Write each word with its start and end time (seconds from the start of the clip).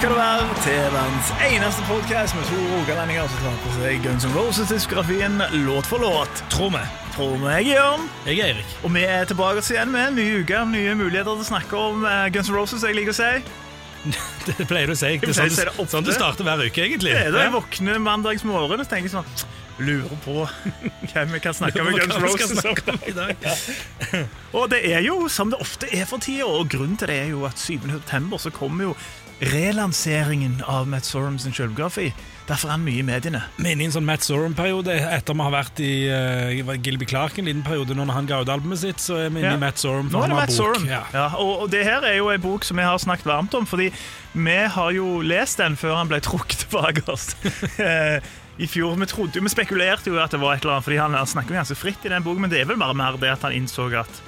Skal 0.00 0.14
du 0.14 0.16
være 0.16 0.44
til 0.64 0.84
verdens 0.94 1.30
eneste 1.44 1.82
podcast 1.84 2.36
med 2.36 2.46
to 2.48 2.60
rogalendinger 2.70 3.26
som 3.28 3.42
tar 3.44 3.56
på 3.60 3.72
seg 3.74 3.98
Guns 4.00 4.24
N' 4.24 4.32
Roses-diskografien 4.32 5.34
låt 5.66 5.88
for 5.90 6.00
låt. 6.00 6.40
Tror 6.48 6.70
vi. 6.72 6.80
Tror 7.12 7.34
vi 7.42 7.50
jeg 7.50 7.66
er 7.66 7.74
Jørn. 7.74 8.06
Jeg 8.24 8.38
er 8.38 8.54
Erik. 8.54 8.70
Og 8.80 8.94
vi 8.94 9.02
er 9.04 9.28
tilbake 9.28 9.60
igjen 9.60 9.92
med 9.92 10.06
en 10.06 10.16
ny 10.16 10.24
uke, 10.40 10.62
nye 10.72 10.96
muligheter 10.96 11.28
til 11.34 11.44
å 11.44 11.48
snakke 11.50 11.76
om 11.90 12.08
eh, 12.08 12.30
Guns 12.32 12.48
N' 12.48 12.56
Roses, 12.56 12.88
jeg 12.88 12.96
liker 12.96 13.12
å 13.12 13.18
si. 13.20 13.28
Det 14.48 14.70
pleier 14.72 14.88
du 14.88 14.96
å 14.96 14.98
si. 15.02 15.12
Det 15.20 15.34
er 15.34 15.36
sånn, 15.36 15.52
det 15.52 15.68
er 15.68 15.92
sånn 15.92 16.08
du 16.08 16.12
starter 16.16 16.48
hver 16.48 16.64
uke, 16.64 16.86
egentlig. 16.88 17.12
Det 17.12 17.28
er 17.28 17.36
da 17.36 17.44
jeg 17.44 17.56
våkner 17.60 18.00
mandags 18.00 18.48
morgen 18.48 18.80
og 18.80 18.88
tenker 18.88 19.12
sånn 19.12 19.34
Lurer 19.80 20.16
på 20.24 20.42
hvem 21.12 21.30
vi 21.32 21.38
kan 21.44 21.56
snakke 21.56 21.84
med 21.84 22.00
Guns 22.00 22.16
N' 22.16 22.24
Roses 22.24 22.64
om 22.64 23.04
i 23.04 23.18
dag. 23.20 23.48
Og 24.56 24.72
det 24.72 24.80
er 24.94 25.04
jo, 25.04 25.26
som 25.28 25.52
det 25.52 25.60
ofte 25.60 25.92
er 25.92 26.08
for 26.08 26.24
tida, 26.24 26.48
og 26.48 26.72
grunnen 26.72 26.96
til 27.00 27.12
det 27.12 27.20
er 27.26 27.34
jo 27.34 27.44
at 27.48 27.60
7. 27.60 27.84
september 27.84 28.40
så 28.40 28.52
kommer 28.52 28.90
jo 28.90 29.00
relanseringen 29.40 30.62
av 30.68 30.88
Matt 30.88 31.04
Sorum 31.08 31.38
sin 31.40 31.52
selvbiografi. 31.56 32.10
Derfor 32.48 32.68
er 32.68 32.74
han 32.74 32.82
mye 32.84 32.98
i 33.00 33.04
mediene. 33.06 33.40
Vi 33.60 33.70
er 33.70 33.78
i 33.78 33.84
en 33.86 33.92
sånn 33.94 34.04
Matt 34.06 34.24
Sorum-periode 34.26 34.96
etter 35.14 35.36
vi 35.38 35.44
har 35.46 35.52
vært 35.54 35.80
i 35.84 35.90
uh, 36.10 36.72
Gilby 36.82 37.06
Clark 37.08 37.38
en 37.38 37.46
liten 37.48 37.62
periode. 37.64 37.94
Når 37.96 38.10
han 38.16 38.26
ga 38.28 38.40
ut 38.42 38.50
albumet 38.52 38.80
sitt, 38.82 39.00
så 39.00 39.20
er 39.22 39.30
vi 39.30 39.40
inne 39.40 39.52
Ja. 39.52 39.58
i 39.58 39.62
Matt 39.62 39.78
Sorum. 39.80 40.10
Nå 40.12 40.24
er 40.24 40.32
det 40.32 40.38
Matt. 40.40 40.52
Sorum. 40.56 40.84
Ja. 40.90 41.04
Ja, 41.14 41.28
og, 41.38 41.64
og 41.64 41.70
det 41.72 41.84
her 41.86 42.04
er 42.08 42.16
jo 42.18 42.28
en 42.34 42.42
bok 42.42 42.66
som 42.66 42.80
vi 42.80 42.86
har 42.88 42.98
snakket 43.00 43.28
varmt 43.30 43.54
om, 43.54 43.68
fordi 43.70 43.90
vi 44.34 44.56
har 44.76 44.90
jo 44.96 45.20
lest 45.22 45.62
den 45.62 45.78
før 45.78 45.96
han 46.00 46.10
ble 46.10 46.20
trukket 46.26 46.66
tilbake 46.66 47.06
oss. 47.10 47.32
Eh, 47.80 48.18
I 48.60 48.66
fjor, 48.68 48.92
Vi 49.00 49.06
trodde 49.08 49.40
vi 49.40 49.48
spekulerte 49.48 50.10
jo 50.10 50.18
at 50.20 50.34
det 50.34 50.40
var 50.42 50.52
et 50.58 50.64
eller 50.66 50.74
annet, 50.76 50.84
fordi 50.84 50.98
han, 51.00 51.14
han 51.16 51.26
snakker 51.30 51.54
jo 51.54 51.60
ganske 51.62 51.78
fritt 51.80 52.02
i 52.04 52.10
den 52.12 52.22
boken, 52.26 52.42
men 52.44 52.50
det 52.52 52.60
er 52.60 52.68
vel 52.68 52.76
bare 52.82 52.92
mer 52.98 53.16
det 53.16 53.30
at 53.32 53.46
han 53.46 53.56
innså 53.56 53.88
at 54.02 54.20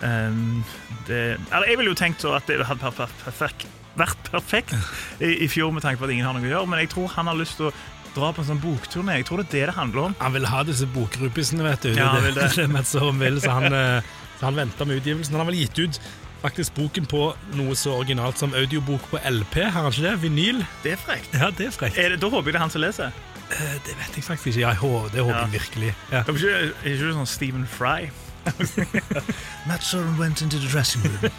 Um, 0.00 0.62
det, 1.04 1.36
eller 1.52 1.66
Jeg 1.68 1.76
ville 1.76 1.90
jo 1.92 1.96
tenkt 1.98 2.22
så 2.24 2.30
at 2.32 2.46
det 2.48 2.54
hadde 2.64 2.80
vært 2.96 3.10
perfekt, 3.20 3.66
vært 4.00 4.30
perfekt 4.32 4.74
i, 5.20 5.30
i 5.44 5.48
fjor 5.52 5.72
med 5.76 5.84
tanke 5.84 6.00
på 6.02 6.08
at 6.08 6.14
ingen 6.14 6.26
har 6.28 6.36
noe 6.36 6.44
å 6.46 6.52
gjøre, 6.54 6.70
men 6.72 6.82
jeg 6.84 6.90
tror 6.94 7.12
han 7.16 7.30
har 7.30 7.38
lyst 7.38 7.60
til 7.60 7.68
å 7.70 7.74
dra 8.14 8.32
på 8.34 8.42
en 8.42 8.48
sånn 8.48 8.62
bokturné. 8.62 9.20
Jeg 9.20 9.28
tror 9.28 9.42
det 9.42 9.46
er 9.50 9.52
det 9.54 9.66
det 9.70 9.76
handler 9.76 10.08
om. 10.08 10.16
Han 10.22 10.34
vil 10.34 10.48
ha 10.50 10.64
disse 10.66 10.88
bokrupisene, 10.90 11.62
vet 11.68 11.84
du. 11.86 11.92
Ja, 11.94 12.08
han 12.16 12.24
vil 12.26 12.34
det. 12.34 12.48
det 12.56 12.64
er 12.64 12.72
Matt 12.72 12.90
vil, 13.20 13.38
så 13.44 13.54
han, 13.60 13.70
eh, 13.76 14.10
så 14.40 14.48
han 14.48 14.58
venter 14.58 14.88
med 14.90 14.98
utgivelsen. 15.02 15.36
Han 15.36 15.44
har 15.44 15.50
vel 15.52 15.60
gitt 15.62 15.78
ut 15.84 16.00
faktisk 16.40 16.74
boken 16.78 17.04
på 17.06 17.20
noe 17.58 17.74
så 17.76 17.92
originalt 18.00 18.40
som 18.40 18.54
audiobok 18.56 19.10
på 19.12 19.20
LP, 19.28 19.58
har 19.60 19.76
han 19.84 19.90
ikke 19.92 20.06
det? 20.08 20.14
Vinyl? 20.22 20.62
Det 20.84 20.94
er 20.96 21.02
frekt. 21.02 21.34
Ja, 21.36 21.50
det 21.52 21.68
er 21.68 21.74
frekt. 21.76 21.98
Er 22.00 22.14
det, 22.14 22.20
da 22.22 22.30
håper 22.32 22.48
jeg 22.48 22.56
det 22.56 22.60
er 22.62 22.64
han 22.64 22.72
som 22.72 22.82
leser. 22.84 23.12
Eh, 23.50 23.76
Det 23.86 23.96
vet 23.98 24.16
jeg 24.16 24.24
faktisk 24.24 24.56
ikke. 24.56 24.60
Ja, 24.64 24.72
det 25.12 25.20
håper 25.20 25.36
Ja. 25.36 25.44
jeg 25.46 25.52
virkelig. 25.60 25.94
Ja. 26.10 26.24
Er 26.24 26.32
ikke, 26.32 26.56
er 26.84 26.94
ikke 26.96 27.14
sånn 27.20 27.28
Stephen 27.28 27.66
Fry? 27.68 28.08
Matt 29.68 29.82
Soren 29.84 30.16
went 30.18 30.40
into 30.40 30.56
the 30.58 30.68
dressing 30.68 31.02
room 31.04 31.30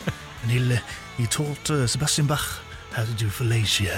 and 0.43 0.51
he, 0.51 0.79
he 1.17 1.27
taught 1.27 1.69
uh, 1.69 1.87
Sebastian 1.87 2.27
Bach 2.27 2.61
how 2.93 3.05
to 3.05 3.13
do 3.13 3.29
fellatio. 3.29 3.95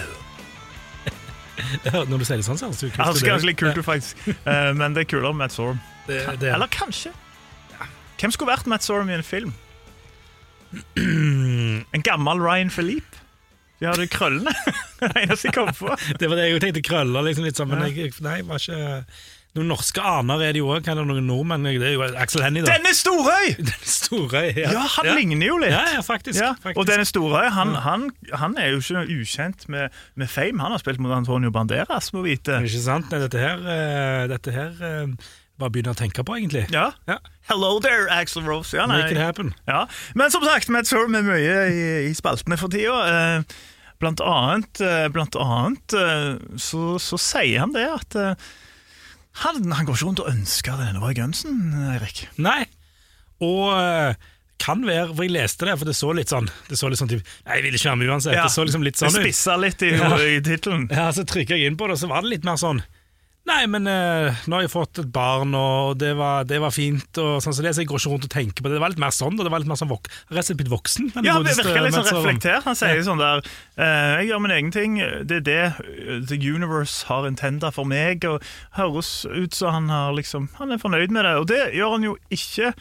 Når 1.94 2.18
du 2.18 2.26
sier 2.26 2.40
det 2.42 2.46
sånn, 2.48 2.58
så 2.58 2.70
høres 2.70 2.82
det 2.82 2.92
kult 2.96 3.18
det 3.20 3.26
er 3.28 3.30
ganske 3.30 3.50
litt 3.50 3.60
kult, 3.60 3.82
faktisk. 3.86 4.24
Uh, 4.46 4.72
men 4.78 4.96
det 4.96 5.06
er 5.06 5.10
kulere 5.12 5.34
med 5.34 5.46
Matt 5.46 5.56
Sorum. 5.56 5.82
Det, 6.08 6.24
det, 6.42 6.50
Eller 6.54 6.72
kanskje. 6.74 7.14
Hvem 8.20 8.32
skulle 8.34 8.54
vært 8.54 8.70
Matt 8.72 8.86
Sorum 8.86 9.12
i 9.12 9.18
en 9.18 9.26
film? 9.28 9.54
En 11.94 12.02
gammel 12.02 12.42
Ryan 12.42 12.72
Philippe? 12.74 13.22
De 13.80 13.90
hadde 13.90 14.08
krøllene. 14.08 14.54
Det 15.02 15.12
eneste 15.20 15.50
jeg 15.50 15.56
kom 15.58 15.70
på. 15.76 15.92
Det 16.20 16.30
var 16.32 16.40
det 16.40 16.48
jeg 16.48 16.62
tenkte 16.64 16.84
krøller, 16.88 17.26
liksom 17.28 17.46
litt 17.48 17.60
sånn, 17.60 17.70
men 17.74 17.84
jeg, 17.90 18.14
nei, 18.24 18.40
var 18.48 18.62
ikke 18.62 19.04
Noen 19.54 19.68
norske 19.70 20.02
aner 20.02 20.42
er 20.48 20.56
det 20.56 20.62
jo 20.64 20.70
òg, 20.74 20.88
noen 20.98 21.28
nordmenn. 21.30 21.68
Det 21.78 21.86
er 21.86 21.92
jo 21.94 22.06
Axel 22.18 22.42
Hennie, 22.42 22.64
da. 22.66 22.74
Denne 22.74 22.90
Storøy! 22.98 23.52
Denne 23.60 23.90
Storøy, 23.92 24.48
ja. 24.58 24.72
Ja, 24.74 24.86
han 24.96 25.10
ligner 25.14 25.46
jo 25.46 25.58
litt. 25.62 25.70
Ja, 25.76 25.84
ja, 25.94 26.00
faktisk. 26.02 26.40
Ja, 26.42 26.56
faktisk. 26.58 26.80
Og 26.82 26.88
denne 26.90 27.06
Storøy, 27.06 27.52
han, 27.54 27.76
han, 27.84 28.08
han 28.34 28.56
er 28.58 28.72
jo 28.74 28.80
ikke 28.82 29.04
ukjent 29.14 29.68
med, 29.70 29.94
med 30.18 30.32
fame. 30.34 30.58
Han 30.64 30.74
har 30.74 30.82
spilt 30.82 30.98
mot 31.04 31.14
Antonio 31.14 31.52
Banderas, 31.54 32.10
må 32.16 32.24
vite. 32.26 32.58
Ikke 32.66 32.82
sant? 32.82 33.14
Nei, 33.14 33.20
dette 33.28 33.44
her, 33.44 33.62
eh, 33.76 34.24
dette 34.32 34.56
her 34.56 34.82
eh, 34.90 35.30
bare 35.62 35.76
begynner 35.76 35.94
å 35.94 36.00
tenke 36.02 36.26
på, 36.26 36.40
egentlig. 36.40 36.66
Ja. 36.74 36.88
Ja. 37.06 37.20
Hello 37.52 37.76
there, 37.84 38.10
Axel 38.10 38.42
Rose. 38.50 38.74
Ja. 38.74 38.88
Make 38.90 39.14
it 39.14 39.22
happen. 39.22 39.54
Ja. 39.70 39.84
Men 40.18 40.34
som 40.34 40.42
sagt, 40.50 40.74
Matt 40.74 40.90
Sir 40.90 41.06
med 41.14 41.30
mye 41.30 41.62
i, 41.70 41.86
i 42.10 42.18
spaltene 42.18 42.58
for 42.58 42.74
tida. 42.74 42.98
Eh, 43.06 43.62
Blant 44.02 44.20
annet, 44.26 44.82
blant 45.16 45.36
annet 45.40 45.94
så, 46.60 46.80
så 47.00 47.20
sier 47.22 47.62
han 47.62 47.72
det 47.72 47.86
at 47.88 48.18
han, 49.42 49.72
han 49.72 49.86
går 49.88 49.96
ikke 49.98 50.06
rundt 50.06 50.22
og 50.22 50.30
ønsker 50.30 50.78
denne 50.78 51.02
var 51.02 51.12
i 51.16 51.18
Gunsen, 51.18 51.58
Erik. 51.96 52.28
Nei. 52.38 52.62
Og 53.44 53.72
eh, 53.74 54.14
kan 54.64 54.84
være, 54.86 55.10
for 55.16 55.26
jeg 55.26 55.34
leste 55.34 55.66
det, 55.68 55.74
for 55.82 55.90
det 55.90 55.96
så 55.98 56.12
litt 56.16 56.30
sånn 56.32 56.46
Det 56.70 56.78
så 56.80 56.88
litt 56.88 57.00
sånn 57.02 57.10
typ, 57.12 57.26
Nei, 57.48 57.58
jeg 57.58 57.64
vil 57.66 57.76
ikke 57.80 57.90
være 57.90 58.00
med 58.04 58.12
uansett. 58.14 58.38
Det 58.38 58.52
så 58.54 58.64
liksom 58.64 58.86
litt 58.86 59.00
sånn 59.02 59.10
Det 59.12 59.20
ut. 59.20 59.26
spissa 59.26 59.56
litt 59.60 59.82
i, 59.84 59.90
Ja. 60.00 60.12
tittelen. 60.46 60.86
Ja, 60.94 61.08
Så 61.12 61.26
trykka 61.28 61.58
jeg 61.58 61.72
inn 61.72 61.80
på 61.80 61.90
det, 61.90 61.98
og 61.98 62.04
så 62.04 62.08
var 62.14 62.22
det 62.24 62.36
litt 62.38 62.46
mer 62.48 62.60
sånn 62.62 62.80
Nei, 63.44 63.66
men 63.68 63.88
eh, 63.92 64.44
nå 64.48 64.56
har 64.56 64.64
jeg 64.64 64.72
fått 64.72 65.02
et 65.02 65.10
barn, 65.12 65.52
og 65.58 65.98
det 66.00 66.14
var, 66.16 66.46
det 66.48 66.62
var 66.64 66.72
fint, 66.72 67.18
og 67.20 67.42
sånn 67.44 67.56
så 67.56 67.66
det, 67.66 67.74
så 67.76 67.84
jeg 67.84 67.90
går 67.90 68.00
ikke 68.00 68.12
rundt 68.14 68.28
og 68.30 68.32
tenker 68.32 68.64
på 68.64 68.70
det. 68.72 68.78
Det 68.78 68.84
var 68.86 68.94
litt 68.94 69.02
mer 69.04 69.12
sånn, 69.12 69.36
og 69.36 69.44
det 69.44 69.52
var 69.52 69.60
litt 69.60 69.68
mer 69.68 69.80
sånn 69.82 69.92
vok 69.92 70.08
rett 70.08 70.40
og 70.40 70.48
slett 70.48 70.62
blitt 70.62 70.72
voksen. 70.72 71.10
men 71.12 71.28
Ja, 71.28 71.36
han 71.36 71.50
virker 71.50 71.84
litt 71.84 71.98
sånn 71.98 72.08
reflektert. 72.08 72.64
Han 72.64 72.80
sier 72.80 73.04
sånn 73.04 73.20
der 73.20 73.44
eh, 73.44 74.14
Jeg 74.22 74.30
gjør 74.32 74.44
min 74.46 74.56
egen 74.56 74.72
ting. 74.72 74.96
Det 75.28 75.42
er 75.42 75.46
det 75.50 75.60
eh, 75.66 76.24
The 76.32 76.40
Universe 76.40 77.10
har 77.12 77.28
intenda 77.28 77.74
for 77.76 77.90
meg. 77.90 78.24
Og 78.32 78.40
høres 78.80 79.12
ut 79.28 79.60
som 79.60 79.76
han 79.76 79.92
har 79.92 80.16
liksom 80.16 80.48
Han 80.62 80.72
er 80.72 80.80
fornøyd 80.80 81.12
med 81.12 81.28
det. 81.28 81.36
Og 81.44 81.48
det 81.52 81.62
gjør 81.76 81.98
han 81.98 82.08
jo 82.08 82.16
ikke 82.32 82.72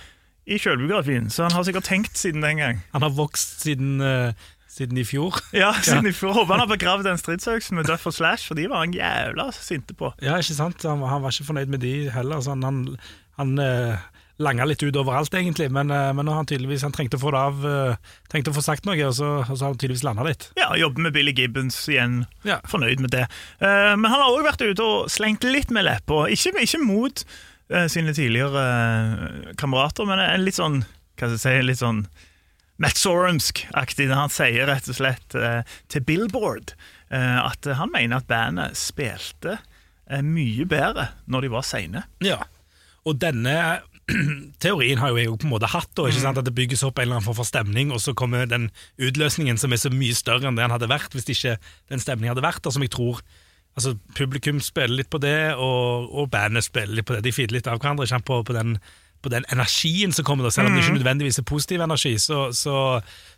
i 0.46 0.58
selvbiografien, 0.58 1.28
så 1.30 1.44
han 1.46 1.54
har 1.54 1.66
sikkert 1.66 1.86
tenkt 1.86 2.18
siden 2.18 2.42
den 2.42 2.58
gang. 2.58 2.80
Han 2.94 3.04
har 3.04 3.12
vokst 3.14 3.60
siden, 3.62 4.00
eh, 4.02 4.32
siden 4.72 5.00
i 5.00 5.04
fjor. 5.04 5.36
Ja, 5.62 5.74
siden 5.84 6.08
i 6.08 6.14
fjor. 6.16 6.32
Håper 6.36 6.56
han 6.56 6.64
har 6.64 6.70
begravd 6.70 7.04
den 7.08 7.20
stridsøksen 7.20 7.76
med 7.78 7.90
Duff 7.90 8.08
og 8.08 8.16
Slash, 8.16 8.48
for 8.48 8.58
de 8.58 8.68
var 8.72 8.86
han 8.86 8.96
jævla 8.96 9.50
sinte 9.56 9.96
på. 9.98 10.14
Ja, 10.24 10.38
ikke 10.40 10.56
sant? 10.56 10.86
Han, 10.88 11.04
han 11.04 11.24
var 11.24 11.34
ikke 11.34 11.50
fornøyd 11.50 11.72
med 11.72 11.84
de 11.84 11.96
heller. 12.14 12.40
Sånn, 12.44 12.64
han 12.64 12.86
han 13.40 13.58
eh, 13.58 14.00
langa 14.42 14.66
litt 14.66 14.82
ut 14.82 14.96
overalt, 14.98 15.34
egentlig, 15.34 15.68
men, 15.72 15.90
eh, 15.90 16.10
men 16.16 16.28
han 16.28 16.46
han 16.48 16.94
trengte 16.94 17.18
å 17.18 17.22
få 17.22 17.32
det 17.34 17.40
av 17.40 17.66
eh, 17.68 18.10
Trengte 18.32 18.52
å 18.52 18.56
få 18.56 18.64
sagt 18.64 18.88
noe, 18.88 18.98
og 19.06 19.14
så, 19.16 19.30
og 19.44 19.52
så 19.54 19.64
har 19.64 19.72
han 19.72 19.78
tydeligvis 19.80 20.04
landa 20.06 20.26
litt. 20.26 20.50
Ja, 20.58 20.72
Jobber 20.78 21.06
med 21.06 21.14
Billy 21.16 21.34
Gibbons 21.36 21.78
igjen. 21.88 22.22
Ja. 22.48 22.60
Fornøyd 22.68 23.02
med 23.04 23.14
det. 23.14 23.26
Eh, 23.60 23.92
men 23.96 24.08
han 24.08 24.20
har 24.20 24.32
òg 24.32 24.44
vært 24.46 24.64
ute 24.64 24.84
og 24.84 25.12
slengt 25.12 25.46
litt 25.48 25.72
med 25.74 25.86
leppa. 25.88 26.26
Ikke, 26.32 26.54
ikke 26.60 26.82
mot 26.82 27.24
eh, 27.70 27.88
sine 27.92 28.14
tidligere 28.16 28.66
eh, 28.66 29.54
kamerater, 29.60 30.08
men 30.08 30.22
en 30.24 30.44
litt 30.46 30.58
sånn 30.58 30.82
Hva 31.20 31.28
skal 31.28 31.36
jeg 31.36 31.42
si, 31.44 31.66
litt 31.68 31.82
sånn 31.82 32.06
Matt 32.82 32.98
Sorumsk-aktig. 32.98 34.08
Han 34.10 34.32
sier 34.32 34.66
rett 34.66 34.88
og 34.90 34.98
slett 34.98 35.36
eh, 35.38 35.60
til 35.92 36.02
Billboard 36.06 36.74
eh, 37.14 37.38
at 37.38 37.68
han 37.78 37.92
mener 37.94 38.18
at 38.18 38.28
bandet 38.30 38.78
spilte 38.78 39.58
eh, 40.10 40.24
mye 40.26 40.66
bedre 40.68 41.12
når 41.30 41.46
de 41.46 41.52
var 41.52 41.66
seine. 41.66 42.04
Ja. 42.24 42.40
Og 43.06 43.20
denne 43.22 43.54
teorien 44.64 44.98
har 44.98 45.12
jo 45.12 45.20
jeg 45.20 45.30
på 45.36 45.46
en 45.46 45.54
måte 45.54 45.70
hatt, 45.70 45.92
da, 45.94 46.08
ikke 46.10 46.24
sant? 46.24 46.40
at 46.42 46.48
det 46.48 46.56
bygges 46.58 46.82
opp 46.86 46.98
en 46.98 47.06
eller 47.06 47.20
annen 47.20 47.28
form 47.28 47.38
for 47.38 47.48
stemning, 47.48 47.94
og 47.94 48.02
så 48.02 48.16
kommer 48.18 48.50
den 48.50 48.70
utløsningen 48.98 49.60
som 49.60 49.72
er 49.74 49.82
så 49.82 49.92
mye 49.94 50.16
større 50.18 50.48
enn 50.48 50.58
det 50.58 50.66
den 50.66 50.74
hadde 50.74 50.90
vært 50.90 51.14
hvis 51.14 51.30
ikke 51.36 51.56
den 51.92 52.02
stemningen 52.02 52.34
hadde 52.34 52.44
vært 52.44 52.64
der, 52.64 52.74
som 52.74 52.84
jeg 52.84 52.94
tror 52.94 53.22
altså 53.78 53.94
Publikum 54.16 54.58
spiller 54.60 54.98
litt 54.98 55.08
på 55.12 55.20
det, 55.22 55.54
og, 55.54 56.10
og 56.10 56.28
bandet 56.32 56.66
spiller 56.66 56.98
litt 56.98 57.08
på 57.08 57.16
det. 57.16 57.22
De 57.24 57.32
feeder 57.32 57.56
litt 57.56 57.70
av 57.70 57.78
hverandre 57.78 58.04
ikke 58.04 58.16
sant, 58.18 58.26
på, 58.28 58.42
på, 58.44 58.56
den, 58.56 58.74
på 59.22 59.30
den 59.32 59.46
energien 59.54 60.12
som 60.14 60.26
kommer, 60.26 60.46
da, 60.46 60.52
selv 60.54 60.68
om 60.68 60.76
det 60.76 60.82
ikke 60.84 60.98
nødvendigvis 60.98 61.38
er 61.40 61.46
positiv 61.48 61.84
energi. 61.84 62.16
Så, 62.20 62.48
så, 62.56 62.76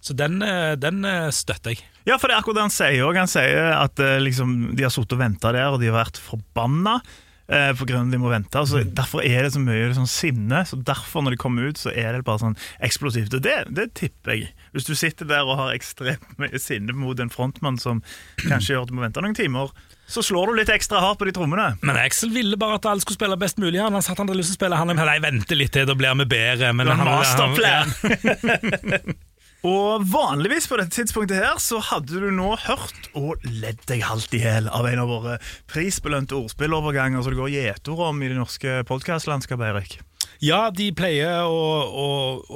så 0.01 0.17
den, 0.17 0.41
eh, 0.45 0.73
den 0.81 1.05
eh, 1.09 1.29
støtter 1.35 1.75
jeg. 1.75 1.85
Ja, 2.09 2.19
for 2.19 2.29
det 2.29 2.37
er 2.37 2.43
akkurat 2.43 2.59
det 2.61 2.67
han 2.67 2.75
sier 2.75 3.05
òg. 3.07 3.21
Han 3.21 3.31
sier 3.31 3.71
at 3.77 4.01
eh, 4.03 4.19
liksom, 4.25 4.75
de 4.77 4.87
har 4.87 4.93
sittet 4.93 5.17
og 5.17 5.23
venta 5.23 5.53
der, 5.55 5.71
og 5.73 5.81
de 5.83 5.93
har 5.93 6.01
vært 6.03 6.21
forbanna. 6.21 6.99
Eh, 7.45 7.69
av 7.75 7.83
at 7.85 7.91
de 8.09 8.17
må 8.17 8.31
vente 8.33 8.61
så 8.65 8.79
Derfor 8.89 9.21
er 9.21 9.45
det 9.45 9.51
så 9.53 9.61
mye 9.61 9.91
sånn 9.93 10.09
sinne. 10.09 10.63
Så 10.65 10.79
Derfor 10.81 11.25
når 11.27 11.35
de 11.35 11.41
kommer 11.43 11.67
ut, 11.69 11.77
så 11.81 11.93
er 11.93 12.17
det 12.17 12.25
bare 12.25 12.41
sånn 12.41 12.57
eksplosivt. 12.81 13.35
Og 13.37 13.43
det, 13.45 13.57
det 13.77 13.91
tipper 14.01 14.33
jeg. 14.39 14.53
Hvis 14.73 14.89
du 14.89 14.95
sitter 14.97 15.29
der 15.29 15.45
og 15.45 15.59
har 15.61 15.75
ekstremt 15.77 16.39
mye 16.41 16.57
sinne 16.63 16.97
mot 16.97 17.21
en 17.21 17.29
frontmann 17.33 17.77
som 17.81 18.01
kanskje 18.47 18.73
gjør 18.75 18.87
at 18.87 18.93
du 18.93 18.97
må 18.97 19.05
vente 19.05 19.21
noen 19.25 19.37
timer, 19.37 19.75
så 20.09 20.25
slår 20.25 20.51
du 20.53 20.59
litt 20.61 20.73
ekstra 20.73 21.01
hardt 21.05 21.21
på 21.21 21.29
de 21.29 21.33
trommene. 21.37 21.75
Men 21.85 21.97
Axel 22.01 22.33
ville 22.33 22.57
bare 22.61 22.77
at 22.81 22.89
alle 22.89 23.05
skulle 23.05 23.21
spille 23.21 23.37
best 23.41 23.61
mulig. 23.61 23.81
Han 23.81 24.01
sa 24.01 24.13
at 24.13 24.19
han 24.21 24.29
hadde 24.29 24.41
lyst 24.41 24.53
til 24.55 24.57
å 24.59 24.61
spille 24.63 24.81
han 24.81 24.97
Nei, 24.97 25.19
vente 25.25 25.57
litt 25.57 25.73
til, 25.77 25.85
da 25.89 25.97
blir 25.97 26.17
vi 26.25 26.29
bedre. 26.33 26.73
Men 26.77 26.89
var 26.89 26.97
en 26.97 27.05
han- 27.05 27.13
masterplan. 27.21 29.15
Og 29.65 30.03
vanligvis 30.13 30.67
på 30.69 30.77
dette 30.77 30.93
tidspunktet 30.93 31.41
her 31.41 31.57
så 31.63 31.79
hadde 31.81 32.21
du 32.21 32.27
nå 32.37 32.51
hørt 32.67 33.07
og 33.17 33.41
ledd 33.49 33.81
deg 33.89 34.03
halvt 34.05 34.35
i 34.37 34.43
hjel 34.45 34.69
av 34.69 34.85
en 34.91 35.01
av 35.07 35.09
våre 35.09 35.39
prisbelønte 35.73 36.37
ordspilloverganger 36.37 37.25
som 37.25 37.33
det 37.33 37.41
går 37.41 37.55
gjetord 37.55 38.03
om 38.11 38.21
i 38.21 38.29
det 38.29 38.37
norske 38.37 38.83
podkastlandskapet, 38.91 39.71
Eirik. 39.71 39.97
Ja, 40.45 40.67
de 40.75 40.91
pleier 40.93 41.47
å, 41.49 41.61
å, 41.89 42.07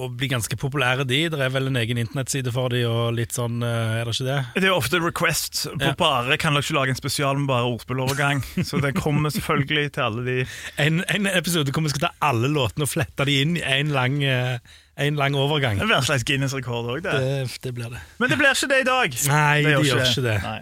å 0.04 0.08
bli 0.12 0.28
ganske 0.28 0.56
populære, 0.60 1.06
de. 1.08 1.20
Det 1.32 1.38
er 1.40 1.52
vel 1.54 1.70
en 1.70 1.78
egen 1.80 2.00
internettside 2.02 2.52
for 2.52 2.74
de, 2.74 2.82
og 2.88 3.14
litt 3.16 3.32
sånn, 3.32 3.62
eh, 3.64 4.00
er 4.02 4.08
det 4.08 4.12
ikke 4.16 4.26
det? 4.26 4.38
Det 4.58 4.68
er 4.68 4.74
ofte 4.76 5.00
request. 5.00 5.62
På 5.78 5.92
Ja. 5.92 5.94
bare 5.96 6.36
kan 6.42 6.52
dere 6.58 6.66
ikke 6.66 6.76
lage 6.76 6.92
en 6.92 6.98
spesial 7.00 7.38
med 7.40 7.48
bare 7.48 7.70
ordspillovergang. 7.70 8.42
Så 8.68 8.82
det 8.84 8.92
kommer 8.98 9.32
selvfølgelig 9.32 9.94
til 9.96 10.04
alle 10.04 10.26
de 10.26 10.36
En, 10.84 11.00
en 11.08 11.30
episode 11.32 11.72
hvor 11.72 11.86
vi 11.86 11.94
skal 11.94 12.08
ta 12.10 12.12
alle 12.28 12.50
låtene 12.52 12.84
og 12.84 12.92
flette 12.92 13.24
de 13.30 13.38
inn 13.46 13.56
i 13.56 13.64
en 13.78 13.94
lang, 13.96 14.20
eh, 14.26 14.58
en 14.98 15.14
lang 15.20 15.34
overgang. 15.38 15.78
Det 15.78 15.86
blir 15.86 15.96
en 16.00 16.06
slags 16.08 16.24
Guinness-rekord 16.26 16.88
òg, 16.96 17.02
det. 17.06 17.12
Det, 17.22 17.58
det 17.62 17.72
blir 17.76 17.90
det. 17.94 18.00
Men 18.18 18.32
det 18.32 18.38
blir 18.40 18.50
ikke 18.56 18.68
det 18.72 18.80
i 18.82 18.88
dag. 18.88 19.16
Nei, 19.30 19.62
Det 19.62 19.76
de 19.76 19.88
gjør 19.92 20.04
ikke 20.08 20.24
det. 20.26 20.36
Nei. 20.42 20.60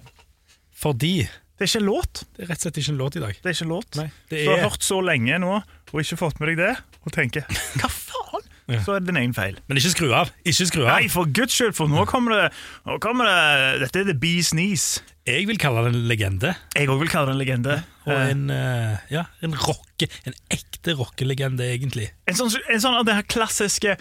Fordi 0.76 1.14
Det 1.56 1.64
er 1.64 1.70
ikke 1.70 1.80
en 1.80 1.86
låt. 1.88 2.24
det 2.36 2.44
er 2.44 2.50
rett 2.52 2.58
og 2.60 2.66
slett 2.66 2.78
ikke 2.82 2.92
en 2.92 2.98
låt 3.00 3.16
i 3.16 3.20
dag. 3.22 3.38
Det 3.40 3.48
er 3.48 3.54
ikke 3.56 3.64
en 3.64 3.72
låt. 3.72 3.96
Nei, 3.96 4.10
det 4.28 4.42
Du 4.44 4.50
har 4.50 4.58
er, 4.58 4.66
hørt 4.68 4.84
så 4.84 4.98
lenge 5.00 5.38
nå 5.40 5.54
og 5.56 6.02
ikke 6.02 6.18
fått 6.20 6.40
med 6.42 6.50
deg 6.52 6.58
det, 6.60 6.74
og 7.06 7.12
tenker 7.14 7.46
'hva 7.48 7.88
faen', 7.88 8.44
Ja. 8.68 8.80
så 8.82 8.96
er 8.96 9.00
det 9.00 9.06
din 9.06 9.16
egen 9.16 9.32
feil. 9.32 9.56
men 9.68 9.78
ikke 9.78 9.94
skru 9.94 10.12
av! 10.12 10.30
Ikke 10.44 10.66
skru 10.66 10.82
av! 10.84 11.00
Nei, 11.00 11.08
for 11.08 11.24
guds 11.24 11.54
skyld, 11.54 11.72
for 11.74 11.86
nå 11.88 12.04
kommer 12.04 12.34
det, 12.34 12.52
nå 12.84 12.98
kommer 13.00 13.24
det 13.24 13.80
Dette 13.86 14.00
er 14.00 14.04
The 14.04 14.14
Bees 14.14 14.50
Knees. 14.50 15.00
Jeg 15.26 15.46
vil 15.46 15.56
kalle 15.58 15.84
det 15.86 15.94
en 15.94 16.08
legende. 16.08 16.56
Jeg 16.74 16.88
òg 16.88 16.98
vil 17.00 17.08
kalle 17.08 17.26
det 17.32 17.34
en 17.34 17.40
legende. 17.46 17.84
Og 18.06 18.12
Eh, 18.12 18.30
en, 18.30 18.50
uh, 18.50 18.98
ja, 19.10 19.24
en 19.42 19.54
rocke, 19.54 20.08
en 20.26 20.34
ekte 20.50 20.94
rockelegende, 20.94 21.62
egentlig. 21.66 22.10
En 22.28 22.34
sånn, 22.34 22.52
en 22.68 22.80
sånn 22.80 22.94
av 22.98 23.04
det 23.06 23.14
her 23.14 23.22
klassiske 23.22 23.96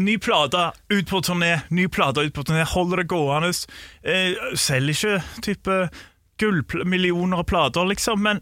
Ny 0.00 0.16
plate, 0.18 0.70
ut 0.88 1.08
på 1.08 1.20
turné, 1.20 1.60
ny 1.68 1.88
plate, 1.92 2.24
ut 2.24 2.34
på 2.34 2.44
turné, 2.48 2.64
holder 2.64 3.02
det 3.02 3.10
gående. 3.12 3.52
Eh, 4.08 4.38
selger 4.56 4.96
ikke 4.96 5.42
type 5.44 5.78
gullmillioner 6.40 7.42
av 7.42 7.48
plater, 7.48 7.84
liksom, 7.90 8.22
men 8.24 8.40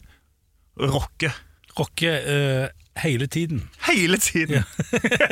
rocker. 0.79 1.35
Rocker 1.79 2.21
uh, 2.27 2.69
hele 3.03 3.27
tiden. 3.27 3.69
Hele 3.89 4.19
tiden. 4.19 4.63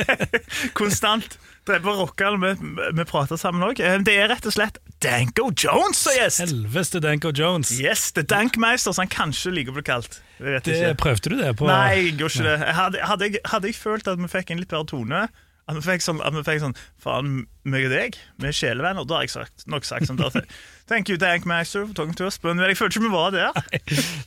Konstant. 0.79 1.39
Dreper 1.67 1.99
rockerne. 2.01 2.39
Vi, 2.39 2.91
vi 2.93 3.05
prater 3.05 3.37
sammen 3.37 3.63
òg. 3.67 3.79
Det 3.79 4.15
er 4.15 4.29
rett 4.31 4.45
og 4.47 4.55
slett 4.55 4.79
Danko 5.03 5.49
Jones 5.53 5.99
som 6.03 6.15
gjest. 6.15 6.41
Selveste 6.43 7.01
Danko 7.03 7.33
Jones. 7.35 7.71
Yes, 7.79 8.09
The 8.15 8.23
Dankmeister, 8.23 8.95
som 8.95 9.05
han 9.05 9.11
kanskje 9.13 9.53
liker 9.53 9.75
å 9.75 9.79
bli 9.79 9.85
kalt. 9.87 10.21
Det, 10.39 10.95
prøvde 10.99 11.33
du 11.33 11.37
det 11.41 11.53
på? 11.59 11.67
Nei, 11.69 11.99
jeg 11.99 12.15
gjorde 12.15 12.33
ikke 12.33 12.47
det. 12.47 12.73
Hadde, 12.79 13.03
hadde, 13.11 13.29
jeg, 13.29 13.43
hadde 13.51 13.71
jeg 13.71 13.77
følt 13.77 14.09
at 14.09 14.19
vi 14.19 14.31
fikk 14.31 14.53
en 14.53 14.63
litt 14.63 14.71
bedre 14.71 14.89
tone 14.89 15.27
At 15.69 15.77
vi 15.77 15.83
fikk 15.85 16.01
sånn, 16.01 16.19
at 16.25 16.33
vi 16.33 16.41
fikk 16.47 16.63
sånn 16.63 16.73
Faen, 17.03 17.43
meg 17.69 17.85
og 17.85 17.93
deg, 17.93 18.17
vi 18.41 18.49
er 18.49 18.55
sjelevenner. 18.57 19.05
Da 19.05 19.19
har 19.19 19.27
jeg 19.27 19.35
sagt, 19.35 19.67
nok 19.69 19.85
sagt 19.85 20.09
sånn 20.09 20.17
der. 20.17 20.41
Thank 20.89 21.11
you, 21.13 21.19
Dankmeister, 21.21 21.85
for 21.85 21.93
talking 21.93 22.17
to 22.17 22.25
us. 22.25 22.39
Men 22.41 22.57
jeg 22.65 22.79
følte 22.79 22.97
ikke 22.97 23.05
vi 23.05 23.13
var 23.13 23.31
der. 23.35 23.63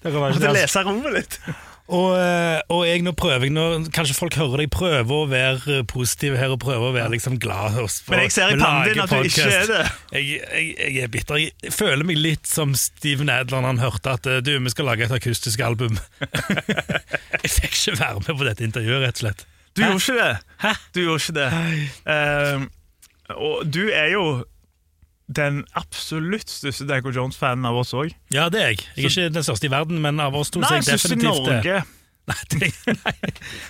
Kan 0.07 0.21
Måtte 0.23 0.55
lese 0.55 0.85
rommet 0.87 1.17
litt. 1.19 1.39
Og, 1.93 2.13
eh, 2.15 2.61
og 2.73 2.85
jeg 2.87 3.03
nå 3.03 3.11
prøver 3.19 3.49
jeg 3.49 3.53
nå, 3.53 3.65
Kanskje 3.93 4.15
folk 4.15 4.37
hører 4.39 4.63
deg 4.63 4.71
prøve 4.73 5.17
å 5.17 5.25
være 5.29 5.81
eh, 5.81 5.83
positiv 5.91 6.37
her 6.39 6.55
og 6.55 6.61
prøve 6.63 6.87
å 6.89 6.93
være 6.95 7.11
liksom 7.17 7.41
glad. 7.43 7.75
og- 7.83 7.91
Men 8.09 8.23
jeg 8.23 8.33
ser 8.37 8.55
i 8.55 8.61
pannen 8.61 8.87
din 8.87 9.03
at 9.03 9.11
du 9.11 9.27
ikke 9.27 9.49
er 9.51 9.67
det. 9.67 9.81
Jeg, 10.15 10.29
jeg, 10.39 10.69
jeg 10.79 11.03
er 11.03 11.11
bitter. 11.13 11.43
Jeg 11.43 11.75
føler 11.75 12.07
meg 12.07 12.23
litt 12.23 12.47
som 12.49 12.73
Steven 12.79 13.29
Adler 13.35 13.61
når 13.67 13.73
han 13.75 13.83
hørte 13.83 14.15
at 14.15 14.31
eh, 14.31 14.39
du, 14.47 14.55
vi 14.63 14.73
skal 14.73 14.89
lage 14.93 15.09
et 15.11 15.17
akustisk 15.19 15.61
album. 15.67 15.99
jeg 17.43 17.51
fikk 17.59 17.75
ikke 17.75 17.99
være 17.99 18.23
med 18.23 18.39
på 18.39 18.47
dette 18.47 18.65
intervjuet, 18.71 19.03
rett 19.03 19.19
og 19.19 19.25
slett. 19.27 19.45
Du 19.77 19.83
Hæ? 19.83 19.89
gjorde 19.89 20.03
ikke 20.03 20.17
det. 20.21 20.33
Hæ? 20.63 20.73
Du 20.95 21.01
gjorde 21.01 21.23
ikke 21.23 21.37
det. 21.39 21.47
Ehm, 22.13 22.65
og 23.37 23.63
du 23.73 23.83
er 23.89 24.11
jo 24.13 24.25
den 25.33 25.63
absolutt 25.79 26.51
største 26.53 26.85
Danko 26.91 27.09
Jones-fanen 27.15 27.65
av 27.65 27.79
oss 27.81 27.95
òg. 27.97 28.11
Ja, 28.35 28.51
det 28.53 28.61
er 28.61 28.73
jeg. 28.75 28.83
Jeg 28.99 29.05
er 29.05 29.11
ikke 29.15 29.35
den 29.39 29.47
største 29.47 29.69
i 29.71 29.73
verden, 29.73 30.01
men 30.05 30.21
av 30.21 30.35
oss 30.37 30.51
to 30.53 30.61
så 30.61 30.67
Nei, 30.69 30.81
er 30.83 30.83
jeg 30.85 31.01
definitivt 31.01 31.49
det. 31.65 31.83
Nei, 32.31 32.37
det, 32.53 32.69
nei. 32.87 33.13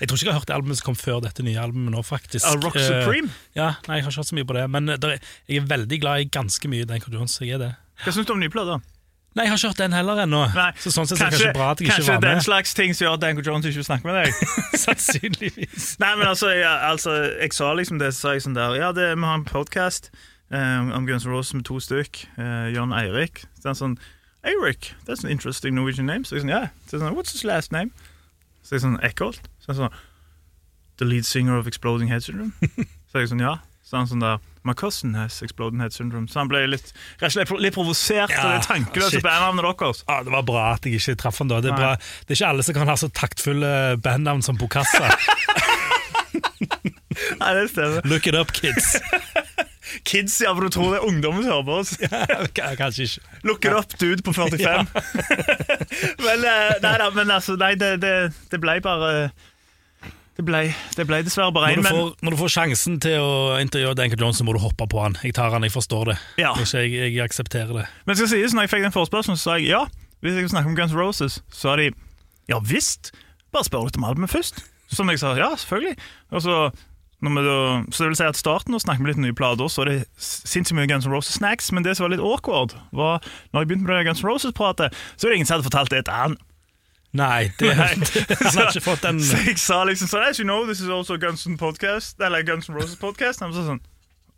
Jeg 0.03 0.09
tror 0.11 0.19
ikke 0.19 0.27
jeg 0.27 0.33
har 0.35 0.41
hørt 0.43 0.51
albumet 0.53 0.77
som 0.77 0.91
kom 0.91 0.97
før 1.01 1.23
dette 1.25 1.41
nye 1.47 1.57
albumet 1.63 1.95
nå, 1.95 2.03
faktisk. 2.05 2.45
Uh, 2.45 2.59
Rock 2.61 2.75
Supreme? 2.77 2.99
Supreme. 3.07 3.31
Ja, 3.57 3.69
nei, 3.89 3.97
Jeg 3.97 4.05
har 4.05 4.11
ikke 4.13 4.19
hørt 4.21 4.29
så 4.29 4.37
mye 4.37 4.49
på 4.51 4.57
det, 4.59 4.65
men 4.75 4.91
der, 4.93 5.15
er- 5.15 5.31
jeg 5.49 5.63
er 5.63 5.71
veldig 5.71 5.99
glad 6.03 6.21
i 6.21 6.27
ganske 6.35 6.69
mye 6.69 6.85
Danko 6.91 7.09
Jones. 7.15 7.39
Jeg 7.41 7.55
er 7.57 7.63
det. 7.63 7.71
Hva 8.03 8.13
syns 8.13 8.29
du 8.29 8.35
om 8.35 8.43
nye 8.43 8.53
plater? 8.53 8.83
Nei, 9.33 9.47
jeg 9.47 9.53
har 9.53 9.61
ikke 9.61 9.69
hørt 9.71 9.79
den 9.81 9.95
heller 9.97 10.19
ennå. 10.27 10.43
Så 10.83 10.91
sånn 10.93 11.09
sett 11.09 11.17
er 11.17 11.31
det 11.33 11.39
kanskje 11.39 11.53
bra 11.57 11.71
at 11.73 11.81
jeg 11.81 11.89
ikke 11.89 12.03
var 12.03 12.03
med. 12.03 12.13
kanskje 12.13 12.35
den 12.35 12.45
slags 12.45 12.75
ting 12.77 12.91
som 12.93 13.07
gjør 13.07 13.15
at 13.17 13.23
Danko 13.23 13.45
Jones 13.47 13.69
ikke 13.69 13.81
vil 13.81 13.87
snakke 13.87 14.09
med 14.11 14.19
deg? 14.19 14.43
Sannsynligvis. 14.83 15.87
Nei, 16.03 16.11
men 16.21 16.27
altså, 16.29 16.51
jeg, 16.53 16.69
altså, 16.69 17.15
jeg 17.41 17.57
sa 17.57 17.71
liksom 17.79 18.03
det, 18.03 18.11
så 18.13 18.27
sa 18.27 18.35
jeg 18.37 18.45
sånn 18.45 18.59
der 18.59 18.77
Ja, 18.77 18.93
det, 18.93 19.09
vi 19.17 19.25
har 19.25 19.41
en 19.41 19.47
podcast 19.49 20.11
um, 20.53 20.93
om 20.93 21.09
Guns 21.09 21.25
N' 21.25 21.33
Roses 21.33 21.57
med 21.57 21.65
to 21.65 21.81
stykk. 21.81 22.27
Uh, 22.37 22.69
John 22.75 22.93
Eirik. 22.93 23.47
Så 23.57 23.73
han 23.73 23.81
sånn 23.81 23.97
Eirik, 24.45 24.93
that's 25.07 25.25
an 25.25 25.31
interesting 25.31 25.75
Norwegian 25.79 26.07
name. 26.07 26.29
Så 26.29 26.37
jeg 26.37 26.45
sånn, 26.45 26.53
ja. 26.53 26.67
Så 26.85 26.99
jeg 26.99 27.07
sånn, 27.07 27.17
What's 27.17 27.33
his 27.33 27.45
last 27.49 27.73
name? 27.73 27.95
Så 28.61 28.77
jeg 28.77 28.85
sånn, 28.85 29.01
Eckholt. 29.07 29.49
Så 29.63 29.73
jeg 29.73 29.81
sånn 29.81 30.01
The 31.01 31.09
lead 31.09 31.25
singer 31.25 31.57
of 31.57 31.67
Exploding 31.71 32.13
Head 32.13 32.27
Syndrome. 32.27 32.53
Så 33.11 33.23
jeg 33.23 33.33
sånn, 33.33 33.41
ja. 33.41 33.57
Så 33.87 33.97
han 33.97 34.11
sånn 34.11 34.21
der 34.21 34.43
My 34.65 34.75
cousin 34.79 35.15
has 35.19 35.41
exploding 35.43 35.81
head 35.83 35.95
syndrome. 35.95 36.29
Så 36.31 36.39
han 36.43 36.51
ble 36.51 36.65
litt, 36.71 36.93
litt 37.19 37.75
provosert 37.75 38.31
Ja, 38.31 38.45
av 38.45 38.53
det 38.55 38.67
tankeløse 38.69 39.23
bandnavnet 39.25 39.67
deres. 39.81 40.05
Ja, 40.09 40.21
Det 40.23 40.35
var 40.37 40.47
bra 40.47 40.67
at 40.77 40.87
jeg 40.87 41.01
ikke 41.01 41.17
traff 41.25 41.43
han 41.43 41.51
da. 41.51 41.61
Det 41.65 41.73
er, 41.73 41.81
bra. 41.81 41.95
det 41.99 42.37
er 42.37 42.41
ikke 42.41 42.53
alle 42.55 42.67
som 42.67 42.79
kan 42.79 42.93
ha 42.93 42.99
så 43.01 43.11
taktfulle 43.11 43.73
bandnavn 44.03 44.45
som 44.47 44.61
Bocassa. 44.61 45.11
Nei, 47.41 47.55
det 47.55 47.69
stemmer. 47.71 48.01
Look 48.09 48.27
it 48.27 48.35
up, 48.35 48.53
kids. 48.53 48.97
Kids, 50.09 50.41
ja, 50.41 50.55
for 50.55 50.65
du 50.65 50.69
tror 50.73 50.95
det 50.95 51.01
er 51.03 51.07
ungdommen 51.07 51.43
som 51.45 51.53
hører 51.53 51.65
på 51.67 51.75
oss. 51.83 51.91
ja, 52.01 52.69
Kanskje 52.79 53.05
ikke. 53.09 53.39
Look 53.45 53.65
it 53.69 53.75
up, 53.77 53.93
dude 54.01 54.23
på 54.25 54.33
45. 54.33 54.87
men 56.25 56.47
eh, 56.49 56.79
nei 56.81 56.93
da, 57.03 57.11
men 57.13 57.31
altså, 57.35 57.59
nei, 57.61 57.75
det, 57.77 57.99
det, 58.01 58.15
det 58.53 58.61
ble 58.63 58.79
bare 58.85 59.11
det 60.39 60.45
ble, 60.49 60.61
det 60.97 61.05
ble 61.09 61.19
dessverre 61.27 61.53
bare 61.53 61.75
én, 61.75 61.83
men 61.85 61.93
får, 61.93 62.13
når 62.25 62.35
du 62.35 62.39
får 62.41 62.53
sjansen 62.55 62.95
til 63.05 63.21
å 63.21 63.59
intervjue 63.61 63.97
Danker 63.99 64.21
Johnson, 64.21 64.47
må 64.49 64.55
du 64.57 64.63
hoppe 64.63 64.87
på 64.89 65.03
han. 65.03 65.19
Jeg 65.21 65.37
tar 65.37 65.53
han, 65.53 65.67
jeg 65.67 65.75
forstår 65.75 66.13
det. 66.13 66.17
Ja. 66.41 66.55
Ikke, 66.57 66.87
jeg, 66.87 66.95
jeg 67.13 67.21
aksepterer 67.25 67.83
det. 67.83 67.85
Men 68.09 68.17
skal 68.17 68.31
sies, 68.33 68.55
når 68.57 68.65
jeg 68.65 68.73
fikk 68.73 68.87
den 68.87 68.95
forespørselen, 68.95 69.37
så 69.37 69.51
sa 69.51 69.59
jeg 69.61 69.75
ja. 69.75 69.83
Hvis 70.23 70.39
jeg 70.39 70.47
vil 70.47 70.53
snakke 70.55 70.71
om 70.71 70.79
Guns 70.79 70.95
Roses, 70.97 71.41
så 71.51 71.67
sa 71.67 71.77
de 71.81 71.91
ja 72.49 72.61
visst. 72.65 73.11
Bare 73.53 73.67
spør 73.67 73.89
litt 73.89 73.99
om 74.01 74.07
albumet 74.09 74.33
først. 74.33 74.63
Som 74.93 75.11
jeg 75.13 75.21
sa 75.21 75.35
ja, 75.37 75.51
selvfølgelig. 75.59 75.97
Og 76.33 76.45
så, 76.45 76.57
når 77.25 77.35
vi 77.37 77.45
da, 77.47 77.57
så 77.91 78.05
det 78.05 78.11
vil 78.13 78.19
si 78.21 78.29
at 78.31 78.39
starten, 78.39 78.77
og 78.77 78.85
snakker 78.85 79.05
vi 79.05 79.13
litt 79.13 79.21
nye 79.21 79.37
plater, 79.37 79.69
så 79.73 79.85
er 79.85 79.91
det 79.91 79.99
sinnssykt 80.17 80.79
mye 80.79 80.89
Guns 80.91 81.09
N' 81.09 81.13
Roses-snacks. 81.13 81.73
Men 81.77 81.85
det 81.85 81.97
som 81.99 82.07
var 82.07 82.15
litt 82.15 82.25
awkward, 82.25 82.77
var 82.95 83.21
når 83.53 83.65
jeg 83.65 83.73
begynte 83.73 83.89
med 83.91 83.99
det 83.99 84.09
Guns 84.09 84.25
N' 84.25 84.31
Roses-pratet, 84.31 84.97
så 85.17 85.27
er 85.27 85.35
det 85.35 85.43
ingen 85.43 85.51
som 85.51 85.59
hadde 85.59 85.69
fortalt 85.69 85.93
det 85.93 86.05
til 86.09 86.19
han. 86.23 86.39
Nei, 87.13 87.51
det, 87.59 87.77
Nei. 87.77 87.89
han 88.41 88.57
har 88.57 88.71
ikke 88.71 88.81
fått 88.81 89.03
den. 89.05 89.21
Så 89.21 89.37
jeg 89.45 89.59
sa 89.61 89.83
liksom 89.85 90.09
sånn 90.09 90.25
As 90.25 90.39
you 90.41 90.47
know, 90.49 90.65
this 90.67 90.81
is 90.81 90.89
also 90.89 91.19
Guns 91.21 91.45
N' 91.47 91.59
podcast 91.61 92.21
Eller 92.25 92.45
Guns 92.49 92.71
N' 92.71 92.77
Roses 92.79 92.97
podcast. 92.97 93.43
Og 93.45 93.53
så 93.53 93.67
sånn 93.67 93.83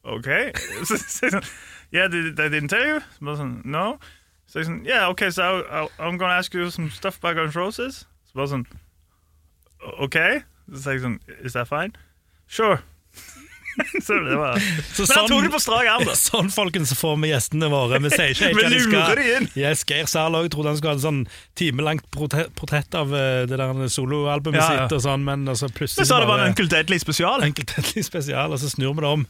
Ok. 0.04 0.26
Så 0.88 0.98
så 0.98 1.30
sånn 1.36 1.46
Yeah, 1.94 2.08
they, 2.10 2.32
they 2.34 2.50
didn't 2.50 2.72
tell 2.72 2.82
you? 2.82 2.98
Så 3.20 3.36
sånn 3.38 3.60
No. 3.64 3.98
Så 4.50 4.60
jeg 4.62 4.70
sånn 4.70 4.80
Yeah, 4.88 5.06
okay, 5.12 5.30
so 5.30 5.42
I'll, 5.46 5.62
I, 5.70 5.86
I'm 6.02 6.18
gonna 6.18 6.34
ask 6.34 6.54
you 6.54 6.66
some 6.74 6.90
stuff 6.90 7.20
about 7.22 7.38
Guns 7.38 7.54
N' 7.54 7.62
Roses. 7.62 8.02
Så 8.26 8.40
bare 8.40 8.50
sånn 8.56 8.66
Ok 10.02 10.18
Så 10.74 10.96
jeg 10.96 11.04
sånn 11.06 11.20
Is 11.44 11.54
that 11.54 11.70
fine? 11.70 11.94
Sure 12.50 12.82
Så 14.06 14.16
det 14.24 14.36
var 14.38 14.58
Så 14.94 15.06
Men 15.08 15.18
han 15.18 15.28
tok 15.30 15.42
det 15.46 15.50
på 15.54 15.60
strak 15.62 15.88
arm 15.90 16.04
da 16.08 16.14
Sånn, 16.24 16.50
folkens, 16.54 16.92
så 16.92 16.98
får 16.98 17.16
vi 17.22 17.30
gjestene 17.32 17.70
våre. 17.72 18.00
Vi 18.04 18.12
sier 18.12 18.34
ikke 18.34 18.50
hva 18.58 18.72
de 18.72 18.80
skal. 18.84 19.22
Yes, 19.58 19.84
Geir 19.88 20.06
også 20.06 20.52
trodde 20.54 20.72
han 20.72 20.80
skulle 20.80 20.94
ha 20.94 21.00
et 21.00 21.04
sånn 21.04 21.22
timelangt 21.58 22.06
portrett 22.14 22.98
av 22.98 23.14
eh, 23.14 23.44
det 23.50 23.58
der 23.60 23.86
soloalbumet 23.92 24.60
Ja, 24.60 24.66
ja. 24.66 24.84
sitt, 24.84 24.96
og 24.98 25.04
sånn, 25.06 25.24
men 25.26 25.46
så 25.58 25.70
plutselig 25.70 26.04
Jeg 26.04 26.10
sa 26.12 26.20
det 26.22 26.28
var 26.30 26.40
en 26.40 26.46
bare 26.46 26.52
Uncle 26.54 26.70
Deadly 26.70 27.00
spesial 27.02 27.46
enkelt 27.46 27.74
Deadly 27.74 28.04
spesial, 28.06 28.54
og 28.54 28.62
så 28.62 28.70
snur 28.72 28.94
vi 28.94 29.04
det 29.04 29.14
om. 29.20 29.26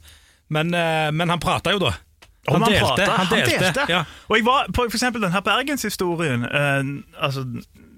Men, 0.54 0.74
eh, 0.76 1.08
men 1.14 1.32
han 1.32 1.40
prata 1.42 1.72
jo, 1.74 1.80
da. 1.82 1.94
Han, 2.46 2.60
Han 2.60 2.68
delte, 2.68 2.84
pratet, 2.84 3.08
han 3.08 3.30
delte, 3.32 3.84
ja. 3.88 4.02
Og 4.28 4.36
jeg 4.36 4.44
var 4.44 4.66
på 4.68 4.82
for 4.84 4.98
eksempel 4.98 5.22
denne 5.24 5.40
Bergenshistorien 5.40 6.44
eh, 6.44 6.82
Altså 7.24 7.46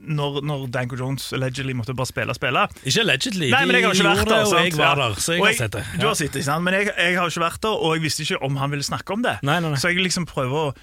når, 0.06 0.40
når 0.46 0.66
Danko 0.74 0.96
Jones 1.00 1.28
allegedly 1.36 1.72
måtte 1.76 1.94
bare 1.98 2.06
spille 2.10 2.30
og 2.32 2.38
spille 2.38 2.62
Ikke 2.84 3.00
allegedly, 3.02 3.50
Nei, 3.52 3.64
men 3.66 3.76
jeg 3.80 3.84
har 3.88 3.94
ikke 3.94 4.08
vært 4.08 4.28
der. 4.30 4.44
og 4.46 4.64
jeg 4.64 4.76
var 4.78 5.00
der, 5.02 5.14
så 5.20 5.32
jeg 5.36 5.40
jeg 5.42 5.46
har 5.46 5.60
sett 5.60 5.72
det. 5.78 5.84
Du 6.00 6.06
har 6.06 6.14
sett 6.18 6.32
det, 6.38 6.44
sant? 6.46 6.64
Men 6.64 6.74
jeg, 6.78 6.90
jeg 6.96 7.18
har 7.18 7.30
ikke 7.32 7.44
vært 7.46 7.62
der, 7.66 7.80
og 7.86 7.96
jeg 7.96 8.02
visste 8.06 8.22
ikke 8.26 8.42
om 8.46 8.56
han 8.62 8.70
ville 8.74 8.86
snakke 8.86 9.12
om 9.16 9.22
det. 9.26 9.36
Nei, 9.42 9.58
nei, 9.60 9.70
nei. 9.74 9.80
Så 9.82 9.90
jeg 9.92 10.02
liksom 10.06 10.26
prøver 10.30 10.70
å 10.70 10.74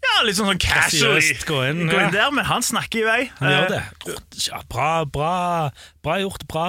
Ja, 0.00 0.22
litt 0.24 0.38
sånn, 0.38 0.48
sånn 0.48 0.60
casually 0.62 1.34
gå 1.44 1.58
inn, 1.68 1.82
gå 1.90 1.98
ja. 1.98 2.06
der, 2.14 2.30
men 2.32 2.46
han 2.48 2.62
snakker 2.64 3.02
i 3.02 3.04
vei. 3.04 3.20
Han 3.42 3.50
gjør 3.52 3.66
Eh, 3.66 3.82
det. 4.06 4.62
Bra, 4.72 5.04
bra, 5.04 5.34
bra 6.02 6.14
gjort. 6.22 6.46
Bra 6.48 6.68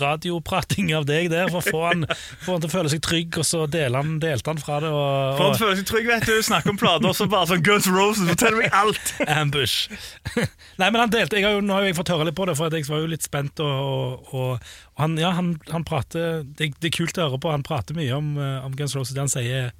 radioprating 0.00 0.92
av 0.96 1.06
deg 1.08 1.28
der, 1.32 1.50
for 1.52 1.60
å 1.60 1.64
få 1.66 1.82
han, 1.86 2.06
få 2.44 2.56
han 2.56 2.64
til 2.64 2.70
å 2.70 2.72
føle 2.72 2.92
seg 2.92 3.02
trygg, 3.04 3.38
og 3.40 3.46
så 3.48 3.64
han, 3.66 4.14
delte 4.22 4.52
han 4.52 4.60
fra 4.62 4.78
det. 4.84 4.90
Og, 4.92 5.36
For 5.36 5.44
han 5.44 5.56
og 5.56 5.60
føler 5.60 5.80
seg 5.80 5.88
trygg, 5.90 6.08
vet 6.10 6.26
du. 6.28 6.34
Snakker 6.46 6.74
om 6.74 6.80
plater, 6.80 7.08
og 7.10 7.18
så 7.18 7.28
bare 7.30 7.50
sånn 7.52 7.64
Guns 7.66 7.88
Roses, 7.92 8.28
fortell 8.32 8.58
meg 8.58 8.72
alt! 8.76 9.14
ambush. 9.40 9.88
Nei, 10.80 10.88
men 10.88 11.00
han 11.04 11.12
delte, 11.12 11.38
jeg 11.38 11.46
har 11.48 11.56
jo, 11.58 11.62
Nå 11.66 11.76
har 11.78 11.86
jeg 11.88 11.98
fått 11.98 12.12
høre 12.14 12.28
litt 12.30 12.38
på 12.38 12.48
det, 12.48 12.56
for 12.58 12.72
jeg 12.72 12.88
var 12.90 13.04
jo 13.04 13.12
litt 13.12 13.26
spent. 13.26 13.62
Og, 13.62 13.72
og, 13.92 14.32
og, 14.32 14.74
og 14.96 15.04
han, 15.04 15.16
ja, 15.20 15.32
han, 15.36 15.54
han 15.72 15.86
prater 15.88 16.42
det, 16.44 16.72
det 16.80 16.90
er 16.90 16.96
kult 16.98 17.18
å 17.20 17.28
høre 17.28 17.42
på. 17.42 17.52
Han 17.54 17.66
prater 17.66 17.98
mye 17.98 18.12
om, 18.16 18.34
eh, 18.40 18.58
om 18.66 18.76
Guns 18.78 18.96
Roses. 18.98 19.14
Det 19.16 19.22
han 19.24 19.32
sier 19.32 19.70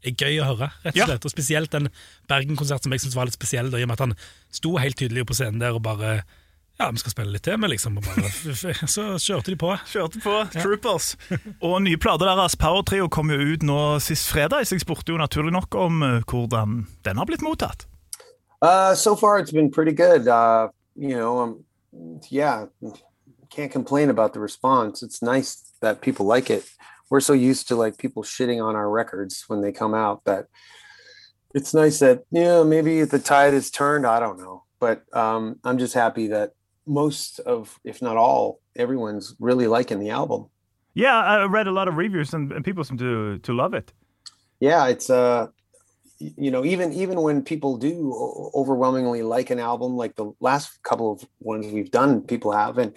er 0.00 0.14
gøy 0.16 0.38
å 0.40 0.46
høre, 0.48 0.70
rett 0.84 0.94
og 0.94 1.00
Ja. 1.02 1.06
slett. 1.10 1.26
Og 1.28 1.32
spesielt 1.32 1.72
den 1.74 1.90
Bergen-konserten 2.30 2.88
som 2.88 2.94
jeg 2.96 3.02
synes 3.04 3.16
var 3.18 3.28
litt 3.28 3.36
spesiell, 3.36 3.70
da, 3.72 3.80
i 3.80 3.84
og 3.84 3.90
med 3.90 3.98
at 3.98 4.06
han 4.06 4.14
sto 4.54 4.76
helt 4.80 4.96
tydelig 4.96 5.26
på 5.28 5.36
scenen 5.36 5.60
der 5.60 5.76
og 5.76 5.82
bare 5.84 6.22
Ja, 6.80 6.90
vi 6.90 6.96
skal 7.02 7.12
spille 7.12 7.34
litt 7.34 7.42
til, 7.44 7.58
men 7.60 7.68
liksom 7.68 7.98
bare, 8.00 8.30
Så 8.88 9.02
kjørte 9.20 9.52
de 9.52 9.56
på. 9.60 9.74
Kjørte 9.92 10.20
på 10.24 10.36
Troopers. 10.54 11.10
Og 11.60 11.74
nye 11.84 11.98
plater 12.00 12.30
deres, 12.30 12.56
Power 12.56 12.80
Trio, 12.88 13.08
kom 13.12 13.28
jo 13.28 13.36
ut 13.36 13.66
nå 13.68 13.98
sist 14.00 14.30
fredag, 14.32 14.64
så 14.64 14.78
jeg 14.78 14.86
spurte 14.86 15.12
jo 15.12 15.18
naturlig 15.20 15.52
nok 15.52 15.76
om 15.76 16.00
eh, 16.06 16.22
hvordan 16.24 16.86
den 17.04 17.20
har 17.20 17.28
blitt 17.28 17.44
mottatt. 17.44 17.84
Uh, 18.64 18.94
so 18.94 19.12
far, 19.14 19.38
it's 19.38 19.52
been 19.52 19.70
pretty 19.70 19.92
good. 19.92 20.26
Uh, 20.26 20.68
you 20.96 21.16
know, 21.16 21.40
um, 21.40 21.64
yeah, 22.30 22.64
can't 23.50 23.72
complain 23.72 24.08
about 24.08 24.32
the 24.32 24.40
response. 24.40 25.02
It's 25.02 25.20
nice 25.20 25.60
that 25.82 26.00
people 26.00 26.24
like 26.24 26.48
it. 26.48 26.64
We're 27.10 27.20
so 27.20 27.34
used 27.34 27.68
to 27.68 27.76
like 27.76 27.98
people 27.98 28.22
shitting 28.22 28.64
on 28.64 28.74
our 28.74 28.88
records 28.88 29.44
when 29.48 29.60
they 29.60 29.72
come 29.72 29.92
out 29.92 30.24
that 30.24 30.46
it's 31.54 31.74
nice 31.74 31.98
that 31.98 32.24
yeah, 32.30 32.62
maybe 32.62 33.04
the 33.04 33.18
tide 33.18 33.52
has 33.52 33.70
turned. 33.70 34.06
I 34.06 34.18
don't 34.18 34.38
know, 34.38 34.64
but 34.78 35.02
um, 35.12 35.60
I'm 35.62 35.76
just 35.76 35.92
happy 35.92 36.28
that 36.28 36.52
most 36.90 37.38
of, 37.40 37.78
if 37.84 38.02
not 38.02 38.16
all, 38.16 38.60
everyone's 38.76 39.34
really 39.38 39.66
liking 39.66 40.00
the 40.00 40.10
album. 40.10 40.46
Yeah, 40.94 41.16
I 41.16 41.44
read 41.44 41.68
a 41.68 41.72
lot 41.72 41.88
of 41.88 41.96
reviews 41.96 42.34
and, 42.34 42.64
people 42.64 42.84
seem 42.84 42.98
to 42.98 43.38
to 43.38 43.52
love 43.52 43.74
it. 43.74 43.92
Yeah, 44.58 44.88
it's 44.88 45.08
uh 45.08 45.46
you 46.18 46.50
know 46.50 46.64
even 46.64 46.92
even 46.92 47.22
when 47.22 47.42
people 47.42 47.78
do 47.78 48.12
overwhelmingly 48.54 49.22
like 49.22 49.50
an 49.50 49.58
album 49.58 49.96
like 49.96 50.16
the 50.16 50.30
last 50.40 50.82
couple 50.82 51.12
of 51.12 51.26
ones 51.40 51.66
we've 51.66 51.90
done 51.90 52.20
people 52.20 52.52
have 52.52 52.76
and 52.76 52.94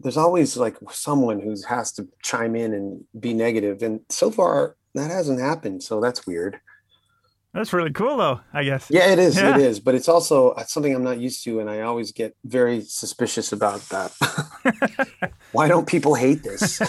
there's 0.00 0.18
always 0.18 0.56
like 0.56 0.76
someone 0.90 1.40
who 1.40 1.54
has 1.66 1.92
to 1.92 2.06
chime 2.22 2.54
in 2.54 2.74
and 2.74 3.02
be 3.18 3.32
negative 3.32 3.82
and 3.82 4.00
so 4.10 4.30
far 4.30 4.76
that 4.94 5.10
hasn't 5.10 5.40
happened 5.40 5.82
so 5.82 5.98
that's 5.98 6.26
weird 6.26 6.60
that's 7.58 7.72
really 7.72 7.92
cool, 7.92 8.16
though. 8.16 8.40
I 8.52 8.64
guess. 8.64 8.86
Yeah, 8.90 9.12
it 9.12 9.18
is. 9.18 9.36
Yeah. 9.36 9.56
It 9.56 9.60
is, 9.60 9.80
but 9.80 9.94
it's 9.94 10.08
also 10.08 10.50
uh, 10.50 10.64
something 10.64 10.94
I'm 10.94 11.04
not 11.04 11.18
used 11.18 11.44
to, 11.44 11.60
and 11.60 11.68
I 11.68 11.82
always 11.82 12.12
get 12.12 12.34
very 12.44 12.80
suspicious 12.82 13.52
about 13.52 13.80
that. 13.90 14.12
Why 15.52 15.68
don't 15.68 15.86
people 15.86 16.14
hate 16.14 16.42
this? 16.42 16.80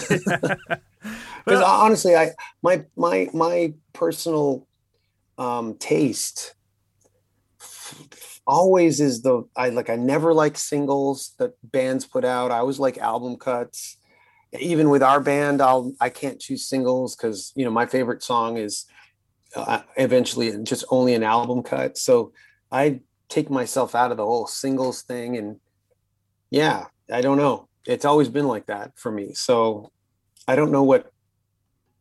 Because 1.44 1.60
well, 1.60 1.64
honestly, 1.64 2.14
I 2.14 2.32
my 2.62 2.84
my 2.96 3.28
my 3.32 3.72
personal 3.94 4.66
um, 5.38 5.76
taste 5.78 6.54
always 8.46 9.00
is 9.00 9.22
the 9.22 9.44
I 9.56 9.70
like 9.70 9.88
I 9.88 9.96
never 9.96 10.34
like 10.34 10.58
singles 10.58 11.34
that 11.38 11.52
bands 11.62 12.06
put 12.06 12.24
out. 12.24 12.50
I 12.50 12.58
always 12.58 12.78
like 12.78 12.98
album 12.98 13.36
cuts. 13.36 13.96
Even 14.58 14.90
with 14.90 15.02
our 15.02 15.20
band, 15.20 15.62
I'll 15.62 15.94
I 16.00 16.10
can't 16.10 16.40
choose 16.40 16.68
singles 16.68 17.16
because 17.16 17.52
you 17.54 17.64
know 17.64 17.70
my 17.70 17.86
favorite 17.86 18.22
song 18.22 18.58
is 18.58 18.84
uh, 19.56 19.82
eventually 19.96 20.52
just 20.62 20.84
only 20.90 21.14
an 21.14 21.22
album 21.22 21.62
cut. 21.62 21.98
So 21.98 22.32
I 22.70 23.00
take 23.28 23.50
myself 23.50 23.94
out 23.94 24.10
of 24.10 24.16
the 24.16 24.24
whole 24.24 24.46
singles 24.46 25.02
thing. 25.02 25.36
And 25.36 25.60
yeah, 26.50 26.86
I 27.12 27.20
don't 27.20 27.38
know. 27.38 27.68
It's 27.86 28.04
always 28.04 28.28
been 28.28 28.46
like 28.46 28.66
that 28.66 28.98
for 28.98 29.10
me. 29.10 29.32
So 29.34 29.90
I 30.46 30.56
don't 30.56 30.72
know 30.72 30.82
what 30.82 31.10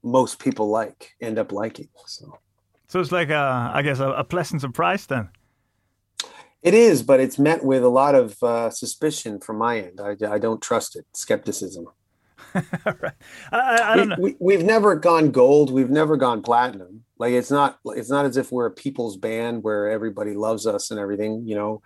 most 0.03 0.39
people 0.39 0.69
like 0.69 1.15
end 1.21 1.39
up 1.39 1.51
liking. 1.51 1.89
So, 2.05 2.37
so 2.87 2.99
it's 2.99 3.11
like 3.11 3.29
a, 3.29 3.71
I 3.73 3.81
guess, 3.81 3.99
a, 3.99 4.09
a 4.09 4.23
pleasant 4.23 4.61
surprise 4.61 5.05
then. 5.05 5.29
It 6.61 6.73
is, 6.73 7.03
but 7.03 7.21
it's 7.21 7.39
met 7.39 7.63
with 7.63 7.83
a 7.83 7.89
lot 7.89 8.15
of 8.15 8.41
uh, 8.43 8.69
suspicion 8.69 9.39
from 9.39 9.57
my 9.57 9.79
end. 9.79 10.01
I, 10.01 10.15
I 10.29 10.39
don't 10.39 10.61
trust 10.61 10.97
it, 10.97 11.05
skepticism. 11.13 11.87
right. 12.53 13.13
I, 13.51 13.93
I, 13.93 13.95
don't 13.95 14.19
we, 14.19 14.31
know. 14.31 14.35
We, 14.39 14.53
have 14.55 14.65
never 14.65 14.95
gone 14.95 15.31
gold. 15.31 15.71
We've 15.71 15.89
never 15.89 16.17
gone 16.17 16.41
platinum. 16.41 17.05
Like 17.19 17.33
it's 17.33 17.51
not. 17.51 17.79
It's 17.85 18.09
not 18.09 18.25
as 18.25 18.37
if 18.37 18.51
we're 18.51 18.65
a 18.65 18.71
people's 18.71 19.17
band 19.17 19.63
where 19.63 19.89
everybody 19.89 20.33
loves 20.33 20.65
us 20.65 20.89
and 20.89 20.99
everything. 20.99 21.43
You 21.45 21.55
know, 21.55 21.81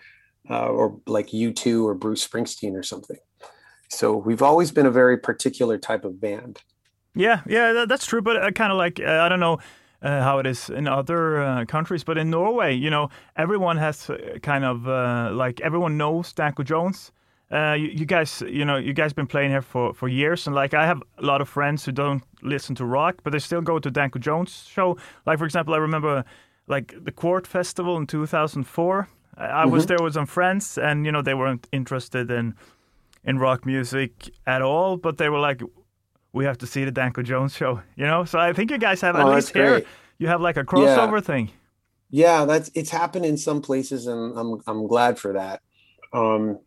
uh, 0.50 0.68
or 0.68 1.00
like 1.08 1.28
U2 1.30 1.84
or 1.84 1.96
Bruce 1.96 2.25
Springsteen 2.25 2.74
or 2.74 2.84
something. 2.84 3.18
So 3.90 4.16
we've 4.16 4.42
always 4.42 4.72
been 4.72 4.86
a 4.86 4.92
very 4.92 5.18
particular 5.18 5.78
type 5.78 6.06
of 6.06 6.22
band. 6.22 6.62
Yeah, 7.16 7.42
yeah, 7.48 7.86
that's 7.88 8.06
true. 8.06 8.22
But 8.22 8.38
uh, 8.38 8.52
kind 8.52 8.72
of 8.72 8.78
like 8.78 9.00
uh, 9.00 9.22
I 9.22 9.30
don't 9.30 9.40
know. 9.40 9.60
Uh, 10.02 10.22
how 10.22 10.38
it 10.38 10.46
is 10.46 10.70
in 10.70 10.86
other 10.86 11.42
uh, 11.42 11.63
countries. 11.63 12.04
But 12.04 12.18
in 12.18 12.30
Norway, 12.30 12.75
you 12.75 12.90
know, 12.90 13.08
everyone 13.38 13.78
has 13.78 14.10
uh, 14.10 14.38
kind 14.42 14.66
of 14.66 14.84
like 15.34 15.62
everyone 15.62 15.96
knows 15.96 16.34
Danko 16.34 16.63
Jones. 16.63 17.13
Uh, 17.53 17.74
you, 17.74 17.89
you, 17.89 18.05
guys, 18.05 18.41
you 18.48 18.65
know, 18.65 18.77
you 18.77 18.93
guys 18.93 19.13
been 19.13 19.27
playing 19.27 19.51
here 19.51 19.62
for, 19.62 19.93
for 19.93 20.07
years, 20.07 20.48
and 20.48 20.55
like 20.55 20.74
I 20.74 20.88
have 20.88 21.03
a 21.19 21.22
lot 21.22 21.39
of 21.39 21.48
friends 21.48 21.86
who 21.86 21.91
don't 21.91 22.24
listen 22.41 22.74
to 22.75 22.86
rock, 22.86 23.17
but 23.24 23.31
they 23.31 23.39
still 23.39 23.62
go 23.62 23.77
to 23.77 23.91
Danko 23.91 24.17
Jones 24.17 24.67
show. 24.67 24.98
Like 25.27 25.38
for 25.38 25.45
example, 25.45 25.75
I 25.75 25.77
remember 25.77 26.25
like 26.67 26.95
the 27.03 27.12
Quart 27.12 27.45
Festival 27.45 27.95
in 27.98 28.07
2004. 28.07 29.07
I, 29.36 29.43
mm-hmm. 29.43 29.72
was 29.72 29.86
there 29.86 29.98
with 30.01 30.13
some 30.13 30.25
friends, 30.25 30.79
and 30.79 31.05
you 31.05 31.12
know 31.12 31.22
they 31.22 31.36
weren't 31.36 31.67
interested 31.72 32.31
in 32.31 32.55
in 33.24 33.38
rock 33.38 33.67
music 33.67 34.31
at 34.48 34.63
all, 34.63 34.98
but 34.98 35.19
they 35.19 35.29
were 35.29 35.39
like, 35.39 35.62
"We 36.31 36.45
have 36.45 36.57
to 36.57 36.67
see 36.67 36.86
the 36.86 36.91
Danko 36.91 37.22
Jones 37.22 37.55
show," 37.55 37.81
you 37.95 38.05
know. 38.05 38.25
So 38.25 38.39
I 38.39 38.53
think 38.53 38.72
you 38.72 38.79
guys 38.79 39.01
have 39.01 39.15
at 39.15 39.27
oh, 39.27 39.36
least 39.36 39.53
here 39.53 39.83
you 40.17 40.27
have 40.27 40.41
like 40.41 40.57
a 40.57 40.63
crossover 40.63 41.17
yeah. 41.17 41.22
thing. 41.22 41.51
Yeah, 42.10 42.45
that's 42.45 42.72
it's 42.74 42.89
happened 42.89 43.25
in 43.25 43.38
some 43.38 43.62
places, 43.62 44.07
and 44.07 44.38
I'm 44.38 44.62
I'm 44.65 44.88
glad 44.88 45.19
for 45.19 45.33
that. 45.33 45.62
Um, 46.13 46.60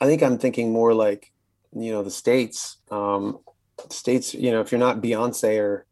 I 0.00 0.06
think 0.06 0.22
I'm 0.22 0.38
thinking 0.38 0.72
more 0.72 0.94
like, 0.94 1.32
you 1.74 1.92
know, 1.92 2.02
the 2.02 2.10
states. 2.10 2.76
Um, 2.90 3.40
states, 3.90 4.34
you 4.34 4.50
know, 4.50 4.60
if 4.60 4.72
you're 4.72 4.78
not 4.78 5.00
Beyonce 5.00 5.60
or 5.60 5.86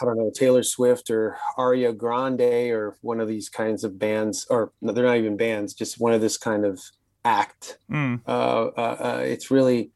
I 0.00 0.04
don't 0.04 0.16
know 0.16 0.30
Taylor 0.34 0.62
Swift 0.62 1.10
or 1.10 1.36
Ariana 1.58 1.96
Grande 1.96 2.70
or 2.70 2.96
one 3.00 3.20
of 3.20 3.28
these 3.28 3.48
kinds 3.48 3.84
of 3.84 3.98
bands, 3.98 4.46
or 4.50 4.72
no, 4.80 4.92
they're 4.92 5.04
not 5.04 5.18
even 5.18 5.36
bands, 5.36 5.74
just 5.74 6.00
one 6.00 6.12
of 6.12 6.20
this 6.20 6.36
kind 6.36 6.64
of 6.64 6.80
act. 7.24 7.78
Mm. 7.90 8.20
Uh, 8.26 8.66
uh, 8.76 8.96
uh, 9.00 9.22
it's 9.24 9.50
really 9.50 9.90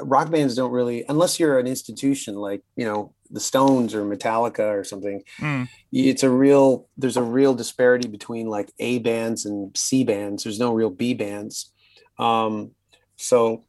rock 0.00 0.30
bands 0.30 0.54
don't 0.54 0.70
really, 0.70 1.04
unless 1.08 1.40
you're 1.40 1.58
an 1.58 1.66
institution 1.66 2.34
like 2.34 2.62
you 2.76 2.84
know 2.84 3.12
the 3.30 3.40
Stones 3.40 3.94
or 3.94 4.04
Metallica 4.04 4.78
or 4.78 4.84
something. 4.84 5.22
Mm. 5.38 5.68
It's 5.92 6.22
a 6.22 6.30
real 6.30 6.88
there's 6.96 7.16
a 7.16 7.22
real 7.22 7.54
disparity 7.54 8.08
between 8.08 8.46
like 8.46 8.72
A 8.78 8.98
bands 8.98 9.44
and 9.46 9.76
C 9.76 10.04
bands. 10.04 10.44
There's 10.44 10.58
no 10.60 10.72
real 10.72 10.90
B 10.90 11.14
bands. 11.14 11.72
Um, 12.18 12.72
so, 13.16 13.64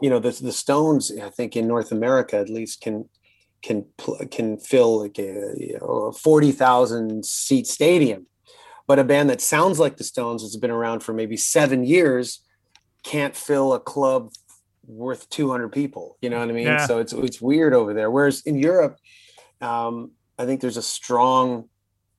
you 0.00 0.10
know, 0.10 0.18
the 0.18 0.30
the 0.30 0.52
Stones, 0.52 1.12
I 1.20 1.30
think 1.30 1.56
in 1.56 1.68
North 1.68 1.92
America 1.92 2.36
at 2.36 2.48
least, 2.48 2.80
can 2.80 3.08
can 3.62 3.86
can 4.30 4.58
fill 4.58 5.02
like 5.02 5.18
a, 5.18 5.54
you 5.56 5.78
know, 5.80 5.86
a 5.86 6.12
forty 6.12 6.52
thousand 6.52 7.24
seat 7.24 7.66
stadium, 7.66 8.26
but 8.86 8.98
a 8.98 9.04
band 9.04 9.30
that 9.30 9.40
sounds 9.40 9.78
like 9.78 9.96
the 9.96 10.04
Stones 10.04 10.42
has 10.42 10.56
been 10.56 10.70
around 10.70 11.00
for 11.00 11.12
maybe 11.12 11.36
seven 11.36 11.84
years 11.84 12.40
can't 13.02 13.36
fill 13.36 13.74
a 13.74 13.80
club 13.80 14.30
worth 14.86 15.28
200 15.30 15.70
people. 15.70 16.16
You 16.20 16.30
know 16.30 16.38
what 16.40 16.48
i 16.48 16.52
mean? 16.52 16.66
Yeah. 16.66 16.86
so 16.86 16.98
it's 16.98 17.12
it's 17.12 17.40
weird 17.40 17.74
over 17.74 17.94
there. 17.94 18.10
Whereas 18.10 18.42
in 18.42 18.58
europe 18.58 18.98
um, 19.60 20.12
i 20.38 20.44
think 20.44 20.60
there's 20.60 20.76
a 20.76 20.82
strong 20.82 21.68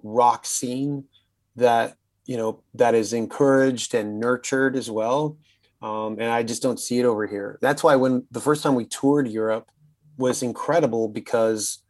rock 0.04 0.46
scene 0.46 1.06
that 1.56 1.96
you 2.26 2.38
know 2.38 2.62
that 2.74 2.96
is 2.96 3.14
encouraged 3.14 3.94
and 3.94 4.20
nurtured 4.20 4.76
as 4.76 4.90
well 4.90 5.38
um, 5.86 6.14
and 6.14 6.32
I 6.32 6.42
just 6.42 6.64
don't 6.64 6.80
see 6.80 6.98
it 6.98 7.06
over 7.06 7.28
here. 7.28 7.60
That's 7.62 7.84
why 7.84 7.96
when 7.96 8.26
the 8.32 8.40
first 8.40 8.64
time 8.64 8.74
we 8.74 8.86
toured 8.86 9.28
Europe 9.28 9.70
was 10.18 10.42
incredible 10.42 11.08
because 11.08 11.84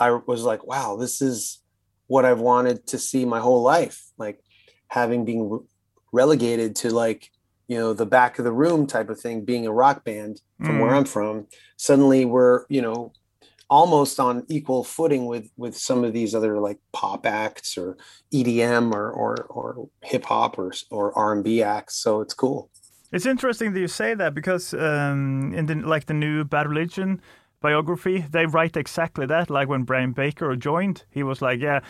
I 0.00 0.10
was 0.10 0.42
like, 0.42 0.66
wow, 0.66 0.96
this 0.96 1.22
is 1.22 1.62
what 2.08 2.24
I've 2.24 2.40
wanted 2.40 2.88
to 2.88 2.98
see 2.98 3.24
my 3.24 3.38
whole 3.38 3.62
life. 3.62 4.02
Like 4.18 4.40
having 4.88 5.24
been 5.24 5.48
re- 5.48 5.60
relegated 6.10 6.74
to 6.76 6.90
like, 6.90 7.30
you 7.68 7.78
know, 7.78 7.92
the 7.92 8.04
back 8.04 8.40
of 8.40 8.44
the 8.44 8.52
room 8.52 8.88
type 8.88 9.08
of 9.08 9.20
thing, 9.20 9.44
being 9.44 9.64
a 9.64 9.72
rock 9.72 10.04
band 10.04 10.40
from 10.58 10.78
mm. 10.78 10.80
where 10.80 10.92
I'm 10.92 11.04
from. 11.04 11.46
Suddenly 11.76 12.24
we're, 12.24 12.64
you 12.68 12.82
know, 12.82 13.12
almost 13.68 14.18
on 14.18 14.44
equal 14.48 14.82
footing 14.82 15.26
with 15.26 15.48
with 15.56 15.76
some 15.76 16.02
of 16.02 16.12
these 16.12 16.34
other 16.34 16.58
like 16.58 16.80
pop 16.92 17.24
acts 17.26 17.78
or 17.78 17.96
EDM 18.34 18.92
or 18.92 19.08
or, 19.08 19.36
or 19.44 19.88
hip 20.02 20.24
hop 20.24 20.58
or 20.58 20.72
or 20.90 21.16
R&B 21.16 21.62
acts. 21.62 21.94
So 22.02 22.22
it's 22.22 22.34
cool. 22.34 22.70
It's 23.12 23.26
interesting 23.26 23.72
that 23.72 23.80
you 23.80 23.88
say 23.88 24.14
that 24.14 24.34
because 24.34 24.72
um, 24.74 25.52
in 25.54 25.66
the 25.66 25.74
like 25.74 26.06
the 26.06 26.14
new 26.14 26.44
Bad 26.44 26.68
Religion 26.68 27.20
biography, 27.60 28.24
they 28.30 28.46
write 28.46 28.76
exactly 28.76 29.26
that. 29.26 29.50
Like 29.50 29.68
when 29.68 29.82
Brian 29.82 30.12
Baker 30.12 30.54
joined, 30.56 31.04
he 31.10 31.22
was 31.22 31.42
like, 31.42 31.60
"Yeah, 31.60 31.80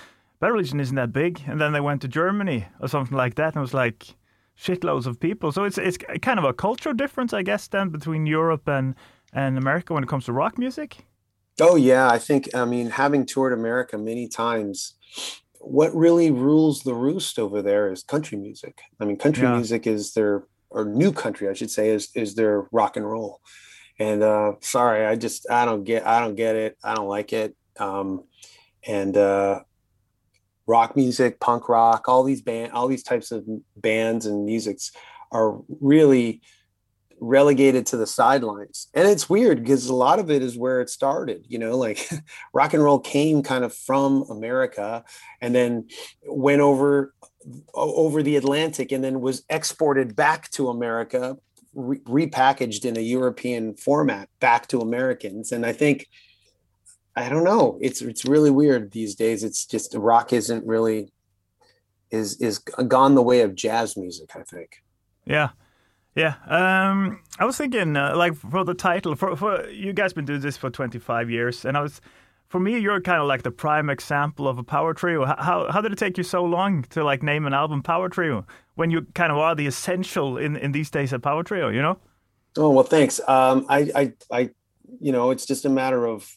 Bad 0.40 0.52
Religion 0.52 0.80
isn't 0.80 0.96
that 0.96 1.12
big," 1.12 1.42
and 1.46 1.60
then 1.60 1.72
they 1.72 1.80
went 1.80 2.00
to 2.02 2.08
Germany 2.08 2.66
or 2.80 2.88
something 2.88 3.16
like 3.16 3.34
that, 3.34 3.54
and 3.54 3.56
it 3.56 3.60
was 3.60 3.74
like 3.74 4.16
shitloads 4.58 5.06
of 5.06 5.20
people. 5.20 5.52
So 5.52 5.64
it's 5.64 5.78
it's 5.78 5.98
kind 6.22 6.38
of 6.38 6.44
a 6.44 6.54
cultural 6.54 6.94
difference, 6.94 7.32
I 7.32 7.42
guess, 7.42 7.68
then 7.68 7.90
between 7.90 8.26
Europe 8.26 8.66
and 8.66 8.94
and 9.32 9.58
America 9.58 9.92
when 9.92 10.02
it 10.02 10.08
comes 10.08 10.24
to 10.24 10.32
rock 10.32 10.58
music. 10.58 11.04
Oh 11.60 11.76
yeah, 11.76 12.08
I 12.08 12.18
think 12.18 12.54
I 12.54 12.64
mean 12.64 12.90
having 12.90 13.26
toured 13.26 13.52
America 13.52 13.98
many 13.98 14.26
times, 14.26 14.94
what 15.60 15.94
really 15.94 16.30
rules 16.30 16.82
the 16.82 16.94
roost 16.94 17.38
over 17.38 17.60
there 17.60 17.92
is 17.92 18.02
country 18.02 18.38
music. 18.38 18.80
I 18.98 19.04
mean, 19.04 19.18
country 19.18 19.44
yeah. 19.44 19.54
music 19.54 19.86
is 19.86 20.14
their 20.14 20.44
or 20.70 20.84
new 20.84 21.12
country, 21.12 21.48
I 21.48 21.52
should 21.52 21.70
say, 21.70 21.88
is 21.90 22.08
is 22.14 22.34
their 22.34 22.66
rock 22.72 22.96
and 22.96 23.08
roll. 23.08 23.40
And 23.98 24.22
uh, 24.22 24.52
sorry, 24.60 25.04
I 25.04 25.16
just 25.16 25.50
I 25.50 25.64
don't 25.64 25.84
get 25.84 26.06
I 26.06 26.20
don't 26.20 26.36
get 26.36 26.56
it. 26.56 26.78
I 26.82 26.94
don't 26.94 27.08
like 27.08 27.32
it. 27.32 27.54
Um, 27.78 28.24
and 28.86 29.16
uh, 29.16 29.60
rock 30.66 30.96
music, 30.96 31.40
punk 31.40 31.68
rock, 31.68 32.08
all 32.08 32.22
these 32.22 32.42
band, 32.42 32.72
all 32.72 32.88
these 32.88 33.02
types 33.02 33.30
of 33.32 33.44
bands 33.76 34.26
and 34.26 34.46
musics 34.46 34.92
are 35.32 35.58
really 35.80 36.40
relegated 37.20 37.86
to 37.86 37.96
the 37.96 38.06
sidelines. 38.06 38.88
And 38.94 39.06
it's 39.06 39.28
weird 39.28 39.60
because 39.60 39.86
a 39.88 39.94
lot 39.94 40.18
of 40.18 40.30
it 40.30 40.42
is 40.42 40.56
where 40.56 40.80
it 40.80 40.88
started, 40.88 41.44
you 41.48 41.58
know, 41.58 41.76
like 41.76 42.08
rock 42.54 42.72
and 42.72 42.82
roll 42.82 42.98
came 42.98 43.42
kind 43.42 43.64
of 43.64 43.74
from 43.74 44.24
America 44.30 45.04
and 45.40 45.54
then 45.54 45.88
went 46.26 46.62
over 46.62 47.14
over 47.75 48.23
the 48.23 48.37
Atlantic 48.37 48.92
and 48.92 49.02
then 49.02 49.20
was 49.20 49.44
exported 49.49 50.14
back 50.14 50.50
to 50.50 50.68
America 50.68 51.37
re- 51.75 52.00
repackaged 52.00 52.85
in 52.85 52.97
a 52.97 53.00
European 53.00 53.75
format 53.75 54.28
back 54.40 54.66
to 54.68 54.80
Americans. 54.80 55.52
And 55.52 55.64
I 55.64 55.73
think 55.73 56.09
I 57.16 57.28
don't 57.28 57.44
know, 57.44 57.78
it's 57.80 58.02
it's 58.02 58.25
really 58.25 58.50
weird 58.50 58.92
these 58.92 59.14
days. 59.14 59.42
It's 59.42 59.66
just 59.66 59.94
rock 59.94 60.32
isn't 60.32 60.66
really 60.66 61.12
is 62.11 62.40
is 62.40 62.59
gone 62.59 63.14
the 63.14 63.23
way 63.23 63.40
of 63.40 63.54
jazz 63.54 63.97
music, 63.97 64.30
I 64.35 64.42
think. 64.42 64.82
Yeah. 65.25 65.50
Yeah, 66.16 66.35
um, 66.49 67.20
I 67.38 67.44
was 67.44 67.56
thinking, 67.56 67.97
uh, 67.97 68.16
like 68.16 68.35
for 68.35 68.64
the 68.64 68.75
title, 68.75 69.14
for, 69.14 69.37
for 69.37 69.68
you 69.68 69.92
guys 69.92 70.12
been 70.12 70.25
doing 70.25 70.40
this 70.40 70.56
for 70.56 70.68
25 70.68 71.30
years, 71.30 71.64
and 71.64 71.76
I 71.76 71.82
was, 71.82 72.00
for 72.50 72.59
me, 72.59 72.76
you're 72.78 73.00
kind 73.00 73.23
of 73.23 73.28
like 73.28 73.45
the 73.45 73.52
prime 73.52 73.88
example 73.88 74.49
of 74.49 74.59
a 74.59 74.64
power 74.64 74.92
trio. 74.92 75.25
How 75.25 75.71
how 75.71 75.80
did 75.80 75.92
it 75.92 75.99
take 75.99 76.19
you 76.19 76.25
so 76.25 76.45
long 76.45 76.83
to 76.90 77.04
like 77.04 77.23
name 77.23 77.47
an 77.47 77.54
album 77.54 77.80
power 77.80 78.09
trio 78.09 78.45
when 78.75 78.90
you 78.90 79.07
kind 79.14 79.30
of 79.30 79.38
are 79.38 79.54
the 79.54 79.69
essential 79.69 80.37
in 80.37 80.57
in 80.57 80.73
these 80.73 80.90
days 80.90 81.12
of 81.12 81.23
power 81.23 81.45
trio? 81.45 81.69
You 81.69 81.80
know. 81.80 81.99
Oh 82.59 82.71
well, 82.71 82.83
thanks. 82.83 83.21
Um, 83.28 83.66
I 83.69 83.90
I 83.95 84.12
I, 84.33 84.50
you 85.00 85.12
know, 85.12 85.30
it's 85.30 85.47
just 85.47 85.64
a 85.64 85.69
matter 85.69 86.04
of 86.04 86.37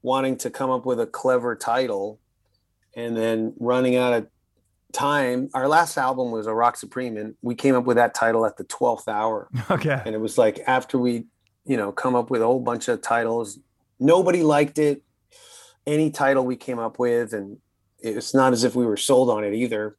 wanting 0.00 0.38
to 0.38 0.48
come 0.48 0.70
up 0.70 0.86
with 0.86 0.98
a 0.98 1.06
clever 1.06 1.54
title, 1.54 2.18
and 2.96 3.14
then 3.14 3.52
running 3.60 3.96
out 3.96 4.14
of 4.14 4.26
time 4.92 5.48
our 5.54 5.68
last 5.68 5.96
album 5.96 6.30
was 6.30 6.46
a 6.46 6.52
rock 6.52 6.76
supreme 6.76 7.16
and 7.16 7.34
we 7.40 7.54
came 7.54 7.74
up 7.74 7.84
with 7.84 7.96
that 7.96 8.12
title 8.12 8.44
at 8.44 8.58
the 8.58 8.64
12th 8.64 9.08
hour 9.08 9.48
okay 9.70 10.02
and 10.04 10.14
it 10.14 10.20
was 10.20 10.36
like 10.36 10.60
after 10.66 10.98
we 10.98 11.24
you 11.64 11.78
know 11.78 11.90
come 11.90 12.14
up 12.14 12.28
with 12.28 12.42
a 12.42 12.44
whole 12.44 12.60
bunch 12.60 12.88
of 12.88 13.00
titles 13.00 13.58
nobody 13.98 14.42
liked 14.42 14.78
it 14.78 15.02
any 15.86 16.10
title 16.10 16.44
we 16.44 16.56
came 16.56 16.78
up 16.78 16.98
with 16.98 17.32
and 17.32 17.58
it's 17.98 18.34
not 18.34 18.52
as 18.52 18.64
if 18.64 18.74
we 18.74 18.84
were 18.84 18.96
sold 18.96 19.30
on 19.30 19.44
it 19.44 19.54
either. 19.54 19.96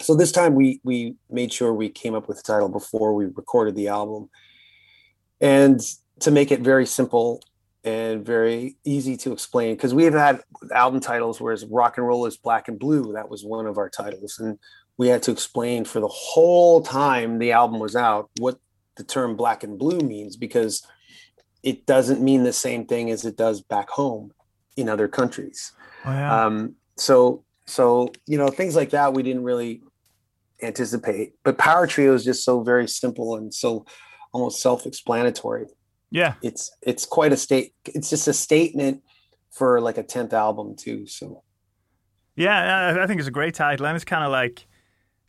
So 0.00 0.14
this 0.14 0.32
time 0.32 0.54
we 0.54 0.80
we 0.84 1.16
made 1.30 1.52
sure 1.52 1.72
we 1.74 1.88
came 1.88 2.14
up 2.14 2.28
with 2.28 2.36
the 2.36 2.42
title 2.42 2.68
before 2.68 3.14
we 3.14 3.26
recorded 3.26 3.74
the 3.74 3.88
album. 3.88 4.30
And 5.40 5.80
to 6.20 6.30
make 6.30 6.52
it 6.52 6.60
very 6.60 6.86
simple 6.86 7.42
and 7.84 8.24
very 8.24 8.76
easy 8.84 9.16
to 9.16 9.32
explain 9.32 9.74
because 9.74 9.94
we 9.94 10.04
have 10.04 10.14
had 10.14 10.42
album 10.74 11.00
titles 11.00 11.40
whereas 11.40 11.64
rock 11.64 11.96
and 11.96 12.06
roll 12.06 12.26
is 12.26 12.36
black 12.36 12.68
and 12.68 12.78
blue. 12.78 13.12
That 13.12 13.30
was 13.30 13.44
one 13.44 13.66
of 13.66 13.78
our 13.78 13.88
titles. 13.88 14.38
And 14.38 14.58
we 14.96 15.08
had 15.08 15.22
to 15.24 15.30
explain 15.30 15.84
for 15.84 16.00
the 16.00 16.08
whole 16.08 16.82
time 16.82 17.38
the 17.38 17.52
album 17.52 17.78
was 17.78 17.96
out 17.96 18.30
what 18.38 18.58
the 18.96 19.04
term 19.04 19.36
black 19.36 19.62
and 19.62 19.78
blue 19.78 20.00
means 20.00 20.36
because 20.36 20.86
it 21.62 21.86
doesn't 21.86 22.20
mean 22.20 22.42
the 22.42 22.52
same 22.52 22.84
thing 22.86 23.10
as 23.10 23.24
it 23.24 23.36
does 23.36 23.62
back 23.62 23.88
home 23.90 24.32
in 24.78 24.88
other 24.88 25.08
countries. 25.08 25.72
Oh, 26.04 26.12
yeah. 26.12 26.46
um, 26.46 26.74
so 26.96 27.44
so 27.66 28.10
you 28.26 28.38
know 28.38 28.48
things 28.48 28.74
like 28.74 28.90
that 28.90 29.12
we 29.12 29.22
didn't 29.22 29.42
really 29.42 29.82
anticipate 30.62 31.34
but 31.44 31.58
power 31.58 31.86
trio 31.86 32.14
is 32.14 32.24
just 32.24 32.44
so 32.44 32.62
very 32.62 32.88
simple 32.88 33.36
and 33.36 33.52
so 33.52 33.84
almost 34.32 34.60
self-explanatory. 34.60 35.66
Yeah. 36.10 36.34
It's 36.42 36.70
it's 36.82 37.04
quite 37.04 37.32
a 37.32 37.36
state 37.36 37.74
it's 37.84 38.08
just 38.08 38.28
a 38.28 38.32
statement 38.32 39.02
for 39.50 39.80
like 39.80 39.98
a 39.98 40.04
10th 40.04 40.32
album 40.32 40.76
too 40.76 41.06
so. 41.06 41.42
Yeah 42.36 42.96
i 43.02 43.06
think 43.06 43.18
it's 43.18 43.28
a 43.28 43.32
great 43.32 43.54
title 43.54 43.86
and 43.86 43.96
it's 43.96 44.04
kind 44.04 44.24
of 44.24 44.30
like 44.30 44.66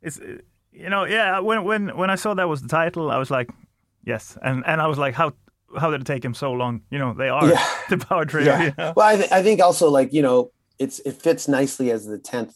it's 0.02 0.20
you 0.72 0.90
know 0.90 1.06
yeah 1.06 1.40
when 1.40 1.64
when 1.64 1.98
when 1.98 2.10
i 2.12 2.16
saw 2.16 2.36
that 2.36 2.48
was 2.48 2.62
the 2.62 2.68
title 2.68 3.10
i 3.10 3.18
was 3.18 3.32
like 3.32 3.50
yes 4.06 4.38
and 4.44 4.64
and 4.68 4.80
i 4.80 4.86
was 4.86 5.00
like 5.00 5.16
how 5.16 5.34
how 5.78 5.92
did 5.92 6.02
it 6.02 6.08
take 6.08 6.24
him 6.24 6.34
so 6.34 6.52
long 6.52 6.82
you 6.90 6.98
know 6.98 7.14
they 7.14 7.30
are 7.30 7.48
yeah. 7.48 7.68
the 7.90 7.98
power 7.98 8.26
trio 8.26 8.46
yeah. 8.46 8.64
You 8.64 8.74
know? 8.78 8.94
well 8.96 9.08
I, 9.08 9.16
th- 9.16 9.32
I 9.32 9.44
think 9.44 9.62
also 9.62 9.90
like 9.90 10.14
you 10.14 10.22
know 10.22 10.52
it's 10.78 11.00
it 11.00 11.14
fits 11.14 11.48
nicely 11.48 11.92
as 11.92 12.06
the 12.06 12.18
10th 12.18 12.54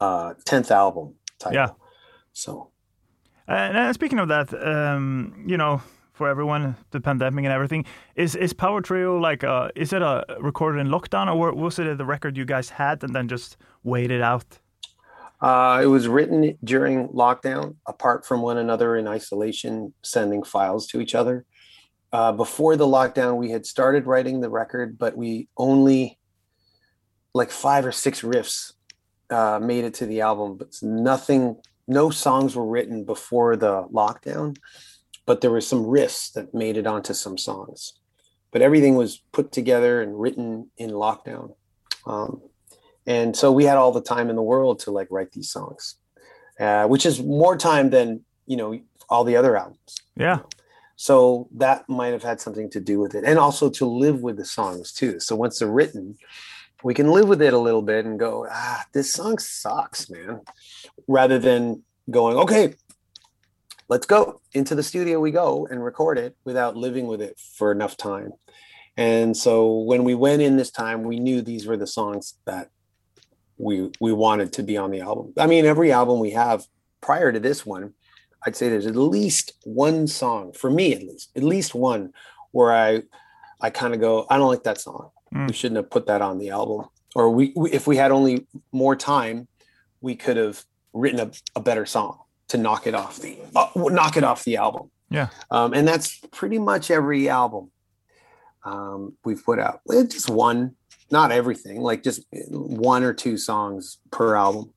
uh 0.00 0.34
10th 0.44 0.70
album 0.70 1.14
title 1.38 1.54
Yeah. 1.54 1.70
so 2.32 2.70
and 3.46 3.76
uh, 3.76 3.92
speaking 3.92 4.18
of 4.18 4.28
that 4.28 4.52
um 4.66 5.44
you 5.46 5.56
know 5.56 5.82
for 6.18 6.28
everyone, 6.28 6.74
the 6.90 7.00
pandemic 7.00 7.44
and 7.44 7.52
everything. 7.54 7.84
Is 8.16 8.34
is 8.34 8.52
Power 8.52 8.80
Trio 8.82 9.16
like 9.18 9.44
uh 9.44 9.68
is 9.76 9.92
it 9.92 10.02
a 10.02 10.24
recorded 10.40 10.80
in 10.80 10.88
lockdown 10.88 11.32
or 11.32 11.54
was 11.54 11.78
it 11.78 11.96
the 11.96 12.04
record 12.04 12.36
you 12.36 12.44
guys 12.44 12.70
had 12.70 13.04
and 13.04 13.14
then 13.14 13.28
just 13.28 13.56
waited 13.84 14.20
out? 14.20 14.58
uh, 15.40 15.80
it 15.82 15.86
was 15.86 16.08
written 16.08 16.58
during 16.64 17.08
lockdown, 17.08 17.76
apart 17.86 18.26
from 18.26 18.42
one 18.42 18.58
another 18.58 18.96
in 18.96 19.06
isolation, 19.06 19.94
sending 20.02 20.42
files 20.42 20.86
to 20.88 21.00
each 21.00 21.14
other. 21.14 21.44
Uh, 22.12 22.32
before 22.32 22.76
the 22.76 22.86
lockdown, 22.86 23.36
we 23.36 23.50
had 23.50 23.66
started 23.66 24.06
writing 24.06 24.40
the 24.40 24.48
record, 24.48 24.98
but 24.98 25.16
we 25.16 25.48
only 25.56 26.18
like 27.34 27.50
five 27.50 27.84
or 27.84 27.92
six 27.92 28.22
riffs 28.22 28.72
uh, 29.30 29.58
made 29.62 29.84
it 29.84 29.94
to 29.94 30.06
the 30.06 30.22
album. 30.22 30.56
But 30.56 30.68
nothing, 30.82 31.56
no 31.86 32.10
songs 32.10 32.56
were 32.56 32.66
written 32.66 33.04
before 33.04 33.56
the 33.56 33.84
lockdown 33.92 34.56
but 35.28 35.42
there 35.42 35.50
were 35.50 35.60
some 35.60 35.84
riffs 35.84 36.32
that 36.32 36.54
made 36.54 36.78
it 36.78 36.86
onto 36.86 37.12
some 37.12 37.36
songs. 37.36 37.92
But 38.50 38.62
everything 38.62 38.96
was 38.96 39.22
put 39.30 39.52
together 39.52 40.00
and 40.00 40.18
written 40.18 40.70
in 40.78 40.88
lockdown. 40.88 41.54
Um, 42.06 42.40
and 43.06 43.36
so 43.36 43.52
we 43.52 43.64
had 43.64 43.76
all 43.76 43.92
the 43.92 44.00
time 44.00 44.30
in 44.30 44.36
the 44.36 44.42
world 44.42 44.78
to 44.80 44.90
like 44.90 45.08
write 45.10 45.32
these 45.32 45.50
songs, 45.50 45.96
uh, 46.58 46.86
which 46.86 47.04
is 47.04 47.22
more 47.22 47.58
time 47.58 47.90
than, 47.90 48.24
you 48.46 48.56
know, 48.56 48.80
all 49.10 49.22
the 49.22 49.36
other 49.36 49.54
albums. 49.54 49.96
Yeah. 50.16 50.38
So 51.00 51.48
that 51.54 51.88
might 51.88 52.12
have 52.12 52.24
had 52.24 52.40
something 52.40 52.68
to 52.70 52.80
do 52.80 52.98
with 52.98 53.14
it. 53.14 53.22
And 53.24 53.38
also 53.38 53.70
to 53.70 53.86
live 53.86 54.20
with 54.20 54.36
the 54.36 54.44
songs 54.44 54.92
too. 54.92 55.20
So 55.20 55.36
once 55.36 55.60
they're 55.60 55.68
written, 55.68 56.18
we 56.82 56.92
can 56.92 57.12
live 57.12 57.28
with 57.28 57.40
it 57.40 57.54
a 57.54 57.58
little 57.58 57.82
bit 57.82 58.04
and 58.04 58.18
go, 58.18 58.48
ah, 58.50 58.84
this 58.92 59.12
song 59.12 59.38
sucks, 59.38 60.10
man. 60.10 60.40
Rather 61.06 61.38
than 61.38 61.84
going, 62.10 62.36
okay, 62.36 62.74
let's 63.88 64.06
go 64.06 64.40
into 64.54 64.74
the 64.74 64.82
studio 64.82 65.20
we 65.20 65.30
go 65.30 65.66
and 65.70 65.82
record 65.82 66.18
it 66.18 66.36
without 66.44 66.76
living 66.76 67.06
with 67.06 67.22
it 67.22 67.38
for 67.56 67.72
enough 67.72 67.96
time 67.96 68.32
and 68.96 69.36
so 69.36 69.78
when 69.78 70.04
we 70.04 70.14
went 70.14 70.42
in 70.42 70.56
this 70.56 70.70
time 70.70 71.02
we 71.02 71.18
knew 71.18 71.40
these 71.40 71.66
were 71.66 71.76
the 71.76 71.86
songs 71.86 72.34
that 72.44 72.70
we 73.56 73.90
we 74.00 74.12
wanted 74.12 74.52
to 74.52 74.62
be 74.62 74.76
on 74.76 74.90
the 74.90 75.00
album 75.00 75.32
i 75.38 75.46
mean 75.46 75.64
every 75.64 75.90
album 75.90 76.18
we 76.18 76.32
have 76.32 76.66
prior 77.00 77.32
to 77.32 77.40
this 77.40 77.64
one 77.64 77.94
i'd 78.46 78.56
say 78.56 78.68
there's 78.68 78.86
at 78.86 78.96
least 78.96 79.52
one 79.64 80.06
song 80.06 80.52
for 80.52 80.70
me 80.70 80.92
at 80.94 81.02
least 81.02 81.30
at 81.36 81.42
least 81.42 81.74
one 81.74 82.12
where 82.52 82.72
i 82.72 83.02
i 83.60 83.70
kind 83.70 83.94
of 83.94 84.00
go 84.00 84.26
i 84.30 84.36
don't 84.36 84.48
like 84.48 84.64
that 84.64 84.80
song 84.80 85.10
Mm. 85.34 85.46
we 85.46 85.52
shouldn't 85.52 85.76
have 85.76 85.90
put 85.90 86.06
that 86.06 86.22
on 86.22 86.38
the 86.38 86.48
album 86.48 86.86
or 87.14 87.28
we, 87.28 87.52
we 87.54 87.70
if 87.70 87.86
we 87.86 87.98
had 87.98 88.10
only 88.12 88.46
more 88.72 88.96
time 88.96 89.46
we 90.00 90.14
could 90.16 90.38
have 90.38 90.64
written 90.94 91.20
a, 91.20 91.30
a 91.54 91.60
better 91.60 91.84
song 91.84 92.18
to 92.48 92.56
knock 92.56 92.86
it 92.86 92.94
off 92.94 93.18
the 93.18 93.36
uh, 93.54 93.68
knock 93.76 94.16
it 94.16 94.24
off 94.24 94.44
the 94.44 94.56
album. 94.56 94.90
Yeah. 95.10 95.28
Um, 95.50 95.74
and 95.74 95.86
that's 95.86 96.18
pretty 96.32 96.58
much 96.58 96.90
every 96.90 97.28
album 97.28 97.70
um, 98.64 99.16
we've 99.24 99.44
put 99.44 99.58
out. 99.58 99.80
Just 99.90 100.30
one, 100.30 100.76
not 101.10 101.30
everything, 101.30 101.80
like 101.82 102.02
just 102.02 102.22
one 102.48 103.02
or 103.04 103.12
two 103.12 103.36
songs 103.36 103.98
per 104.10 104.34
album. 104.34 104.72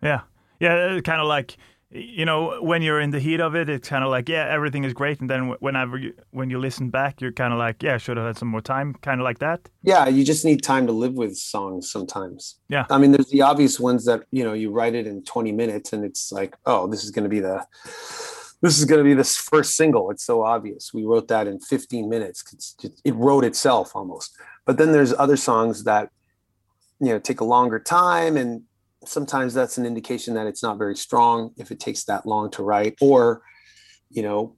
Yeah. 0.00 0.20
Yeah, 0.60 1.00
kind 1.00 1.20
of 1.20 1.26
like 1.26 1.56
you 1.90 2.26
know 2.26 2.60
when 2.60 2.82
you're 2.82 3.00
in 3.00 3.10
the 3.10 3.20
heat 3.20 3.40
of 3.40 3.54
it, 3.54 3.68
it's 3.68 3.88
kind 3.88 4.04
of 4.04 4.10
like 4.10 4.28
yeah, 4.28 4.46
everything 4.48 4.84
is 4.84 4.92
great, 4.92 5.20
and 5.20 5.30
then 5.30 5.54
whenever 5.60 5.96
you, 5.96 6.12
when 6.30 6.50
you 6.50 6.58
listen 6.58 6.90
back, 6.90 7.20
you're 7.20 7.32
kind 7.32 7.52
of 7.52 7.58
like 7.58 7.82
yeah, 7.82 7.96
should 7.96 8.16
have 8.16 8.26
had 8.26 8.36
some 8.36 8.48
more 8.48 8.60
time, 8.60 8.94
kind 9.00 9.20
of 9.20 9.24
like 9.24 9.38
that. 9.38 9.68
Yeah, 9.82 10.06
you 10.08 10.24
just 10.24 10.44
need 10.44 10.62
time 10.62 10.86
to 10.86 10.92
live 10.92 11.14
with 11.14 11.36
songs 11.36 11.90
sometimes. 11.90 12.56
Yeah. 12.68 12.84
I 12.90 12.98
mean, 12.98 13.12
there's 13.12 13.30
the 13.30 13.42
obvious 13.42 13.80
ones 13.80 14.04
that 14.04 14.24
you 14.30 14.44
know 14.44 14.52
you 14.52 14.70
write 14.70 14.94
it 14.94 15.06
in 15.06 15.24
20 15.24 15.52
minutes, 15.52 15.92
and 15.92 16.04
it's 16.04 16.30
like, 16.30 16.56
oh, 16.66 16.86
this 16.86 17.04
is 17.04 17.10
going 17.10 17.24
to 17.24 17.30
be 17.30 17.40
the 17.40 17.64
this 18.60 18.78
is 18.78 18.84
going 18.84 18.98
to 18.98 19.04
be 19.04 19.14
this 19.14 19.36
first 19.36 19.76
single. 19.76 20.10
It's 20.10 20.24
so 20.24 20.42
obvious. 20.42 20.92
We 20.92 21.04
wrote 21.04 21.28
that 21.28 21.46
in 21.46 21.60
15 21.60 22.08
minutes. 22.08 22.44
Just, 22.52 23.00
it 23.04 23.14
wrote 23.14 23.44
itself 23.44 23.92
almost. 23.94 24.36
But 24.66 24.78
then 24.78 24.92
there's 24.92 25.14
other 25.14 25.36
songs 25.36 25.84
that 25.84 26.10
you 27.00 27.08
know 27.08 27.18
take 27.18 27.40
a 27.40 27.44
longer 27.44 27.78
time 27.78 28.36
and 28.36 28.62
sometimes 29.04 29.54
that's 29.54 29.78
an 29.78 29.86
indication 29.86 30.34
that 30.34 30.46
it's 30.46 30.62
not 30.62 30.78
very 30.78 30.96
strong 30.96 31.52
if 31.56 31.70
it 31.70 31.80
takes 31.80 32.04
that 32.04 32.26
long 32.26 32.50
to 32.50 32.62
write 32.62 32.96
or 33.00 33.42
you 34.10 34.22
know 34.22 34.56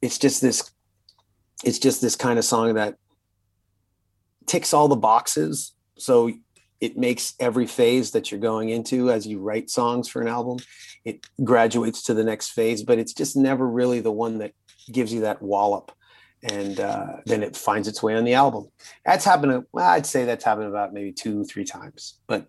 it's 0.00 0.18
just 0.18 0.40
this 0.40 0.70
it's 1.64 1.78
just 1.78 2.00
this 2.00 2.16
kind 2.16 2.38
of 2.38 2.44
song 2.44 2.74
that 2.74 2.96
ticks 4.46 4.72
all 4.72 4.88
the 4.88 4.96
boxes. 4.96 5.74
So 5.98 6.30
it 6.80 6.96
makes 6.96 7.34
every 7.40 7.66
phase 7.66 8.10
that 8.12 8.30
you're 8.30 8.40
going 8.40 8.68
into 8.68 9.10
as 9.10 9.26
you 9.26 9.40
write 9.40 9.70
songs 9.70 10.08
for 10.08 10.20
an 10.20 10.28
album 10.28 10.58
it 11.06 11.26
graduates 11.42 12.02
to 12.02 12.12
the 12.12 12.22
next 12.22 12.50
phase 12.50 12.82
but 12.82 12.98
it's 12.98 13.14
just 13.14 13.34
never 13.34 13.66
really 13.66 14.00
the 14.00 14.12
one 14.12 14.36
that 14.36 14.52
gives 14.92 15.10
you 15.10 15.22
that 15.22 15.40
wallop 15.40 15.90
and 16.42 16.78
uh, 16.78 17.16
then 17.24 17.42
it 17.42 17.56
finds 17.56 17.88
its 17.88 18.02
way 18.02 18.14
on 18.14 18.24
the 18.24 18.34
album. 18.34 18.68
That's 19.06 19.24
happened 19.24 19.64
well, 19.72 19.88
i'd 19.88 20.04
say 20.04 20.26
that's 20.26 20.44
happened 20.44 20.68
about 20.68 20.92
maybe 20.92 21.12
two 21.12 21.44
three 21.44 21.64
times 21.64 22.18
but 22.26 22.46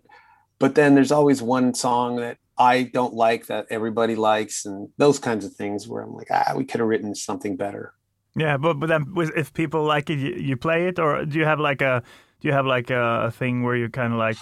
but 0.58 0.74
then 0.74 0.94
there's 0.94 1.12
always 1.12 1.42
one 1.42 1.74
song 1.74 2.16
that 2.16 2.38
I 2.58 2.82
don't 2.82 3.14
like 3.14 3.46
that 3.46 3.66
everybody 3.70 4.16
likes, 4.16 4.64
and 4.64 4.88
those 4.96 5.18
kinds 5.18 5.44
of 5.44 5.52
things 5.54 5.86
where 5.86 6.02
I'm 6.02 6.14
like, 6.14 6.28
ah, 6.30 6.54
we 6.56 6.64
could 6.64 6.80
have 6.80 6.88
written 6.88 7.14
something 7.14 7.56
better. 7.56 7.94
Yeah, 8.34 8.56
but 8.56 8.74
but 8.74 8.88
then 8.88 9.06
if 9.36 9.52
people 9.52 9.84
like 9.84 10.10
it, 10.10 10.18
you, 10.18 10.34
you 10.34 10.56
play 10.56 10.88
it, 10.88 10.98
or 10.98 11.24
do 11.24 11.38
you 11.38 11.44
have 11.44 11.60
like 11.60 11.80
a 11.80 12.02
do 12.40 12.48
you 12.48 12.54
have 12.54 12.66
like 12.66 12.90
a, 12.90 13.32
thing 13.32 13.62
where 13.62 13.76
you 13.76 13.88
kind 13.88 14.12
of 14.12 14.18
like 14.18 14.38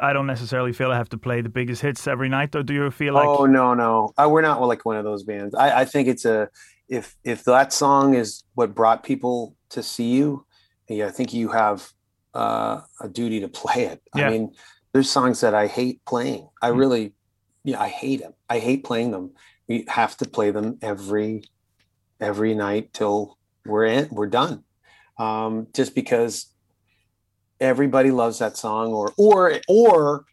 I 0.00 0.12
don't 0.12 0.26
necessarily 0.26 0.72
feel 0.72 0.90
I 0.90 0.96
have 0.96 1.08
to 1.10 1.18
play 1.18 1.40
the 1.40 1.48
biggest 1.48 1.82
hits 1.82 2.06
every 2.06 2.28
night, 2.28 2.54
or 2.56 2.62
do 2.62 2.74
you 2.74 2.90
feel 2.90 3.14
like? 3.14 3.28
Oh 3.28 3.46
no, 3.46 3.74
no, 3.74 4.12
uh, 4.16 4.28
we're 4.30 4.42
not 4.42 4.60
like 4.62 4.84
one 4.84 4.96
of 4.96 5.04
those 5.04 5.22
bands. 5.22 5.54
I, 5.54 5.80
I 5.80 5.84
think 5.84 6.08
it's 6.08 6.24
a 6.24 6.48
if 6.88 7.16
if 7.24 7.44
that 7.44 7.72
song 7.72 8.14
is 8.14 8.44
what 8.54 8.74
brought 8.74 9.02
people 9.02 9.56
to 9.70 9.82
see 9.82 10.10
you, 10.10 10.46
yeah, 10.88 11.06
I 11.06 11.10
think 11.10 11.34
you 11.34 11.48
have 11.48 11.92
uh, 12.34 12.80
a 13.00 13.08
duty 13.08 13.40
to 13.40 13.48
play 13.48 13.84
it. 13.84 14.02
Yeah. 14.14 14.26
I 14.26 14.30
mean, 14.30 14.52
there's 14.98 15.08
songs 15.08 15.42
that 15.42 15.54
I 15.54 15.68
hate 15.68 16.04
playing. 16.06 16.48
I 16.60 16.70
Mm. 16.70 16.78
really, 16.78 17.14
yeah, 17.62 17.80
I 17.80 17.86
hate 17.86 18.20
them. 18.20 18.34
I 18.50 18.58
hate 18.58 18.82
playing 18.82 19.12
them. 19.12 19.30
We 19.68 19.84
have 19.86 20.16
to 20.16 20.28
play 20.28 20.50
them 20.50 20.76
every 20.82 21.44
every 22.20 22.52
night 22.52 22.92
till 22.92 23.38
we're 23.64 23.84
in, 23.84 24.08
we're 24.10 24.26
done. 24.26 24.64
Um, 25.16 25.68
just 25.72 25.94
because 25.94 26.52
everybody 27.60 28.10
loves 28.10 28.40
that 28.40 28.56
song, 28.56 28.92
or 28.92 29.12
or 29.16 29.60
or 29.68 30.24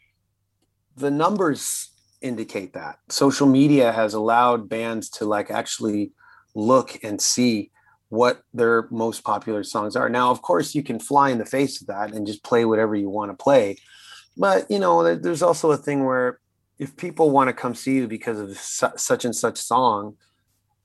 the 0.97 1.11
numbers 1.11 1.91
indicate 2.21 2.73
that 2.73 2.97
social 3.07 3.45
media 3.45 3.91
has 3.91 4.15
allowed 4.15 4.67
bands 4.67 5.11
to 5.11 5.25
like 5.25 5.51
actually 5.51 6.11
look 6.55 6.97
and 7.03 7.21
see 7.21 7.69
what 8.09 8.41
their 8.51 8.87
most 8.89 9.23
popular 9.23 9.63
songs 9.63 9.95
are. 9.95 10.09
Now, 10.09 10.31
of 10.31 10.41
course, 10.41 10.73
you 10.73 10.81
can 10.81 10.99
fly 10.99 11.29
in 11.29 11.37
the 11.37 11.45
face 11.45 11.81
of 11.81 11.87
that 11.87 12.13
and 12.15 12.25
just 12.25 12.43
play 12.43 12.65
whatever 12.65 12.95
you 12.95 13.11
want 13.11 13.29
to 13.29 13.37
play. 13.37 13.77
But, 14.37 14.69
you 14.69 14.79
know, 14.79 15.15
there's 15.15 15.41
also 15.41 15.71
a 15.71 15.77
thing 15.77 16.05
where 16.05 16.39
if 16.77 16.97
people 16.97 17.31
want 17.31 17.47
to 17.47 17.53
come 17.53 17.73
see 17.73 17.95
you 17.95 18.07
because 18.07 18.39
of 18.39 18.57
su- 18.57 18.97
such 18.97 19.23
and 19.25 19.35
such 19.35 19.57
song, 19.57 20.15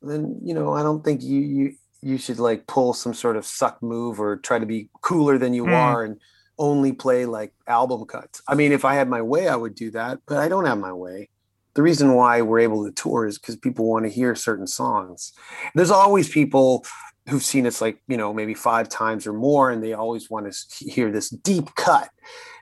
then, 0.03 0.39
you 0.43 0.55
know, 0.55 0.73
I 0.73 0.83
don't 0.83 1.05
think 1.05 1.23
you, 1.23 1.41
you, 1.41 1.75
you 2.01 2.17
should 2.19 2.39
like 2.39 2.67
pull 2.67 2.95
some 2.95 3.13
sort 3.13 3.37
of 3.37 3.45
suck 3.45 3.83
move 3.83 4.21
or 4.21 4.37
try 4.37 4.59
to 4.59 4.67
be 4.67 4.89
cooler 5.03 5.37
than 5.37 5.53
you 5.53 5.65
Hmm. 5.65 5.73
are 5.75 6.05
and 6.05 6.21
only 6.59 6.93
play 6.93 7.27
like 7.27 7.53
album 7.67 8.05
cuts. 8.05 8.43
I 8.47 8.55
mean, 8.55 8.73
if 8.73 8.85
I 8.85 8.95
had 8.95 9.09
my 9.09 9.23
way, 9.23 9.49
I 9.49 9.57
would 9.57 9.75
do 9.75 9.91
that, 9.93 10.21
but 10.27 10.39
I 10.39 10.49
don't 10.49 10.67
have 10.67 10.79
my 10.79 10.93
way. 10.93 11.29
The 11.75 11.83
reason 11.83 12.15
why 12.15 12.43
we're 12.43 12.59
able 12.61 12.85
to 12.85 12.93
tour 12.93 13.27
is 13.27 13.39
because 13.39 13.57
people 13.57 13.87
want 13.89 14.05
to 14.05 14.11
hear 14.11 14.35
certain 14.35 14.67
songs. 14.67 15.33
There's 15.75 15.91
always 15.91 16.29
people 16.29 16.85
who've 17.31 17.45
seen 17.45 17.67
us 17.67 17.81
like, 17.81 18.03
you 18.09 18.17
know, 18.17 18.35
maybe 18.35 18.55
five 18.55 18.89
times 18.89 19.27
or 19.27 19.33
more, 19.33 19.71
and 19.71 19.83
they 19.83 19.93
always 19.93 20.29
want 20.29 20.53
to 20.53 20.85
hear 20.85 21.11
this 21.11 21.31
deep 21.31 21.75
cut. 21.77 22.11